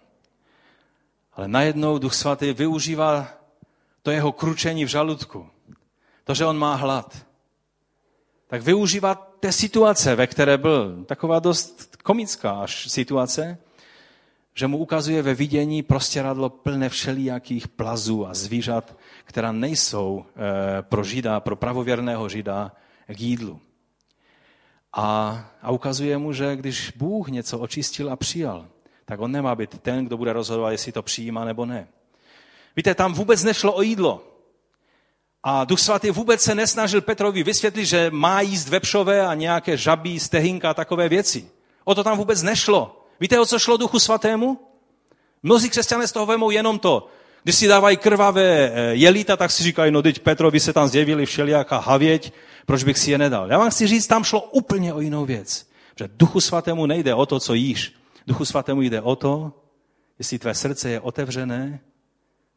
ale 1.33 1.49
najednou 1.49 1.99
Duch 1.99 2.15
Svatý 2.15 2.53
využívá 2.53 3.29
to 4.03 4.11
jeho 4.11 4.33
kručení 4.33 4.85
v 4.85 4.89
žaludku, 4.89 5.51
to, 6.25 6.35
že 6.35 6.45
on 6.45 6.59
má 6.59 6.75
hlad 6.75 7.27
tak 8.47 8.63
využívat 8.63 9.26
té 9.41 9.53
situace, 9.53 10.15
ve 10.15 10.27
které 10.27 10.59
byl, 10.59 11.05
taková 11.05 11.39
dost 11.39 11.97
komická 12.03 12.51
až 12.51 12.91
situace, 12.91 13.59
že 14.55 14.67
mu 14.67 14.79
ukazuje 14.79 15.23
ve 15.23 15.35
vidění 15.35 15.83
prostěradlo 15.83 16.51
plné 16.51 16.89
všelijakých 16.89 17.69
plazů 17.69 18.27
a 18.27 18.35
zvířat, 18.35 18.97
která 19.25 19.53
nejsou 19.53 20.25
eh, 20.27 20.83
pro 20.83 21.05
žida, 21.05 21.41
pro 21.41 21.57
pravověrného 21.57 22.29
žida 22.29 22.73
k 23.07 23.21
jídlu. 23.21 23.61
A, 24.93 25.45
a 25.63 25.71
ukazuje 25.71 26.19
mu, 26.19 26.33
že 26.33 26.57
když 26.57 26.93
Bůh 26.97 27.29
něco 27.29 27.59
očistil 27.59 28.13
a 28.13 28.17
přijal, 28.17 28.67
tak 29.05 29.21
on 29.21 29.33
nemá 29.33 29.55
být 29.55 29.79
ten, 29.79 30.07
kdo 30.07 30.17
bude 30.17 30.33
rozhodovat, 30.33 30.71
jestli 30.71 30.93
to 30.93 31.03
přijímá 31.03 31.45
nebo 31.45 31.67
ne. 31.67 31.89
Víte, 32.77 32.95
tam 32.95 33.15
vůbec 33.15 33.45
nešlo 33.45 33.75
o 33.77 33.83
jídlo. 33.83 34.36
A 35.49 35.65
Duch 35.65 35.81
Svatý 35.81 36.11
vůbec 36.11 36.43
se 36.43 36.55
nesnažil 36.55 37.01
Petrovi 37.01 37.43
vysvětlit, 37.43 37.87
že 37.87 38.11
má 38.11 38.41
jíst 38.41 38.69
vepřové 38.69 39.27
a 39.27 39.35
nějaké 39.35 39.77
žabí, 39.77 40.21
stehinka 40.21 40.71
a 40.71 40.75
takové 40.75 41.09
věci. 41.09 41.51
O 41.85 41.95
to 41.95 42.05
tam 42.05 42.19
vůbec 42.19 42.43
nešlo. 42.43 43.07
Víte, 43.21 43.41
o 43.41 43.47
co 43.47 43.59
šlo 43.59 43.77
Duchu 43.77 43.99
Svatému? 43.99 44.61
Mnozí 45.43 45.71
křesťané 45.71 46.07
z 46.07 46.13
toho 46.13 46.27
vemou 46.27 46.51
jenom 46.51 46.79
to. 46.79 47.09
Když 47.43 47.57
si 47.57 47.67
dávají 47.67 47.97
krvavé 47.97 48.73
eh, 48.75 48.95
jelita, 48.95 49.37
tak 49.37 49.51
si 49.51 49.63
říkají, 49.63 49.93
no 49.93 50.03
teď 50.03 50.19
Petrovi 50.19 50.61
se 50.61 50.73
tam 50.73 50.89
zjevili 50.89 51.27
všelijaká 51.27 51.79
havěť, 51.79 52.33
proč 52.67 52.85
bych 52.85 52.99
si 52.99 53.11
je 53.11 53.19
nedal. 53.19 53.51
Já 53.51 53.59
vám 53.59 53.71
chci 53.71 53.87
říct, 53.87 54.07
tam 54.07 54.25
šlo 54.25 54.41
úplně 54.41 54.95
o 54.95 55.01
jinou 55.01 55.25
věc. 55.25 55.67
Že 55.99 56.09
Duchu 56.17 56.41
Svatému 56.41 56.87
nejde 56.87 57.15
o 57.15 57.27
to, 57.27 57.41
co 57.41 57.55
jíš. 57.55 57.95
Duchu 58.27 58.45
Svatému 58.45 58.83
jde 58.83 59.01
o 59.01 59.17
to, 59.17 59.53
jestli 60.19 60.39
tvé 60.39 60.55
srdce 60.55 60.91
je 60.91 61.01
otevřené 61.01 61.81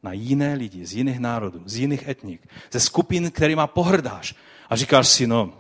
na 0.04 0.14
jiné 0.14 0.54
lidi, 0.54 0.86
z 0.86 0.94
jiných 0.94 1.20
národů, 1.20 1.62
z 1.66 1.76
jiných 1.76 2.08
etnik, 2.08 2.42
ze 2.72 2.80
skupin, 2.80 3.32
kterýma 3.32 3.68
pohrdáš. 3.68 4.36
A 4.70 4.76
říkáš 4.76 5.08
si, 5.08 5.28
no, 5.28 5.54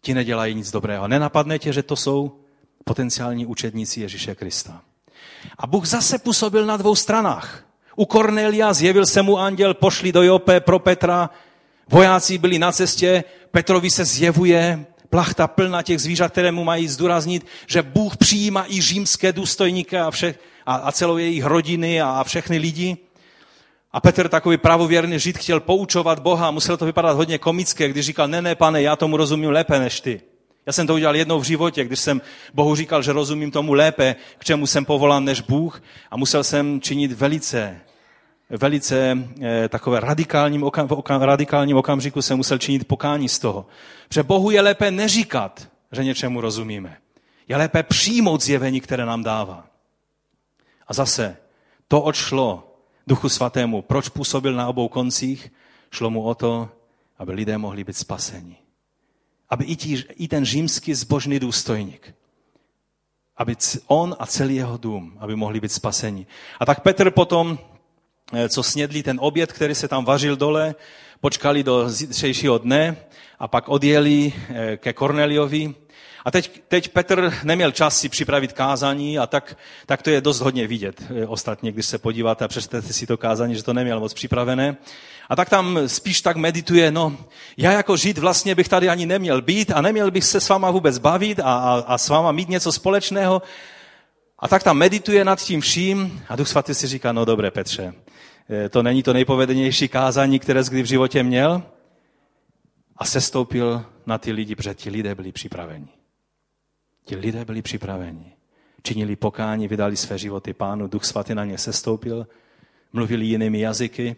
ti 0.00 0.14
nedělají 0.14 0.54
nic 0.54 0.70
dobrého. 0.70 1.08
Nenapadne 1.08 1.58
tě, 1.58 1.72
že 1.72 1.82
to 1.82 1.96
jsou 1.96 2.40
potenciální 2.84 3.46
učedníci 3.46 4.00
Ježíše 4.00 4.34
Krista. 4.34 4.80
A 5.58 5.66
Bůh 5.66 5.86
zase 5.86 6.18
působil 6.18 6.66
na 6.66 6.76
dvou 6.76 6.94
stranách. 6.94 7.64
U 7.96 8.06
Kornelia 8.06 8.72
zjevil 8.72 9.06
se 9.06 9.22
mu 9.22 9.38
anděl, 9.38 9.74
pošli 9.74 10.12
do 10.12 10.22
Jope 10.22 10.60
pro 10.60 10.78
Petra, 10.78 11.30
vojáci 11.88 12.38
byli 12.38 12.58
na 12.58 12.72
cestě, 12.72 13.24
Petrovi 13.50 13.90
se 13.90 14.04
zjevuje 14.04 14.86
plachta 15.10 15.46
plná 15.46 15.82
těch 15.82 16.00
zvířat, 16.00 16.32
které 16.32 16.52
mu 16.52 16.64
mají 16.64 16.88
zdůraznit, 16.88 17.46
že 17.66 17.82
Bůh 17.82 18.16
přijímá 18.16 18.66
i 18.68 18.80
římské 18.80 19.32
důstojníky 19.32 19.98
a, 19.98 20.10
vše, 20.10 20.34
a, 20.66 20.74
a 20.74 20.92
celou 20.92 21.16
jejich 21.16 21.44
rodiny 21.44 22.00
a, 22.00 22.10
a 22.10 22.24
všechny 22.24 22.58
lidi. 22.58 22.96
A 23.92 24.00
Petr, 24.00 24.28
takový 24.28 24.56
pravověrný 24.56 25.18
žid, 25.18 25.38
chtěl 25.38 25.60
poučovat 25.60 26.18
Boha. 26.18 26.50
Muselo 26.50 26.76
to 26.76 26.84
vypadat 26.84 27.12
hodně 27.12 27.38
komické, 27.38 27.88
když 27.88 28.06
říkal, 28.06 28.28
ne, 28.28 28.42
ne, 28.42 28.54
pane, 28.54 28.82
já 28.82 28.96
tomu 28.96 29.16
rozumím 29.16 29.50
lépe 29.50 29.78
než 29.78 30.00
ty. 30.00 30.20
Já 30.66 30.72
jsem 30.72 30.86
to 30.86 30.94
udělal 30.94 31.16
jednou 31.16 31.40
v 31.40 31.44
životě, 31.44 31.84
když 31.84 32.00
jsem 32.00 32.20
Bohu 32.54 32.74
říkal, 32.74 33.02
že 33.02 33.12
rozumím 33.12 33.50
tomu 33.50 33.72
lépe, 33.72 34.16
k 34.38 34.44
čemu 34.44 34.66
jsem 34.66 34.84
povolán 34.84 35.24
než 35.24 35.40
Bůh 35.40 35.82
a 36.10 36.16
musel 36.16 36.44
jsem 36.44 36.80
činit 36.80 37.12
velice, 37.12 37.80
velice 38.50 39.18
eh, 39.42 39.68
takové 39.68 40.00
radikálním, 40.00 40.62
okam, 40.62 40.88
v 40.88 40.92
okam, 40.92 41.22
radikálním 41.22 41.76
okamžiku 41.76 42.22
jsem 42.22 42.36
musel 42.36 42.58
činit 42.58 42.88
pokání 42.88 43.28
z 43.28 43.38
toho. 43.38 43.66
Protože 44.08 44.22
Bohu 44.22 44.50
je 44.50 44.60
lépe 44.60 44.90
neříkat, 44.90 45.68
že 45.92 46.04
něčemu 46.04 46.40
rozumíme. 46.40 46.96
Je 47.48 47.56
lépe 47.56 47.82
přijmout 47.82 48.42
zjevení, 48.42 48.80
které 48.80 49.06
nám 49.06 49.22
dává. 49.22 49.66
A 50.86 50.94
zase, 50.94 51.36
to 51.88 52.00
odšlo 52.00 52.67
Duchu 53.08 53.28
Svatému. 53.28 53.82
Proč 53.82 54.08
působil 54.08 54.54
na 54.54 54.68
obou 54.68 54.88
koncích? 54.88 55.52
Šlo 55.90 56.10
mu 56.10 56.22
o 56.22 56.34
to, 56.34 56.68
aby 57.18 57.32
lidé 57.32 57.58
mohli 57.58 57.84
být 57.84 57.96
spaseni. 57.96 58.56
Aby 59.50 59.64
i, 59.64 59.76
tí, 59.76 60.04
i 60.14 60.28
ten 60.28 60.44
římský 60.44 60.94
zbožný 60.94 61.38
důstojník, 61.40 62.14
aby 63.36 63.56
on 63.86 64.16
a 64.18 64.26
celý 64.26 64.56
jeho 64.56 64.76
dům, 64.76 65.16
aby 65.20 65.36
mohli 65.36 65.60
být 65.60 65.72
spaseni. 65.72 66.26
A 66.60 66.66
tak 66.66 66.80
Petr 66.80 67.10
potom, 67.10 67.58
eh, 68.32 68.48
co 68.48 68.62
snědli 68.62 69.02
ten 69.02 69.18
oběd, 69.20 69.52
který 69.52 69.74
se 69.74 69.88
tam 69.88 70.04
vařil 70.04 70.36
dole, 70.36 70.74
počkali 71.20 71.62
do 71.62 71.90
zítřejšího 71.90 72.58
dne 72.58 72.96
a 73.38 73.48
pak 73.48 73.68
odjeli 73.68 74.32
eh, 74.32 74.76
ke 74.76 74.92
Korneliovi 74.92 75.74
a 76.28 76.30
teď, 76.30 76.62
teď 76.68 76.88
Petr 76.88 77.34
neměl 77.44 77.72
čas 77.72 78.00
si 78.00 78.08
připravit 78.08 78.52
kázání 78.52 79.18
a 79.18 79.26
tak, 79.26 79.56
tak 79.86 80.02
to 80.02 80.10
je 80.10 80.20
dost 80.20 80.40
hodně 80.40 80.66
vidět 80.66 81.02
eh, 81.22 81.26
ostatně, 81.26 81.72
když 81.72 81.86
se 81.86 81.98
podíváte 81.98 82.44
a 82.44 82.48
přečtete 82.48 82.92
si 82.92 83.06
to 83.06 83.16
kázání, 83.16 83.54
že 83.54 83.62
to 83.62 83.72
neměl 83.72 84.00
moc 84.00 84.14
připravené. 84.14 84.76
A 85.28 85.36
tak 85.36 85.48
tam 85.48 85.78
spíš 85.86 86.20
tak 86.20 86.36
medituje, 86.36 86.90
no 86.90 87.16
já 87.56 87.72
jako 87.72 87.96
žid 87.96 88.18
vlastně 88.18 88.54
bych 88.54 88.68
tady 88.68 88.88
ani 88.88 89.06
neměl 89.06 89.42
být 89.42 89.70
a 89.70 89.80
neměl 89.80 90.10
bych 90.10 90.24
se 90.24 90.40
s 90.40 90.48
váma 90.48 90.70
vůbec 90.70 90.98
bavit 90.98 91.40
a, 91.40 91.42
a, 91.42 91.84
a 91.86 91.98
s 91.98 92.08
váma 92.08 92.32
mít 92.32 92.48
něco 92.48 92.72
společného. 92.72 93.42
A 94.38 94.48
tak 94.48 94.62
tam 94.62 94.76
medituje 94.76 95.24
nad 95.24 95.40
tím 95.40 95.60
vším 95.60 96.22
a 96.28 96.36
Duch 96.36 96.48
Svatý 96.48 96.74
si 96.74 96.86
říká, 96.86 97.12
no 97.12 97.24
dobré 97.24 97.50
Petře, 97.50 97.94
eh, 98.50 98.68
to 98.68 98.82
není 98.82 99.02
to 99.02 99.12
nejpovedenější 99.12 99.88
kázání, 99.88 100.38
které 100.38 100.64
jsi 100.64 100.70
kdy 100.70 100.82
v 100.82 100.86
životě 100.86 101.22
měl. 101.22 101.62
A 102.96 103.04
sestoupil 103.04 103.84
na 104.06 104.18
ty 104.18 104.32
lidi, 104.32 104.56
protože 104.56 104.74
ti 104.74 104.90
lidé 104.90 105.14
byli 105.14 105.32
připraveni. 105.32 105.97
Ti 107.08 107.16
lidé 107.16 107.44
byli 107.44 107.62
připraveni. 107.62 108.32
Činili 108.82 109.16
pokání, 109.16 109.68
vydali 109.68 109.96
své 109.96 110.18
životy 110.18 110.52
pánu, 110.52 110.88
duch 110.88 111.04
svatý 111.04 111.34
na 111.34 111.44
ně 111.44 111.58
sestoupil, 111.58 112.26
mluvili 112.92 113.26
jinými 113.26 113.60
jazyky. 113.60 114.16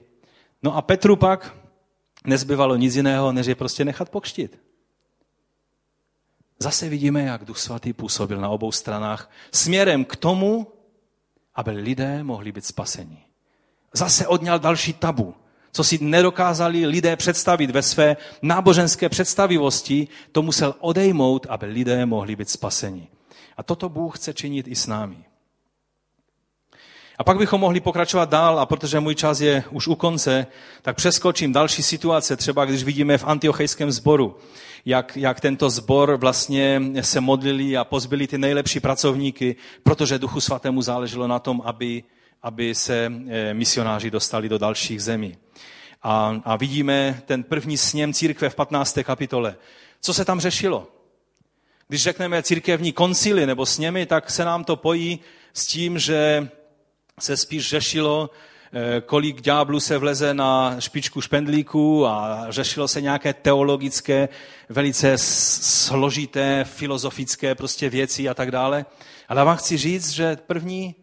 No 0.63 0.77
a 0.77 0.83
Petru 0.83 1.17
pak 1.17 1.57
nezbyvalo 2.27 2.77
nic 2.77 2.97
jiného, 2.97 3.33
než 3.33 3.47
je 3.47 3.55
prostě 3.55 3.85
nechat 3.85 4.09
pokštit. 4.09 4.59
Zase 6.59 6.89
vidíme, 6.89 7.23
jak 7.23 7.45
Duch 7.45 7.59
Svatý 7.59 7.93
působil 7.93 8.41
na 8.41 8.49
obou 8.49 8.73
stranách 8.73 9.31
směrem 9.53 10.05
k 10.05 10.17
tomu, 10.17 10.73
aby 11.55 11.71
lidé 11.71 12.23
mohli 12.23 12.53
být 12.53 12.65
spaseni. 12.65 13.25
Zase 13.93 14.27
odňal 14.27 14.59
další 14.59 14.93
tabu 14.93 15.35
co 15.73 15.85
si 15.85 16.05
nedokázali 16.05 16.87
lidé 16.87 17.17
představit 17.17 17.71
ve 17.71 17.83
své 17.83 18.17
náboženské 18.43 19.09
představivosti, 19.09 20.09
to 20.33 20.43
musel 20.43 20.75
odejmout, 20.81 21.47
aby 21.49 21.67
lidé 21.67 22.07
mohli 22.07 22.37
být 22.37 22.51
spaseni. 22.51 23.09
A 23.57 23.63
toto 23.63 23.89
Bůh 23.89 24.19
chce 24.19 24.35
činit 24.35 24.69
i 24.69 24.75
s 24.75 24.87
námi. 24.87 25.25
A 27.19 27.25
pak 27.25 27.39
bychom 27.39 27.61
mohli 27.61 27.81
pokračovat 27.81 28.29
dál, 28.29 28.61
a 28.61 28.67
protože 28.67 29.01
můj 29.01 29.15
čas 29.15 29.41
je 29.41 29.65
už 29.71 29.89
u 29.89 29.95
konce, 29.95 30.47
tak 30.83 30.97
přeskočím 30.97 31.53
další 31.53 31.83
situace, 31.83 32.37
třeba 32.37 32.65
když 32.65 32.85
vidíme 32.85 33.19
v 33.19 33.25
antiochejském 33.25 33.93
sboru, 33.93 34.37
jak, 34.85 35.17
jak 35.17 35.41
tento 35.41 35.71
sbor 35.71 36.17
vlastně 36.17 36.83
se 37.01 37.21
modlili 37.21 37.77
a 37.77 37.85
pozbyli 37.85 38.27
ty 38.27 38.39
nejlepší 38.39 38.81
pracovníky, 38.81 39.57
protože 39.83 40.19
Duchu 40.19 40.41
Svatému 40.41 40.83
záleželo 40.83 41.27
na 41.27 41.39
tom, 41.39 41.63
aby, 41.65 42.05
aby 42.43 42.75
se 42.75 43.13
eh, 43.29 43.55
misionáři 43.55 44.11
dostali 44.11 44.49
do 44.49 44.59
dalších 44.59 45.03
zemí. 45.03 45.37
A, 46.03 46.41
a 46.45 46.57
vidíme 46.57 47.23
ten 47.27 47.43
první 47.43 47.77
sněm 47.77 48.13
církve 48.13 48.49
v 48.49 48.55
15. 48.55 48.99
kapitole. 49.03 49.57
Co 50.01 50.15
se 50.15 50.25
tam 50.25 50.41
řešilo? 50.41 50.89
Když 51.89 52.03
řekneme 52.03 52.43
církevní 52.43 52.93
koncily 52.93 53.47
nebo 53.47 53.67
sněmy, 53.67 54.07
tak 54.07 54.31
se 54.31 54.45
nám 54.45 54.65
to 54.65 54.77
pojí 54.77 55.21
s 55.55 55.67
tím, 55.67 55.99
že 55.99 56.49
se 57.21 57.37
spíš 57.37 57.69
řešilo, 57.69 58.31
eh, 58.73 59.01
kolik 59.01 59.41
ďáblů 59.41 59.81
se 59.81 59.99
vleze 59.99 60.35
na 60.35 60.77
špičku 60.81 61.21
špendlíků 61.21 62.07
a 62.07 62.47
řešilo 62.49 62.89
se 62.89 63.01
nějaké 63.01 63.35
teologické, 63.35 64.29
velice 64.69 65.19
složité, 65.19 66.65
filozofické 66.65 67.55
prostě 67.55 67.91
věci 67.91 68.29
a 68.29 68.35
tak 68.35 68.51
dále. 68.51 68.87
Ale 69.29 69.45
vám 69.45 69.57
chci 69.57 69.77
říct, 69.77 70.11
že 70.11 70.37
první 70.47 70.95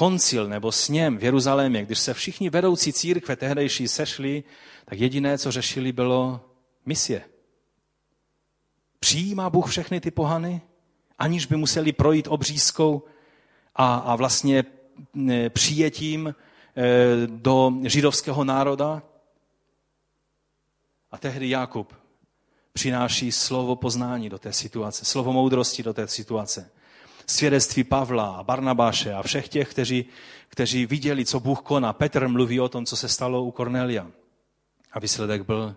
koncil 0.00 0.48
nebo 0.48 0.72
sněm 0.72 1.18
v 1.18 1.24
Jeruzalémě, 1.24 1.84
když 1.84 1.98
se 1.98 2.14
všichni 2.14 2.50
vedoucí 2.50 2.92
církve 2.92 3.36
tehdejší 3.36 3.88
sešli, 3.88 4.44
tak 4.84 4.98
jediné, 4.98 5.38
co 5.38 5.52
řešili, 5.52 5.92
bylo 5.92 6.40
misie. 6.86 7.24
Přijímá 9.00 9.50
Bůh 9.50 9.70
všechny 9.70 10.00
ty 10.00 10.10
pohany, 10.10 10.60
aniž 11.18 11.46
by 11.46 11.56
museli 11.56 11.92
projít 11.92 12.26
obřízkou 12.28 13.02
a, 13.76 13.94
a 13.94 14.16
vlastně 14.16 14.64
přijetím 15.48 16.28
e, 16.28 16.34
do 17.26 17.72
židovského 17.84 18.44
národa. 18.44 19.02
A 21.10 21.18
tehdy 21.18 21.50
Jakub 21.50 21.94
přináší 22.72 23.32
slovo 23.32 23.76
poznání 23.76 24.28
do 24.28 24.38
té 24.38 24.52
situace, 24.52 25.04
slovo 25.04 25.32
moudrosti 25.32 25.82
do 25.82 25.94
té 25.94 26.08
situace 26.08 26.70
svědectví 27.30 27.84
Pavla 27.84 28.36
a 28.36 28.42
Barnabáše 28.42 29.14
a 29.14 29.22
všech 29.22 29.48
těch, 29.48 29.70
kteří, 29.70 30.04
kteří 30.48 30.86
viděli, 30.86 31.24
co 31.24 31.40
Bůh 31.40 31.60
koná. 31.60 31.92
Petr 31.92 32.28
mluví 32.28 32.60
o 32.60 32.68
tom, 32.68 32.86
co 32.86 32.96
se 32.96 33.08
stalo 33.08 33.44
u 33.44 33.50
Kornelia. 33.50 34.06
A 34.92 35.00
výsledek 35.00 35.42
byl, 35.42 35.76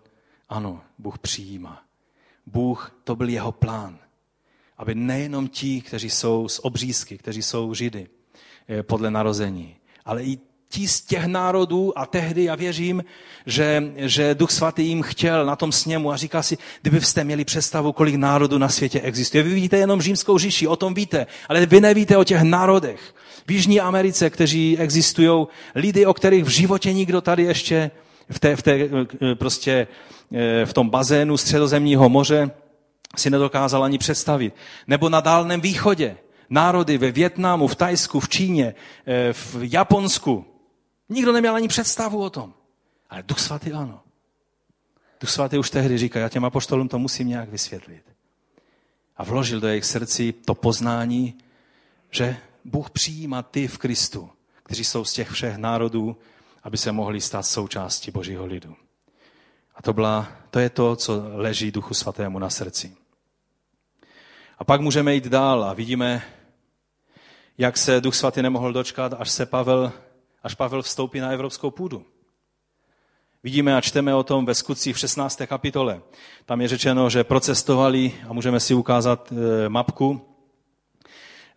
ano, 0.49 0.81
Bůh 0.97 1.19
přijímá. 1.19 1.83
Bůh, 2.45 2.95
to 3.03 3.15
byl 3.15 3.29
jeho 3.29 3.51
plán. 3.51 3.99
Aby 4.77 4.95
nejenom 4.95 5.47
ti, 5.47 5.81
kteří 5.81 6.09
jsou 6.09 6.47
z 6.47 6.59
obřízky, 6.63 7.17
kteří 7.17 7.41
jsou 7.41 7.73
židy 7.73 8.07
eh, 8.67 8.83
podle 8.83 9.11
narození, 9.11 9.75
ale 10.05 10.23
i 10.23 10.39
z 10.77 11.01
těch 11.01 11.25
národů 11.25 11.99
a 11.99 12.05
tehdy 12.05 12.43
já 12.43 12.55
věřím, 12.55 13.03
že, 13.45 13.83
že 13.95 14.35
Duch 14.35 14.51
Svatý 14.51 14.87
jim 14.87 15.01
chtěl 15.01 15.45
na 15.45 15.55
tom 15.55 15.71
sněmu 15.71 16.11
a 16.11 16.17
říká 16.17 16.43
si, 16.43 16.57
kdybyste 16.81 17.23
měli 17.23 17.45
představu, 17.45 17.91
kolik 17.91 18.15
národů 18.15 18.57
na 18.57 18.69
světě 18.69 19.01
existuje. 19.01 19.43
Vy 19.43 19.53
vidíte 19.53 19.77
jenom 19.77 20.01
římskou 20.01 20.37
říši, 20.37 20.67
o 20.67 20.75
tom 20.75 20.93
víte, 20.93 21.27
ale 21.49 21.65
vy 21.65 21.81
nevíte 21.81 22.17
o 22.17 22.23
těch 22.23 22.41
národech. 22.41 23.15
V 23.47 23.51
Jižní 23.51 23.79
Americe, 23.79 24.29
kteří 24.29 24.77
existují, 24.77 25.47
lidi, 25.75 26.05
o 26.05 26.13
kterých 26.13 26.43
v 26.43 26.49
životě 26.49 26.93
nikdo 26.93 27.21
tady 27.21 27.43
ještě 27.43 27.91
v, 28.29 28.39
té, 28.39 28.55
v, 28.55 28.61
té, 28.61 28.79
prostě, 29.33 29.87
eh, 30.33 30.65
v 30.65 30.73
tom 30.73 30.89
bazénu 30.89 31.37
středozemního 31.37 32.09
moře 32.09 32.51
si 33.17 33.29
nedokázal 33.29 33.83
ani 33.83 33.97
představit. 33.97 34.53
Nebo 34.87 35.09
na 35.09 35.21
Dálném 35.21 35.61
východě. 35.61 36.17
Národy 36.49 36.97
ve 36.97 37.11
Větnamu, 37.11 37.67
v 37.67 37.75
Tajsku, 37.75 38.19
v 38.19 38.29
Číně, 38.29 38.75
eh, 39.07 39.33
v 39.33 39.57
Japonsku, 39.61 40.45
Nikdo 41.09 41.31
neměl 41.31 41.55
ani 41.55 41.67
představu 41.67 42.21
o 42.21 42.29
tom. 42.29 42.53
Ale 43.09 43.23
Duch 43.23 43.39
Svatý 43.39 43.73
ano. 43.73 44.01
Duch 45.21 45.29
Svatý 45.29 45.57
už 45.57 45.69
tehdy 45.69 45.97
říká, 45.97 46.19
já 46.19 46.29
těm 46.29 46.45
apoštolům 46.45 46.87
to 46.87 46.99
musím 46.99 47.27
nějak 47.27 47.49
vysvětlit. 47.49 48.03
a 49.17 49.23
vložil 49.23 49.59
do 49.59 49.67
jejich 49.67 49.85
srdci 49.85 50.33
to 50.33 50.55
poznání, 50.55 51.37
že 52.11 52.37
Bůh 52.65 52.89
přijímá 52.89 53.43
ty 53.43 53.67
v 53.67 53.77
Kristu, 53.77 54.29
kteří 54.63 54.83
jsou 54.83 55.05
z 55.05 55.13
těch 55.13 55.29
všech 55.29 55.57
národů, 55.57 56.17
aby 56.63 56.77
se 56.77 56.91
mohli 56.91 57.21
stát 57.21 57.43
součástí 57.43 58.11
Božího 58.11 58.45
lidu. 58.45 58.75
A 59.75 59.81
to, 59.81 59.93
byla, 59.93 60.31
to 60.49 60.59
je 60.59 60.69
to, 60.69 60.95
co 60.95 61.23
leží 61.33 61.71
Duchu 61.71 61.93
Svatému 61.93 62.39
na 62.39 62.49
srdci. 62.49 62.95
A 64.59 64.63
pak 64.63 64.81
můžeme 64.81 65.13
jít 65.15 65.27
dál 65.27 65.63
a 65.63 65.73
vidíme, 65.73 66.23
jak 67.57 67.77
se 67.77 68.01
Duch 68.01 68.15
Svatý 68.15 68.41
nemohl 68.41 68.73
dočkat, 68.73 69.13
až 69.17 69.31
se 69.31 69.45
Pavel, 69.45 69.91
až 70.43 70.55
Pavel 70.55 70.81
vstoupí 70.81 71.19
na 71.19 71.29
evropskou 71.29 71.71
půdu. 71.71 72.05
Vidíme 73.43 73.77
a 73.77 73.81
čteme 73.81 74.15
o 74.15 74.23
tom 74.23 74.45
ve 74.45 74.55
skutcích 74.55 74.95
v 74.95 74.99
16. 74.99 75.41
kapitole. 75.45 76.01
Tam 76.45 76.61
je 76.61 76.67
řečeno, 76.67 77.09
že 77.09 77.23
procestovali, 77.23 78.13
a 78.29 78.33
můžeme 78.33 78.59
si 78.59 78.73
ukázat 78.73 79.33
eh, 79.33 79.69
mapku, 79.69 80.21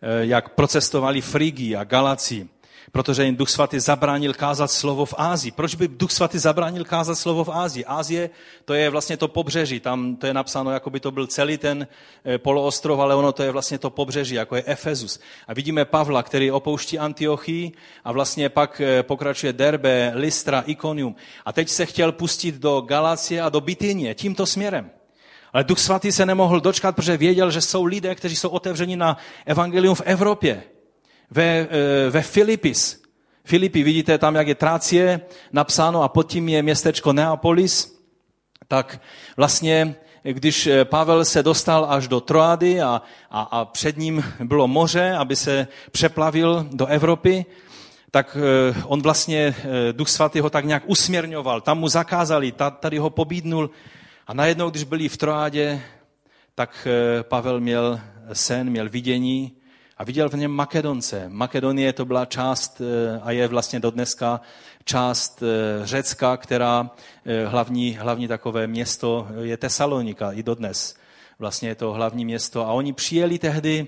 eh, 0.01 0.25
jak 0.25 0.49
procestovali 0.49 1.21
Frigii 1.21 1.75
a 1.75 1.83
Galaci 1.83 2.49
protože 2.91 3.25
jim 3.25 3.35
Duch 3.35 3.49
Svatý 3.49 3.79
zabránil 3.79 4.33
kázat 4.33 4.71
slovo 4.71 5.05
v 5.05 5.13
Ázii. 5.17 5.51
Proč 5.51 5.75
by 5.75 5.87
Duch 5.87 6.11
Svatý 6.11 6.39
zabránil 6.39 6.85
kázat 6.85 7.15
slovo 7.15 7.43
v 7.43 7.49
Ázii? 7.49 7.85
Ázie, 7.85 8.29
to 8.65 8.73
je 8.73 8.89
vlastně 8.89 9.17
to 9.17 9.27
pobřeží, 9.27 9.79
tam 9.79 10.15
to 10.15 10.27
je 10.27 10.33
napsáno, 10.33 10.71
jako 10.71 10.89
by 10.89 10.99
to 10.99 11.11
byl 11.11 11.27
celý 11.27 11.57
ten 11.57 11.87
eh, 12.25 12.37
poloostrov, 12.37 12.99
ale 12.99 13.15
ono 13.15 13.31
to 13.31 13.43
je 13.43 13.51
vlastně 13.51 13.77
to 13.77 13.89
pobřeží, 13.89 14.35
jako 14.35 14.55
je 14.55 14.63
Efezus. 14.65 15.19
A 15.47 15.53
vidíme 15.53 15.85
Pavla, 15.85 16.23
který 16.23 16.51
opouští 16.51 16.99
Antiochii 16.99 17.71
a 18.03 18.11
vlastně 18.11 18.49
pak 18.49 18.81
eh, 18.81 19.03
pokračuje 19.03 19.53
Derbe, 19.53 20.11
Listra, 20.15 20.63
Ikonium. 20.65 21.15
A 21.45 21.53
teď 21.53 21.69
se 21.69 21.85
chtěl 21.85 22.11
pustit 22.11 22.55
do 22.55 22.81
Galacie 22.81 23.41
a 23.41 23.49
do 23.49 23.61
Bitynie, 23.61 24.15
tímto 24.15 24.45
směrem. 24.45 24.89
Ale 25.53 25.63
Duch 25.63 25.79
Svatý 25.79 26.11
se 26.11 26.25
nemohl 26.25 26.59
dočkat, 26.59 26.95
protože 26.95 27.17
věděl, 27.17 27.51
že 27.51 27.61
jsou 27.61 27.83
lidé, 27.83 28.15
kteří 28.15 28.35
jsou 28.35 28.49
otevřeni 28.49 28.95
na 28.95 29.17
evangelium 29.45 29.95
v 29.95 30.01
Evropě 30.05 30.63
ve, 31.31 31.67
eh, 31.69 32.09
ve 32.09 32.21
Filipis. 32.21 33.03
Filipy, 33.43 33.83
vidíte 33.83 34.17
tam, 34.17 34.35
jak 34.35 34.47
je 34.47 34.55
Trácie 34.55 35.21
napsáno 35.51 36.03
a 36.03 36.07
pod 36.07 36.23
tím 36.23 36.49
je 36.49 36.63
městečko 36.63 37.13
Neapolis, 37.13 38.01
tak 38.67 39.01
vlastně 39.37 39.95
když 40.23 40.67
eh, 40.67 40.85
Pavel 40.85 41.25
se 41.25 41.43
dostal 41.43 41.85
až 41.89 42.07
do 42.07 42.19
Troady 42.19 42.81
a, 42.81 43.01
a, 43.31 43.41
a 43.41 43.65
před 43.65 43.97
ním 43.97 44.23
bylo 44.43 44.67
moře, 44.67 45.15
aby 45.17 45.35
se 45.35 45.67
přeplavil 45.91 46.67
do 46.71 46.85
Evropy, 46.85 47.45
tak 48.11 48.37
eh, 48.39 48.83
on 48.85 49.01
vlastně, 49.01 49.55
Duch 49.91 50.09
Svatý 50.09 50.39
ho 50.39 50.49
tak 50.49 50.65
nějak 50.65 50.83
usměrňoval. 50.85 51.61
Tam 51.61 51.79
mu 51.79 51.89
zakázali, 51.89 52.53
tady 52.79 52.97
ho 52.97 53.09
pobídnul. 53.09 53.69
A 54.27 54.33
najednou, 54.33 54.69
když 54.69 54.83
byli 54.83 55.09
v 55.09 55.17
Troádě, 55.17 55.81
tak 56.55 56.87
Pavel 57.21 57.59
měl 57.59 57.99
sen, 58.33 58.69
měl 58.69 58.89
vidění 58.89 59.56
a 59.97 60.03
viděl 60.03 60.29
v 60.29 60.33
něm 60.33 60.51
Makedonce. 60.51 61.25
Makedonie 61.29 61.93
to 61.93 62.05
byla 62.05 62.25
část 62.25 62.81
eh, 62.81 63.19
a 63.23 63.31
je 63.31 63.47
vlastně 63.47 63.79
do 63.79 63.91
dneska 63.91 64.41
část 64.83 65.43
eh, 65.43 65.85
Řecka, 65.85 66.37
která 66.37 66.89
eh, 67.25 67.45
hlavní, 67.45 67.97
hlavní 67.97 68.27
takové 68.27 68.67
město 68.67 69.27
je 69.41 69.57
Tesalonika 69.57 70.31
i 70.31 70.43
dodnes. 70.43 70.95
Vlastně 71.39 71.69
je 71.69 71.75
to 71.75 71.93
hlavní 71.93 72.25
město. 72.25 72.67
A 72.67 72.71
oni 72.71 72.93
přijeli 72.93 73.39
tehdy, 73.39 73.87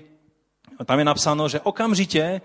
tam 0.84 0.98
je 0.98 1.04
napsáno, 1.04 1.48
že 1.48 1.60
okamžitě 1.60 2.40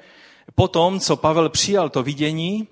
po 0.56 0.68
tom, 0.68 1.00
co 1.00 1.16
Pavel 1.16 1.50
přijal 1.50 1.90
to 1.90 2.04
vidění, 2.04 2.68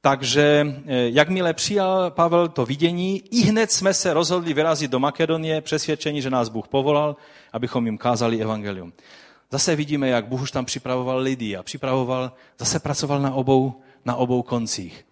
takže 0.00 0.66
jakmile 0.88 1.54
přijal 1.54 2.10
Pavel 2.10 2.48
to 2.48 2.66
vidění, 2.66 3.22
i 3.30 3.42
hned 3.42 3.72
jsme 3.72 3.94
se 3.94 4.14
rozhodli 4.14 4.54
vyrazit 4.54 4.90
do 4.90 4.98
Makedonie, 4.98 5.60
přesvědčení, 5.60 6.22
že 6.22 6.30
nás 6.30 6.48
Bůh 6.48 6.68
povolal, 6.68 7.16
abychom 7.52 7.86
jim 7.86 7.98
kázali 7.98 8.42
evangelium. 8.42 8.92
Zase 9.50 9.76
vidíme, 9.76 10.08
jak 10.08 10.26
Bůh 10.26 10.42
už 10.42 10.50
tam 10.50 10.64
připravoval 10.64 11.18
lidi 11.18 11.56
a 11.56 11.62
připravoval, 11.62 12.32
zase 12.58 12.78
pracoval 12.78 13.20
na 13.20 13.34
obou, 13.34 13.80
na 14.04 14.16
obou 14.16 14.42
koncích. 14.42 15.06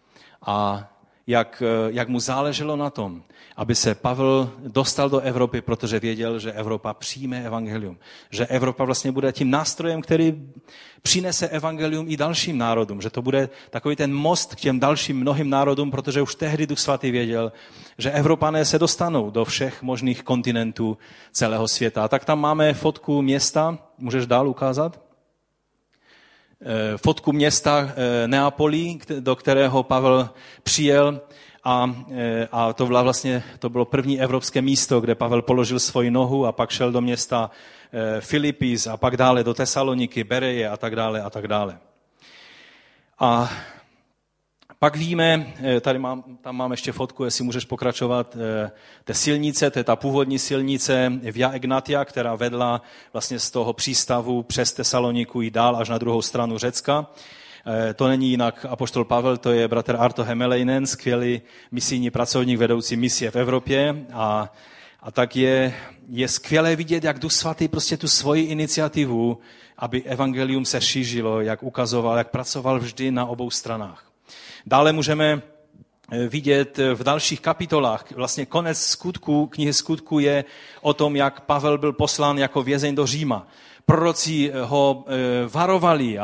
A 0.46 0.88
jak, 1.26 1.62
jak 1.88 2.08
mu 2.08 2.20
záleželo 2.20 2.76
na 2.76 2.90
tom, 2.90 3.22
aby 3.56 3.74
se 3.74 3.94
Pavel 3.94 4.50
dostal 4.58 5.10
do 5.10 5.20
Evropy, 5.20 5.60
protože 5.60 6.00
věděl, 6.00 6.38
že 6.38 6.52
Evropa 6.52 6.94
přijme 6.94 7.44
evangelium. 7.44 7.98
Že 8.30 8.46
Evropa 8.46 8.84
vlastně 8.84 9.12
bude 9.12 9.32
tím 9.32 9.50
nástrojem, 9.50 10.02
který 10.02 10.50
přinese 11.02 11.48
evangelium 11.48 12.06
i 12.08 12.16
dalším 12.16 12.58
národům. 12.58 13.02
Že 13.02 13.10
to 13.10 13.22
bude 13.22 13.48
takový 13.70 13.96
ten 13.96 14.14
most 14.14 14.54
k 14.54 14.60
těm 14.60 14.80
dalším 14.80 15.20
mnohým 15.20 15.50
národům, 15.50 15.90
protože 15.90 16.22
už 16.22 16.34
tehdy 16.34 16.66
Duch 16.66 16.78
Svatý 16.78 17.10
věděl, 17.10 17.52
že 17.98 18.10
Evropané 18.10 18.64
se 18.64 18.78
dostanou 18.78 19.30
do 19.30 19.44
všech 19.44 19.82
možných 19.82 20.22
kontinentů 20.22 20.98
celého 21.32 21.68
světa. 21.68 22.04
A 22.04 22.08
tak 22.08 22.24
tam 22.24 22.40
máme 22.40 22.74
fotku 22.74 23.22
města, 23.22 23.78
můžeš 23.98 24.26
dál 24.26 24.48
ukázat? 24.48 25.11
Eh, 26.64 26.98
fotku 26.98 27.32
města 27.32 27.92
eh, 27.96 28.28
Neapolí, 28.28 29.00
do 29.20 29.36
kterého 29.36 29.82
Pavel 29.82 30.30
přijel 30.62 31.20
a, 31.64 31.96
eh, 32.10 32.48
a 32.52 32.72
to, 32.72 32.86
bylo 32.86 33.02
vlastně, 33.02 33.42
to 33.58 33.68
bylo 33.68 33.84
první 33.84 34.20
evropské 34.20 34.62
místo, 34.62 35.00
kde 35.00 35.14
Pavel 35.14 35.42
položil 35.42 35.78
svoji 35.78 36.10
nohu 36.10 36.46
a 36.46 36.52
pak 36.52 36.70
šel 36.70 36.92
do 36.92 37.00
města 37.00 37.50
Filipis 38.20 38.86
a 38.86 38.96
pak 38.96 39.16
dále 39.16 39.44
do 39.44 39.54
Tesaloniky, 39.54 40.24
Bereje 40.24 40.68
a 40.68 40.76
tak 40.76 40.96
dále 40.96 41.22
a 41.22 41.30
tak 41.30 41.48
dále. 41.48 41.78
A 43.18 43.50
pak 44.82 44.96
víme, 44.96 45.46
eh, 45.62 45.80
tady 45.80 45.98
mám, 45.98 46.24
tam 46.40 46.56
mám 46.56 46.70
ještě 46.70 46.92
fotku, 46.92 47.24
jestli 47.24 47.44
můžeš 47.44 47.64
pokračovat, 47.64 48.36
eh, 48.36 48.70
té 49.04 49.14
silnice, 49.14 49.70
to 49.70 49.78
je 49.78 49.84
ta 49.84 49.96
původní 49.96 50.38
silnice 50.38 51.12
Via 51.32 51.50
Egnatia, 51.50 52.04
která 52.04 52.34
vedla 52.34 52.82
vlastně 53.12 53.38
z 53.38 53.50
toho 53.50 53.72
přístavu 53.72 54.42
přes 54.42 54.72
Tesaloniku 54.72 55.42
i 55.42 55.50
dál 55.50 55.76
až 55.76 55.88
na 55.88 55.98
druhou 55.98 56.22
stranu 56.22 56.58
Řecka. 56.58 57.06
Eh, 57.66 57.94
to 57.94 58.08
není 58.08 58.30
jinak 58.30 58.66
apoštol 58.68 59.04
Pavel, 59.04 59.36
to 59.36 59.52
je 59.52 59.68
bratr 59.68 59.96
Arto 59.98 60.24
Hemeleinen, 60.24 60.86
skvělý 60.86 61.42
misijní 61.70 62.10
pracovník 62.10 62.58
vedoucí 62.58 62.96
misie 62.96 63.30
v 63.30 63.36
Evropě 63.36 64.06
a, 64.12 64.52
a 65.00 65.10
tak 65.10 65.36
je, 65.36 65.74
je 66.08 66.28
skvělé 66.28 66.76
vidět, 66.76 67.04
jak 67.04 67.18
Duch 67.18 67.32
Svatý 67.32 67.68
prostě 67.68 67.96
tu 67.96 68.08
svoji 68.08 68.42
iniciativu, 68.42 69.38
aby 69.78 70.02
evangelium 70.02 70.64
se 70.64 70.80
šířilo, 70.80 71.40
jak 71.40 71.62
ukazoval, 71.62 72.18
jak 72.18 72.30
pracoval 72.30 72.78
vždy 72.78 73.10
na 73.10 73.26
obou 73.26 73.50
stranách. 73.50 74.11
Dále 74.66 74.92
můžeme 74.92 75.42
eh, 76.12 76.28
vidět 76.28 76.78
v 76.94 77.02
dalších 77.02 77.40
kapitolách. 77.40 78.12
Vlastně 78.12 78.46
konec 78.46 78.78
skutku, 78.78 79.46
knihy 79.46 79.72
skutku 79.72 80.18
je 80.18 80.44
o 80.80 80.94
tom, 80.94 81.16
jak 81.16 81.40
Pavel 81.40 81.78
byl 81.78 81.92
poslán 81.92 82.38
jako 82.38 82.62
vězeň 82.62 82.94
do 82.94 83.06
Říma. 83.06 83.46
Proroci 83.86 84.52
ho 84.62 85.04
eh, 85.06 85.12
varovali, 85.48 86.18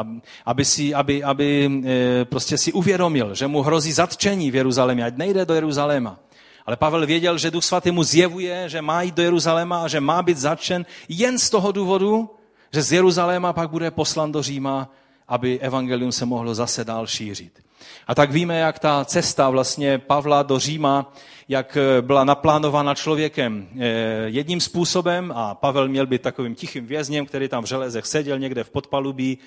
aby, 0.47 0.64
si, 0.64 0.95
aby, 0.95 1.24
aby 1.24 1.70
eh, 1.84 2.24
prostě 2.24 2.59
si 2.59 2.72
uvědomil, 2.72 3.34
že 3.34 3.47
mu 3.47 3.62
hrozí 3.62 3.93
zatčení 3.93 4.51
v 4.51 4.55
Jeruzalémě, 4.55 5.05
ať 5.05 5.16
nejde 5.16 5.45
do 5.45 5.55
Jeruzaléma. 5.55 6.18
Ale 6.66 6.76
Pavel 6.76 7.07
věděl, 7.07 7.39
že 7.39 7.51
Duch 7.51 7.64
Svatý 7.64 7.91
mu 7.91 8.03
zjevuje, 8.03 8.68
že 8.68 8.82
má 8.82 9.03
jít 9.03 9.14
do 9.14 9.22
Jeruzaléma 9.22 9.82
a 9.82 9.89
že 9.89 10.01
má 10.01 10.22
být 10.22 10.39
zatčen 10.39 10.86
jen 11.09 11.39
z 11.39 11.51
toho 11.51 11.72
důvodu, 11.72 12.30
že 12.72 12.82
z 12.82 12.93
Jeruzaléma 12.93 13.53
pak 13.53 13.70
bude 13.70 13.91
poslan 13.91 14.32
do 14.32 14.43
Říma, 14.43 14.91
aby 15.28 15.61
evangelium 15.61 16.12
se 16.12 16.26
mohlo 16.26 16.55
zase 16.55 16.84
dál 16.84 17.07
šířit. 17.07 17.67
A 18.06 18.14
tak 18.14 18.30
víme, 18.30 18.58
jak 18.58 18.78
ta 18.78 19.04
cesta 19.04 19.50
vlastně 19.50 19.98
Pavla 19.98 20.42
do 20.42 20.58
Říma, 20.58 21.12
jak 21.48 21.76
eh, 21.76 22.02
byla 22.02 22.24
naplánována 22.24 22.94
člověkem 22.94 23.68
eh, 23.78 23.84
jedním 24.26 24.60
způsobem 24.60 25.32
a 25.36 25.54
Pavel 25.54 25.88
měl 25.88 26.06
být 26.06 26.22
takovým 26.22 26.54
tichým 26.54 26.86
vězněm, 26.86 27.26
který 27.26 27.48
tam 27.48 27.64
v 27.64 27.66
železech 27.66 28.06
seděl 28.06 28.38
někde 28.38 28.64
v 28.64 28.70
podpalubí 28.70 29.38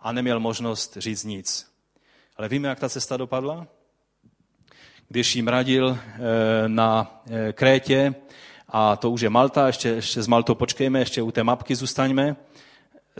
a 0.00 0.12
neměl 0.12 0.40
možnost 0.40 0.96
říct 0.96 1.24
nic. 1.24 1.66
Ale 2.36 2.48
víme, 2.48 2.68
jak 2.68 2.80
ta 2.80 2.88
cesta 2.88 3.16
dopadla? 3.16 3.66
Když 5.08 5.36
jim 5.36 5.48
radil 5.48 5.98
eh, 5.98 6.18
na 6.66 7.22
Krétě, 7.52 8.14
a 8.72 8.96
to 8.96 9.10
už 9.10 9.20
je 9.20 9.30
Malta, 9.30 9.66
ještě, 9.66 9.88
ještě 9.88 10.22
s 10.22 10.26
Maltou 10.26 10.54
počkejme, 10.54 10.98
ještě 10.98 11.22
u 11.22 11.30
té 11.30 11.44
mapky 11.44 11.74
zůstaňme, 11.74 12.36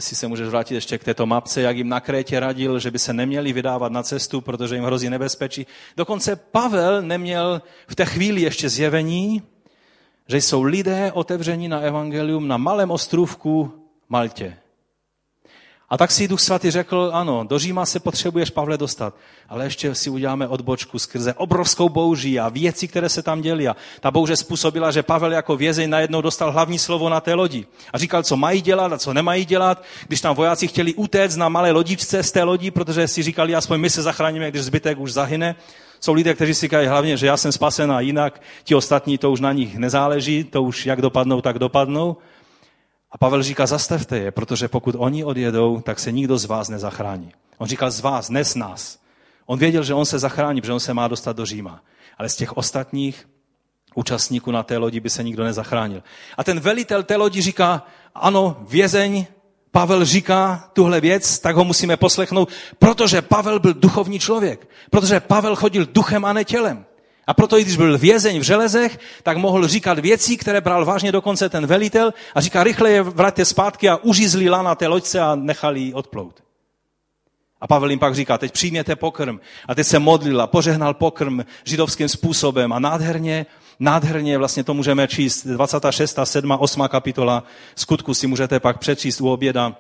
si 0.01 0.17
se 0.17 0.29
můžeš 0.29 0.49
vrátit 0.49 0.75
ještě 0.75 0.99
k 0.99 1.05
této 1.05 1.27
mapce, 1.27 1.61
jak 1.61 1.77
jim 1.77 1.89
na 1.89 2.01
Krétě 2.01 2.41
radil, 2.41 2.79
že 2.79 2.91
by 2.91 2.99
se 2.99 3.13
neměli 3.13 3.53
vydávat 3.53 3.93
na 3.93 4.03
cestu, 4.03 4.41
protože 4.41 4.75
jim 4.75 4.85
hrozí 4.85 5.11
nebezpečí. 5.11 5.67
Dokonce 5.97 6.37
Pavel 6.37 7.03
neměl 7.03 7.63
v 7.89 7.95
té 7.95 8.05
chvíli 8.05 8.41
ještě 8.41 8.69
zjevení, 8.69 9.43
že 10.29 10.37
jsou 10.37 10.63
lidé 10.63 11.13
otevření 11.13 11.69
na 11.69 11.81
evangelium 11.81 12.49
na 12.49 12.57
malém 12.57 12.91
ostrůvku 12.91 13.73
Maltě. 14.09 14.57
A 15.91 15.97
tak 15.97 16.11
si 16.11 16.29
Duch 16.29 16.41
Svatý 16.41 16.71
řekl, 16.71 17.11
ano, 17.15 17.45
do 17.45 17.59
Říma 17.59 17.87
se 17.87 18.01
potřebuješ, 18.01 18.51
Pavle, 18.51 18.79
dostat, 18.79 19.15
ale 19.49 19.65
ještě 19.65 19.95
si 19.95 20.11
uděláme 20.11 20.49
odbočku 20.49 20.99
skrze 20.99 21.35
obrovskou 21.35 21.89
bouří 21.89 22.41
a 22.41 22.49
věci, 22.49 22.89
které 22.89 23.09
se 23.09 23.23
tam 23.23 23.41
děly. 23.41 23.69
A 23.69 23.77
ta 24.01 24.11
bouře 24.11 24.37
způsobila, 24.37 24.91
že 24.91 25.03
Pavel 25.03 25.33
jako 25.33 25.57
vězeň 25.57 25.91
najednou 25.91 26.21
dostal 26.21 26.53
hlavní 26.53 26.79
slovo 26.79 27.09
na 27.09 27.21
té 27.21 27.35
lodi. 27.35 27.67
A 27.93 27.99
říkal, 27.99 28.23
co 28.23 28.37
mají 28.37 28.61
dělat 28.61 28.93
a 28.93 28.99
co 28.99 29.15
nemají 29.15 29.45
dělat. 29.45 29.83
Když 30.09 30.21
tam 30.21 30.37
vojáci 30.37 30.69
chtěli 30.69 30.95
utéct 30.95 31.37
na 31.37 31.49
malé 31.49 31.71
lodičce 31.71 32.23
z 32.23 32.33
té 32.33 32.43
lodi, 32.43 32.71
protože 32.71 33.09
si 33.09 33.23
říkali, 33.23 33.55
aspoň 33.55 33.81
my 33.81 33.91
se 33.91 34.03
zachráníme, 34.03 34.51
když 34.51 34.63
zbytek 34.63 34.99
už 34.99 35.13
zahyne. 35.13 35.55
Jsou 36.01 36.13
lidé, 36.13 36.35
kteří 36.35 36.55
si 36.55 36.61
říkají 36.61 36.87
hlavně, 36.87 37.17
že 37.17 37.27
já 37.27 37.37
jsem 37.37 37.53
spasen 37.53 37.93
a 37.93 38.01
jinak 38.01 38.43
ti 38.65 38.75
ostatní 38.75 39.19
to 39.19 39.31
už 39.31 39.41
na 39.41 39.53
nich 39.53 39.77
nezáleží, 39.77 40.45
to 40.45 40.63
už 40.63 40.87
jak 40.87 41.03
dopadnou, 41.03 41.41
tak 41.41 41.59
dopadnou. 41.59 42.17
A 43.13 43.19
Pavel 43.19 43.43
říká, 43.43 43.67
zastavte 43.67 44.19
je, 44.19 44.31
protože 44.31 44.69
pokud 44.69 44.95
oni 44.99 45.25
odjedou, 45.25 45.81
tak 45.81 45.99
se 45.99 46.13
nikdo 46.13 46.39
z 46.39 46.45
vás 46.45 46.69
nezachrání. 46.69 47.33
On 47.59 47.67
říkal 47.67 47.91
z 47.91 48.01
vás, 48.01 48.31
ne 48.31 48.45
z 48.45 48.55
nás. 48.55 48.99
On 49.47 49.59
věděl, 49.59 49.83
že 49.83 49.95
on 49.95 50.05
se 50.05 50.19
zachrání, 50.19 50.61
protože 50.61 50.73
on 50.73 50.81
se 50.81 50.95
má 50.95 51.09
dostat 51.09 51.37
do 51.37 51.47
Říma. 51.47 51.83
Ale 52.19 52.29
z 52.29 52.37
těch 52.37 52.57
ostatních 52.57 53.29
účastníků 53.95 54.51
na 54.51 54.63
té 54.63 54.77
lodi 54.77 55.01
by 55.01 55.11
se 55.11 55.23
nikdo 55.23 55.45
nezachránil. 55.45 56.03
A 56.37 56.45
ten 56.45 56.61
velitel 56.61 57.03
té 57.03 57.17
lodi 57.17 57.43
říká, 57.43 57.87
ano, 58.15 58.57
vězeň, 58.69 59.27
Pavel 59.71 60.05
říká 60.05 60.71
tuhle 60.73 61.01
věc, 61.01 61.39
tak 61.39 61.57
ho 61.57 61.65
musíme 61.65 61.97
poslechnout, 61.97 62.49
protože 62.79 63.23
Pavel 63.23 63.61
byl 63.61 63.75
duchovní 63.75 64.19
člověk. 64.19 64.71
Protože 64.91 65.21
Pavel 65.21 65.57
chodil 65.57 65.87
duchem 65.87 66.25
a 66.25 66.33
ne 66.33 66.45
tělem. 66.45 66.85
A 67.27 67.35
proto, 67.35 67.59
i 67.59 67.63
když 67.63 67.77
byl 67.77 67.99
vězeň 67.99 68.41
v 68.41 68.43
železech, 68.43 68.99
tak 69.23 69.37
mohl 69.37 69.69
říkat 69.69 69.99
věci, 69.99 70.37
které 70.37 70.61
bral 70.61 70.85
vážně 70.85 71.13
dokonce 71.13 71.49
ten 71.49 71.67
velitel 71.67 72.15
a 72.35 72.41
říká, 72.41 72.65
rychle 72.65 72.91
je 72.91 73.03
vraťte 73.03 73.45
zpátky 73.45 73.89
a 73.89 73.97
uřízli 73.97 74.45
na 74.45 74.75
té 74.75 74.87
loďce 74.87 75.21
a 75.21 75.35
nechali 75.35 75.81
ji 75.81 75.95
odplout. 75.95 76.43
A 77.61 77.67
Pavel 77.67 77.91
jim 77.91 77.99
pak 77.99 78.15
říká, 78.15 78.39
teď 78.39 78.53
přijměte 78.53 78.97
pokrm. 78.97 79.41
A 79.69 79.75
teď 79.75 79.87
se 79.87 79.99
modlil 79.99 80.41
a 80.41 80.47
požehnal 80.47 80.95
pokrm 80.95 81.41
židovským 81.65 82.09
způsobem. 82.09 82.73
A 82.73 82.79
nádherně, 82.79 83.47
nádherně 83.81 84.39
vlastně 84.39 84.65
to 84.65 84.75
můžeme 84.75 85.09
číst. 85.09 85.47
26. 85.47 86.19
7. 86.25 86.51
8. 86.51 86.83
kapitola 86.89 87.45
skutku 87.75 88.15
si 88.15 88.27
můžete 88.27 88.61
pak 88.61 88.79
přečíst 88.79 89.21
u 89.21 89.31
oběda. 89.31 89.77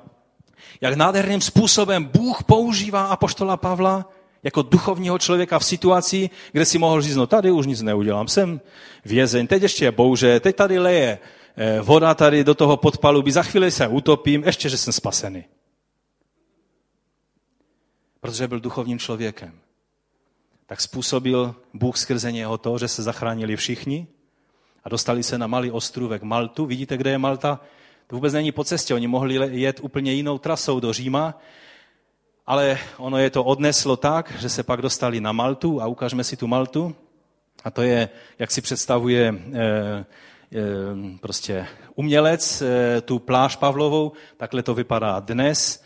Jak 0.80 0.94
nádherným 0.94 1.40
způsobem 1.40 2.04
Bůh 2.04 2.42
používá 2.42 3.02
apoštola 3.02 3.56
Pavla 3.56 4.08
jako 4.42 4.62
duchovního 4.62 5.18
člověka 5.18 5.58
v 5.58 5.64
situaci, 5.64 6.30
kde 6.52 6.64
si 6.64 6.78
mohl 6.78 7.02
říct, 7.02 7.16
no 7.16 7.26
tady 7.26 7.50
už 7.50 7.66
nic 7.66 7.82
neudělám, 7.82 8.28
jsem 8.28 8.60
vězeň, 9.04 9.46
teď 9.46 9.62
ještě 9.62 9.84
je 9.84 9.92
bouře, 9.92 10.40
teď 10.40 10.56
tady 10.56 10.78
leje 10.78 11.18
eh, 11.56 11.80
voda 11.80 12.14
tady 12.14 12.44
do 12.44 12.54
toho 12.54 12.76
podpalu, 12.76 13.24
za 13.30 13.42
chvíli 13.42 13.70
se 13.70 13.88
utopím, 13.88 14.42
ještě, 14.44 14.68
že 14.68 14.76
jsem 14.76 14.92
spasený 14.92 15.44
protože 18.20 18.48
byl 18.48 18.60
duchovním 18.60 18.98
člověkem. 18.98 19.60
Tak 20.66 20.80
způsobil 20.80 21.54
Bůh 21.74 21.96
skrze 21.96 22.32
něho 22.32 22.58
to, 22.58 22.78
že 22.78 22.88
se 22.88 23.02
zachránili 23.02 23.56
všichni 23.56 24.06
a 24.84 24.88
dostali 24.88 25.22
se 25.22 25.38
na 25.38 25.46
malý 25.46 25.70
ostrůvek 25.70 26.22
Maltu. 26.22 26.66
Vidíte, 26.66 26.96
kde 26.96 27.10
je 27.10 27.18
Malta? 27.18 27.60
To 28.06 28.16
vůbec 28.16 28.32
není 28.32 28.52
po 28.52 28.64
cestě. 28.64 28.94
Oni 28.94 29.06
mohli 29.06 29.60
jet 29.60 29.80
úplně 29.82 30.12
jinou 30.12 30.38
trasou 30.38 30.80
do 30.80 30.92
Říma, 30.92 31.40
ale 32.50 32.78
ono 32.98 33.18
je 33.18 33.30
to 33.30 33.44
odneslo 33.44 33.96
tak, 33.96 34.32
že 34.38 34.48
se 34.48 34.62
pak 34.62 34.82
dostali 34.82 35.20
na 35.20 35.32
Maltu 35.32 35.82
a 35.82 35.86
ukážeme 35.86 36.24
si 36.24 36.36
tu 36.36 36.46
Maltu. 36.46 36.94
A 37.64 37.70
to 37.70 37.82
je, 37.82 38.08
jak 38.38 38.50
si 38.50 38.60
představuje 38.60 39.28
e, 39.28 39.62
e, 39.62 40.04
prostě 41.20 41.66
umělec 41.94 42.62
e, 42.62 43.00
tu 43.00 43.18
pláž 43.18 43.56
Pavlovou, 43.56 44.12
takhle 44.36 44.62
to 44.62 44.74
vypadá 44.74 45.20
dnes. 45.20 45.82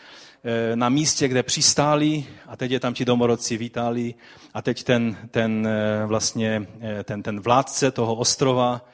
Eh, 0.47 0.77
na 0.77 0.89
místě, 0.89 1.29
kde 1.29 1.43
přistáli 1.43 2.25
a 2.47 2.57
teď 2.57 2.71
je 2.71 2.81
tam 2.81 2.95
ti 2.95 3.05
domorodci 3.05 3.57
vítali 3.57 4.15
a 4.55 4.63
teď 4.63 4.85
ten, 4.85 5.17
ten, 5.31 5.67
eh, 5.67 6.07
vlastně, 6.07 6.67
eh, 6.81 7.05
ten, 7.05 7.23
ten 7.23 7.41
vládce 7.41 7.91
toho 7.91 8.15
ostrova 8.15 8.89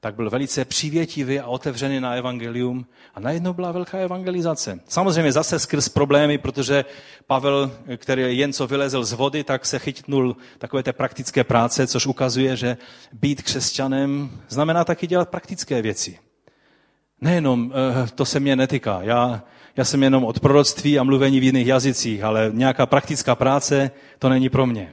tak 0.00 0.14
byl 0.14 0.30
velice 0.30 0.64
přivětivý 0.64 1.40
a 1.40 1.46
otevřený 1.46 2.00
na 2.00 2.14
evangelium 2.14 2.86
a 3.14 3.20
najednou 3.20 3.52
byla 3.52 3.72
velká 3.72 3.98
evangelizace. 3.98 4.80
Samozřejmě 4.88 5.32
zase 5.32 5.58
skrz 5.58 5.88
problémy, 5.88 6.38
protože 6.38 6.84
Pavel, 7.26 7.72
který 7.96 8.38
jen 8.38 8.52
co 8.52 8.66
vylezl 8.66 9.04
z 9.04 9.12
vody, 9.12 9.44
tak 9.44 9.66
se 9.66 9.78
chytnul 9.78 10.36
takové 10.58 10.82
té 10.82 10.92
praktické 10.92 11.44
práce, 11.44 11.86
což 11.86 12.06
ukazuje, 12.06 12.56
že 12.56 12.76
být 13.12 13.42
křesťanem 13.42 14.30
znamená 14.48 14.84
taky 14.84 15.06
dělat 15.06 15.28
praktické 15.28 15.82
věci. 15.82 16.18
Nejenom, 17.20 17.72
to 18.14 18.24
se 18.24 18.40
mě 18.40 18.56
netýká. 18.56 18.98
Já 19.02 19.42
já 19.76 19.84
jsem 19.84 20.02
jenom 20.02 20.24
od 20.24 20.40
proroctví 20.40 20.98
a 20.98 21.02
mluvení 21.02 21.40
v 21.40 21.44
jiných 21.44 21.66
jazycích, 21.66 22.22
ale 22.22 22.50
nějaká 22.54 22.86
praktická 22.86 23.34
práce, 23.34 23.90
to 24.18 24.28
není 24.28 24.48
pro 24.48 24.66
mě. 24.66 24.92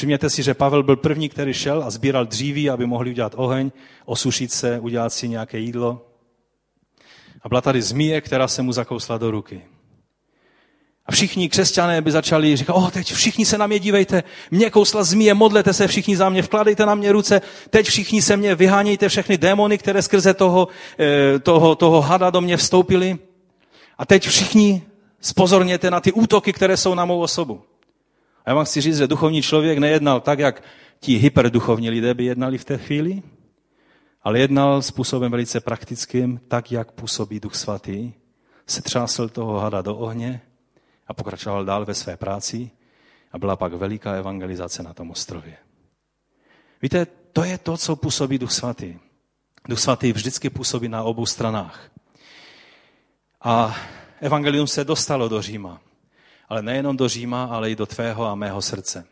Všimněte 0.00 0.30
si, 0.30 0.42
že 0.42 0.54
Pavel 0.54 0.82
byl 0.82 0.96
první, 0.96 1.28
který 1.28 1.54
šel 1.54 1.82
a 1.84 1.90
sbíral 1.90 2.26
dříví, 2.26 2.70
aby 2.70 2.86
mohli 2.86 3.10
udělat 3.10 3.32
oheň, 3.36 3.70
osušit 4.04 4.52
se, 4.52 4.80
udělat 4.80 5.12
si 5.12 5.28
nějaké 5.28 5.58
jídlo. 5.58 6.06
A 7.42 7.48
byla 7.48 7.60
tady 7.60 7.82
zmije, 7.82 8.20
která 8.20 8.48
se 8.48 8.62
mu 8.62 8.72
zakousla 8.72 9.18
do 9.18 9.30
ruky. 9.30 9.62
A 11.06 11.12
všichni 11.12 11.48
křesťané 11.48 12.02
by 12.02 12.10
začali 12.10 12.56
říkat, 12.56 12.72
oh, 12.72 12.90
teď 12.90 13.12
všichni 13.12 13.46
se 13.46 13.58
na 13.58 13.66
mě 13.66 13.78
dívejte, 13.78 14.22
mě 14.50 14.70
kousla 14.70 15.04
zmije, 15.04 15.34
modlete 15.34 15.72
se 15.72 15.86
všichni 15.86 16.16
za 16.16 16.28
mě, 16.28 16.42
vkladejte 16.42 16.86
na 16.86 16.94
mě 16.94 17.12
ruce, 17.12 17.40
teď 17.70 17.86
všichni 17.86 18.22
se 18.22 18.36
mě, 18.36 18.54
vyhánějte 18.54 19.08
všechny 19.08 19.38
démony, 19.38 19.78
které 19.78 20.02
skrze 20.02 20.34
toho, 20.34 20.68
eh, 21.00 21.38
toho, 21.38 21.74
toho 21.74 22.00
hada 22.00 22.30
do 22.30 22.40
mě 22.40 22.56
vstoupili. 22.56 23.18
A 23.98 24.06
teď 24.06 24.28
všichni 24.28 24.82
spozorněte 25.20 25.90
na 25.90 26.00
ty 26.00 26.12
útoky, 26.12 26.52
které 26.52 26.76
jsou 26.76 26.94
na 26.94 27.04
mou 27.04 27.20
osobu. 27.20 27.69
A 28.44 28.50
já 28.50 28.54
vám 28.54 28.64
chci 28.64 28.80
říct, 28.80 28.96
že 28.96 29.06
duchovní 29.06 29.42
člověk 29.42 29.78
nejednal 29.78 30.20
tak, 30.20 30.38
jak 30.38 30.62
ti 31.00 31.16
hyperduchovní 31.16 31.90
lidé 31.90 32.14
by 32.14 32.24
jednali 32.24 32.58
v 32.58 32.64
té 32.64 32.78
chvíli, 32.78 33.22
ale 34.22 34.38
jednal 34.38 34.82
způsobem 34.82 35.30
velice 35.30 35.60
praktickým, 35.60 36.40
tak, 36.48 36.72
jak 36.72 36.92
působí 36.92 37.40
Duch 37.40 37.54
Svatý. 37.54 38.12
Se 38.66 38.82
třásl 38.82 39.28
toho 39.28 39.58
hada 39.58 39.82
do 39.82 39.96
ohně 39.96 40.42
a 41.06 41.14
pokračoval 41.14 41.64
dál 41.64 41.84
ve 41.84 41.94
své 41.94 42.16
práci 42.16 42.70
a 43.32 43.38
byla 43.38 43.56
pak 43.56 43.72
veliká 43.72 44.12
evangelizace 44.12 44.82
na 44.82 44.94
tom 44.94 45.10
ostrově. 45.10 45.56
Víte, 46.82 47.06
to 47.32 47.44
je 47.44 47.58
to, 47.58 47.76
co 47.76 47.96
působí 47.96 48.38
Duch 48.38 48.52
Svatý. 48.52 48.98
Duch 49.68 49.78
Svatý 49.78 50.12
vždycky 50.12 50.50
působí 50.50 50.88
na 50.88 51.02
obou 51.02 51.26
stranách. 51.26 51.90
A 53.40 53.76
evangelium 54.20 54.66
se 54.66 54.84
dostalo 54.84 55.28
do 55.28 55.42
Říma. 55.42 55.80
Ale 56.50 56.62
nejenom 56.62 56.96
do 56.96 57.08
Říma, 57.08 57.44
ale 57.44 57.70
i 57.70 57.76
do 57.76 57.86
tvého 57.86 58.26
a 58.26 58.34
mého 58.34 58.62
srdce. 58.62 59.06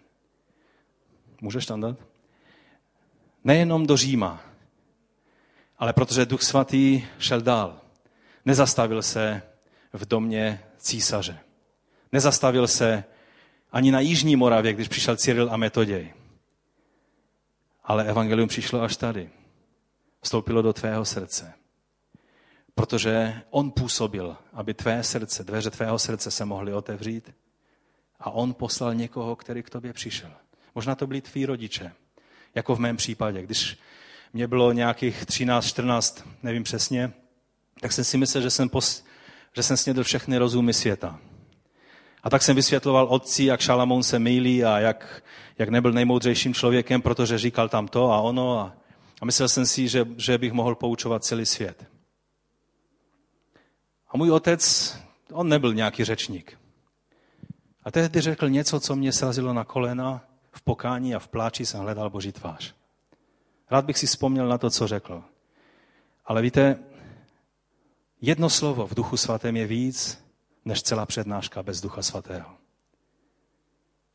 Můžeš 1.40 1.66
tam 1.66 1.80
dát? 1.80 1.96
Nejenom 3.44 3.86
do 3.86 3.96
Říma, 3.96 4.40
ale 5.78 5.92
protože 5.92 6.26
Duch 6.26 6.42
Svatý 6.42 7.04
šel 7.18 7.40
dál. 7.40 7.80
Nezastavil 8.44 9.02
se 9.02 9.42
v 9.92 10.06
domě 10.06 10.62
císaře. 10.78 11.38
Nezastavil 12.12 12.68
se 12.68 13.04
ani 13.72 13.90
na 13.90 14.00
Jižní 14.00 14.36
Moravě, 14.36 14.72
když 14.72 14.88
přišel 14.88 15.16
Cyril 15.16 15.48
a 15.52 15.56
Metoděj. 15.56 16.14
Ale 17.84 18.04
evangelium 18.04 18.48
přišlo 18.48 18.82
až 18.82 18.96
tady. 18.96 19.30
Vstoupilo 20.20 20.62
do 20.62 20.72
tvého 20.72 21.04
srdce 21.04 21.54
protože 22.78 23.42
on 23.50 23.70
působil, 23.70 24.36
aby 24.52 24.74
tvé 24.74 25.02
srdce, 25.02 25.44
dveře 25.44 25.70
tvého 25.70 25.98
srdce 25.98 26.30
se 26.30 26.44
mohly 26.44 26.72
otevřít 26.72 27.34
a 28.20 28.30
on 28.30 28.54
poslal 28.54 28.94
někoho, 28.94 29.36
který 29.36 29.62
k 29.62 29.70
tobě 29.70 29.92
přišel. 29.92 30.30
Možná 30.74 30.94
to 30.94 31.06
byli 31.06 31.20
tví 31.20 31.46
rodiče, 31.46 31.92
jako 32.54 32.74
v 32.74 32.78
mém 32.78 32.96
případě. 32.96 33.42
Když 33.42 33.78
mě 34.32 34.48
bylo 34.48 34.72
nějakých 34.72 35.26
13, 35.26 35.66
14, 35.66 36.24
nevím 36.42 36.62
přesně, 36.62 37.12
tak 37.80 37.92
jsem 37.92 38.04
si 38.04 38.18
myslel, 38.18 38.42
že 38.42 38.50
jsem, 38.50 38.68
pos, 38.68 39.04
že 39.56 39.62
jsem 39.62 39.76
snědl 39.76 40.04
všechny 40.04 40.38
rozumy 40.38 40.72
světa. 40.72 41.18
A 42.22 42.30
tak 42.30 42.42
jsem 42.42 42.56
vysvětloval 42.56 43.06
otci, 43.10 43.44
jak 43.44 43.60
Šalamón 43.60 44.02
se 44.02 44.18
mýlí 44.18 44.64
a 44.64 44.78
jak, 44.78 45.22
jak 45.58 45.68
nebyl 45.68 45.92
nejmoudřejším 45.92 46.54
člověkem, 46.54 47.02
protože 47.02 47.38
říkal 47.38 47.68
tam 47.68 47.88
to 47.88 48.12
a 48.12 48.20
ono. 48.20 48.58
A, 48.58 48.72
a 49.20 49.24
myslel 49.24 49.48
jsem 49.48 49.66
si, 49.66 49.88
že, 49.88 50.06
že 50.16 50.38
bych 50.38 50.52
mohl 50.52 50.74
poučovat 50.74 51.24
celý 51.24 51.46
svět. 51.46 51.97
A 54.08 54.16
můj 54.16 54.30
otec, 54.30 54.96
on 55.32 55.48
nebyl 55.48 55.74
nějaký 55.74 56.04
řečník. 56.04 56.58
A 57.84 57.90
tehdy 57.90 58.20
řekl 58.20 58.48
něco, 58.48 58.80
co 58.80 58.96
mě 58.96 59.12
srazilo 59.12 59.52
na 59.52 59.64
kolena, 59.64 60.24
v 60.52 60.62
pokání 60.62 61.14
a 61.14 61.18
v 61.18 61.28
pláči 61.28 61.66
jsem 61.66 61.80
hledal 61.80 62.10
Boží 62.10 62.32
tvář. 62.32 62.74
Rád 63.70 63.84
bych 63.84 63.98
si 63.98 64.06
vzpomněl 64.06 64.48
na 64.48 64.58
to, 64.58 64.70
co 64.70 64.86
řekl. 64.86 65.24
Ale 66.24 66.42
víte, 66.42 66.78
jedno 68.20 68.50
slovo 68.50 68.86
v 68.86 68.94
duchu 68.94 69.16
svatém 69.16 69.56
je 69.56 69.66
víc, 69.66 70.24
než 70.64 70.82
celá 70.82 71.06
přednáška 71.06 71.62
bez 71.62 71.80
ducha 71.80 72.02
svatého. 72.02 72.50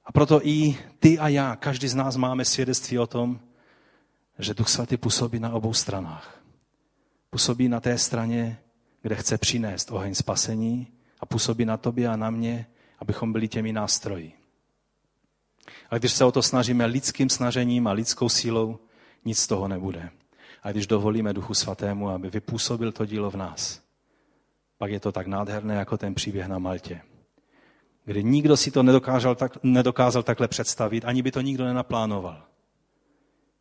A 0.05 0.11
proto 0.11 0.47
i 0.47 0.77
ty 0.99 1.19
a 1.19 1.27
já, 1.27 1.55
každý 1.55 1.87
z 1.87 1.95
nás 1.95 2.17
máme 2.17 2.45
svědectví 2.45 2.99
o 2.99 3.07
tom, 3.07 3.39
že 4.39 4.53
Duch 4.53 4.69
Svatý 4.69 4.97
působí 4.97 5.39
na 5.39 5.53
obou 5.53 5.73
stranách. 5.73 6.43
Působí 7.29 7.69
na 7.69 7.79
té 7.79 7.97
straně, 7.97 8.59
kde 9.03 9.15
chce 9.15 9.37
přinést 9.37 9.91
oheň 9.91 10.15
spasení 10.15 10.87
a 11.19 11.25
působí 11.25 11.65
na 11.65 11.77
tobě 11.77 12.07
a 12.07 12.15
na 12.15 12.29
mě, 12.29 12.67
abychom 12.99 13.33
byli 13.33 13.47
těmi 13.47 13.73
nástroji. 13.73 14.33
Ale 15.89 15.99
když 15.99 16.13
se 16.13 16.25
o 16.25 16.31
to 16.31 16.41
snažíme 16.41 16.85
lidským 16.85 17.29
snažením 17.29 17.87
a 17.87 17.91
lidskou 17.91 18.29
sílou, 18.29 18.79
nic 19.25 19.39
z 19.39 19.47
toho 19.47 19.67
nebude. 19.67 20.09
A 20.63 20.71
když 20.71 20.87
dovolíme 20.87 21.33
Duchu 21.33 21.53
Svatému, 21.53 22.09
aby 22.09 22.29
vypůsobil 22.29 22.91
to 22.91 23.05
dílo 23.05 23.31
v 23.31 23.35
nás, 23.35 23.81
pak 24.77 24.91
je 24.91 24.99
to 24.99 25.11
tak 25.11 25.27
nádherné, 25.27 25.75
jako 25.75 25.97
ten 25.97 26.15
příběh 26.15 26.47
na 26.47 26.59
Maltě. 26.59 27.01
Kdy 28.05 28.23
nikdo 28.23 28.57
si 28.57 28.71
to 28.71 28.83
nedokázal, 28.83 29.35
tak, 29.35 29.63
nedokázal 29.63 30.23
takhle 30.23 30.47
představit, 30.47 31.05
ani 31.05 31.21
by 31.21 31.31
to 31.31 31.41
nikdo 31.41 31.65
nenaplánoval. 31.65 32.43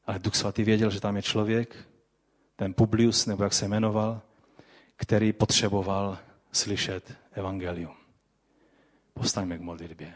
Ale 0.07 0.18
Duch 0.18 0.34
Svatý 0.34 0.64
věděl, 0.64 0.90
že 0.90 1.01
tam 1.01 1.16
je 1.16 1.22
člověk, 1.22 1.88
ten 2.57 2.74
Publius, 2.74 3.26
nebo 3.26 3.43
jak 3.43 3.53
se 3.53 3.68
jmenoval, 3.68 4.22
který 5.03 5.32
potřeboval 5.32 6.18
slyšet 6.53 7.14
evangelium. 7.32 7.94
Povstaňme 9.14 9.59
k 9.59 9.61
modlitbě. 9.61 10.14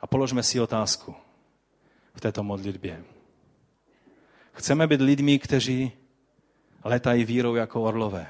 A 0.00 0.06
položme 0.06 0.42
si 0.42 0.60
otázku 0.60 1.14
v 2.14 2.20
této 2.20 2.42
modlitbě. 2.42 3.04
Chceme 4.52 4.86
být 4.86 5.00
lidmi, 5.00 5.38
kteří 5.38 5.92
letají 6.84 7.24
vírou 7.24 7.54
jako 7.54 7.82
orlové 7.82 8.26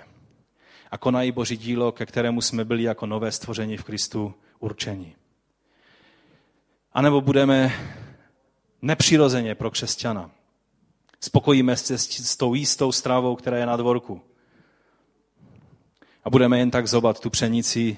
a 0.91 0.99
konají 0.99 1.33
Boží 1.33 1.57
dílo, 1.57 1.93
ke 1.93 2.07
kterému 2.07 2.41
jsme 2.41 2.65
byli 2.65 2.83
jako 2.83 3.07
nové 3.07 3.33
stvoření 3.33 3.77
v 3.77 3.85
Kristu 3.85 4.35
určení. 4.59 5.17
A 6.93 7.03
nebo 7.03 7.21
budeme 7.21 7.73
nepřirozeně 8.83 9.55
pro 9.55 9.71
křesťana. 9.71 10.31
Spokojíme 11.21 11.77
se 11.77 11.99
s 11.99 12.37
tou 12.37 12.55
jistou 12.55 12.93
stravou, 12.93 13.37
která 13.37 13.57
je 13.57 13.67
na 13.67 13.77
dvorku. 13.77 14.23
A 16.27 16.31
budeme 16.31 16.59
jen 16.59 16.71
tak 16.71 16.89
zobat 16.89 17.21
tu 17.21 17.31
pšenici 17.31 17.97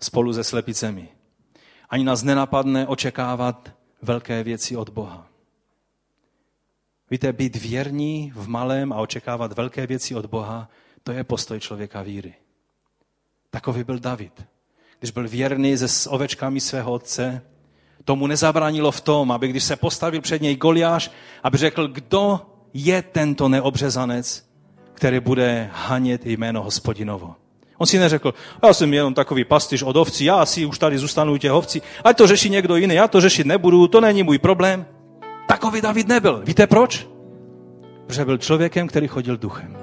spolu 0.00 0.32
se 0.32 0.44
slepicemi. 0.44 1.08
Ani 1.88 2.04
nás 2.04 2.22
nenapadne 2.22 2.86
očekávat 2.86 3.70
velké 4.02 4.42
věci 4.42 4.76
od 4.76 4.88
Boha. 4.88 5.26
Víte, 7.10 7.32
být 7.32 7.56
věrní 7.56 8.32
v 8.34 8.48
malém 8.48 8.92
a 8.92 8.96
očekávat 8.96 9.52
velké 9.52 9.86
věci 9.86 10.14
od 10.14 10.26
Boha, 10.26 10.68
to 11.02 11.12
je 11.12 11.24
postoj 11.24 11.60
člověka 11.60 12.02
víry. 12.02 12.34
Takový 13.50 13.84
byl 13.84 13.98
David. 13.98 14.44
Když 14.98 15.10
byl 15.10 15.28
věrný 15.28 15.78
se 15.78 16.10
ovečkami 16.10 16.60
svého 16.60 16.92
otce, 16.92 17.42
tomu 18.04 18.26
nezabránilo 18.26 18.92
v 18.92 19.00
tom, 19.00 19.32
aby 19.32 19.48
když 19.48 19.64
se 19.64 19.76
postavil 19.76 20.20
před 20.20 20.42
něj 20.42 20.56
Goliáš, 20.56 21.10
aby 21.42 21.58
řekl, 21.58 21.88
kdo 21.88 22.40
je 22.74 23.02
tento 23.02 23.48
neobřezanec, 23.48 24.50
který 24.94 25.20
bude 25.20 25.70
hanět 25.72 26.26
jméno 26.26 26.62
hospodinovo. 26.62 27.36
On 27.78 27.86
si 27.86 27.98
neřekl, 27.98 28.34
já 28.62 28.72
jsem 28.72 28.94
jenom 28.94 29.14
takový 29.14 29.44
pastyř 29.44 29.82
od 29.82 29.96
ovcí, 29.96 30.24
já 30.24 30.46
si 30.46 30.66
už 30.66 30.78
tady 30.78 30.98
zůstanu 30.98 31.32
u 31.32 31.36
těch 31.36 31.52
ovcí, 31.52 31.82
ať 32.04 32.16
to 32.16 32.26
řeší 32.26 32.50
někdo 32.50 32.76
jiný, 32.76 32.94
já 32.94 33.08
to 33.08 33.20
řešit 33.20 33.46
nebudu, 33.46 33.88
to 33.88 34.00
není 34.00 34.22
můj 34.22 34.38
problém. 34.38 34.86
Takový 35.48 35.80
David 35.80 36.08
nebyl. 36.08 36.42
Víte 36.44 36.66
proč? 36.66 37.08
Protože 38.06 38.24
byl 38.24 38.38
člověkem, 38.38 38.88
který 38.88 39.08
chodil 39.08 39.36
duchem. 39.36 39.76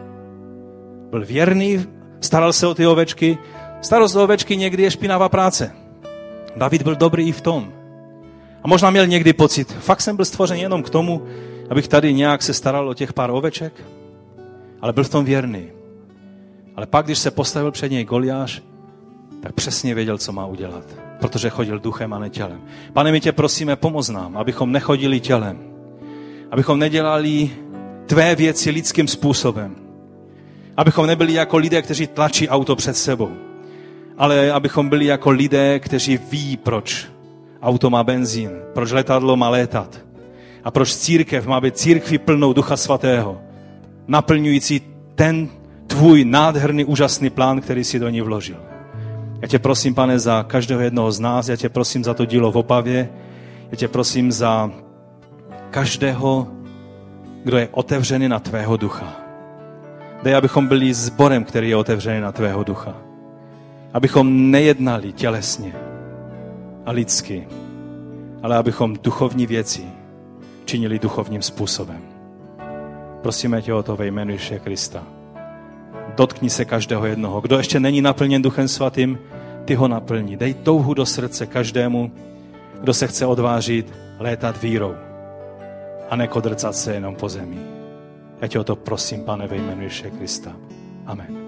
Byl 1.09 1.25
věrný, 1.25 1.85
staral 2.21 2.53
se 2.53 2.67
o 2.67 2.73
ty 2.73 2.87
ovečky. 2.87 3.37
Starost 3.81 4.15
o 4.15 4.23
ovečky 4.23 4.57
někdy 4.57 4.83
je 4.83 4.91
špinavá 4.91 5.29
práce. 5.29 5.75
David 6.55 6.81
byl 6.81 6.95
dobrý 6.95 7.27
i 7.27 7.31
v 7.31 7.41
tom. 7.41 7.73
A 8.63 8.67
možná 8.67 8.89
měl 8.89 9.07
někdy 9.07 9.33
pocit, 9.33 9.71
fakt 9.71 10.01
jsem 10.01 10.15
byl 10.15 10.25
stvořen 10.25 10.57
jenom 10.57 10.83
k 10.83 10.89
tomu, 10.89 11.25
abych 11.69 11.87
tady 11.87 12.13
nějak 12.13 12.41
se 12.41 12.53
staral 12.53 12.89
o 12.89 12.93
těch 12.93 13.13
pár 13.13 13.31
oveček, 13.31 13.73
ale 14.81 14.93
byl 14.93 15.03
v 15.03 15.09
tom 15.09 15.25
věrný. 15.25 15.74
Ale 16.75 16.85
pak, 16.85 17.05
když 17.05 17.19
se 17.19 17.31
postavil 17.31 17.71
před 17.71 17.91
něj 17.91 18.03
Goliáš, 18.03 18.61
tak 19.41 19.53
přesně 19.53 19.95
věděl, 19.95 20.17
co 20.17 20.31
má 20.31 20.45
udělat, 20.45 20.83
protože 21.19 21.49
chodil 21.49 21.79
duchem 21.79 22.13
a 22.13 22.19
ne 22.19 22.29
tělem. 22.29 22.61
Pane, 22.93 23.11
my 23.11 23.21
tě 23.21 23.31
prosíme, 23.31 23.75
pomoz 23.75 24.09
nám, 24.09 24.37
abychom 24.37 24.71
nechodili 24.71 25.19
tělem, 25.19 25.59
abychom 26.51 26.79
nedělali 26.79 27.49
tvé 28.05 28.35
věci 28.35 28.69
lidským 28.69 29.07
způsobem, 29.07 29.75
abychom 30.77 31.07
nebyli 31.07 31.33
jako 31.33 31.57
lidé, 31.57 31.81
kteří 31.81 32.07
tlačí 32.07 32.49
auto 32.49 32.75
před 32.75 32.97
sebou, 32.97 33.31
ale 34.17 34.51
abychom 34.51 34.89
byli 34.89 35.05
jako 35.05 35.29
lidé, 35.29 35.79
kteří 35.79 36.19
ví, 36.31 36.57
proč 36.57 37.07
auto 37.61 37.89
má 37.89 38.03
benzín, 38.03 38.51
proč 38.73 38.91
letadlo 38.91 39.35
má 39.35 39.49
létat 39.49 40.01
a 40.63 40.71
proč 40.71 40.95
církev 40.95 41.47
má 41.47 41.61
být 41.61 41.77
církví 41.77 42.17
plnou 42.17 42.53
Ducha 42.53 42.77
Svatého, 42.77 43.41
naplňující 44.07 44.81
ten 45.15 45.49
tvůj 45.95 46.25
nádherný, 46.25 46.85
úžasný 46.85 47.29
plán, 47.29 47.61
který 47.61 47.83
si 47.83 47.99
do 47.99 48.09
ní 48.09 48.21
vložil. 48.21 48.57
Já 49.41 49.47
tě 49.47 49.59
prosím, 49.59 49.95
pane, 49.95 50.19
za 50.19 50.43
každého 50.43 50.81
jednoho 50.81 51.11
z 51.11 51.19
nás, 51.19 51.47
já 51.47 51.55
tě 51.55 51.69
prosím 51.69 52.03
za 52.03 52.13
to 52.13 52.25
dílo 52.25 52.51
v 52.51 52.57
Opavě, 52.57 53.09
já 53.71 53.77
tě 53.77 53.87
prosím 53.87 54.31
za 54.31 54.71
každého, 55.71 56.47
kdo 57.43 57.57
je 57.57 57.69
otevřený 57.71 58.29
na 58.29 58.39
tvého 58.39 58.77
ducha. 58.77 59.15
Dej, 60.23 60.35
abychom 60.35 60.67
byli 60.67 60.93
zborem, 60.93 61.43
který 61.43 61.69
je 61.69 61.75
otevřený 61.75 62.21
na 62.21 62.31
tvého 62.31 62.63
ducha. 62.63 62.95
Abychom 63.93 64.51
nejednali 64.51 65.13
tělesně 65.13 65.73
a 66.85 66.91
lidsky, 66.91 67.47
ale 68.43 68.57
abychom 68.57 68.95
duchovní 69.03 69.47
věci 69.47 69.85
činili 70.65 70.99
duchovním 70.99 71.41
způsobem. 71.41 72.01
Prosíme 73.21 73.61
tě 73.61 73.73
o 73.73 73.83
to 73.83 73.95
ve 73.95 74.07
jménu 74.07 74.31
Ježíše 74.31 74.59
Krista 74.59 75.14
dotkni 76.17 76.49
se 76.49 76.65
každého 76.65 77.05
jednoho. 77.05 77.41
Kdo 77.41 77.57
ještě 77.57 77.79
není 77.79 78.01
naplněn 78.01 78.41
Duchem 78.41 78.67
Svatým, 78.67 79.19
ty 79.65 79.75
ho 79.75 79.87
naplní. 79.87 80.37
Dej 80.37 80.53
touhu 80.53 80.93
do 80.93 81.05
srdce 81.05 81.45
každému, 81.45 82.11
kdo 82.81 82.93
se 82.93 83.07
chce 83.07 83.25
odvážit 83.25 83.93
létat 84.19 84.61
vírou 84.61 84.95
a 86.09 86.15
nekodrcat 86.15 86.75
se 86.75 86.93
jenom 86.93 87.15
po 87.15 87.29
zemi. 87.29 87.57
Já 88.41 88.47
tě 88.47 88.59
o 88.59 88.63
to 88.63 88.75
prosím, 88.75 89.23
pane, 89.23 89.47
ve 89.47 89.55
jménu 89.55 89.81
Ježíše 89.81 90.09
Krista. 90.11 90.55
Amen. 91.05 91.44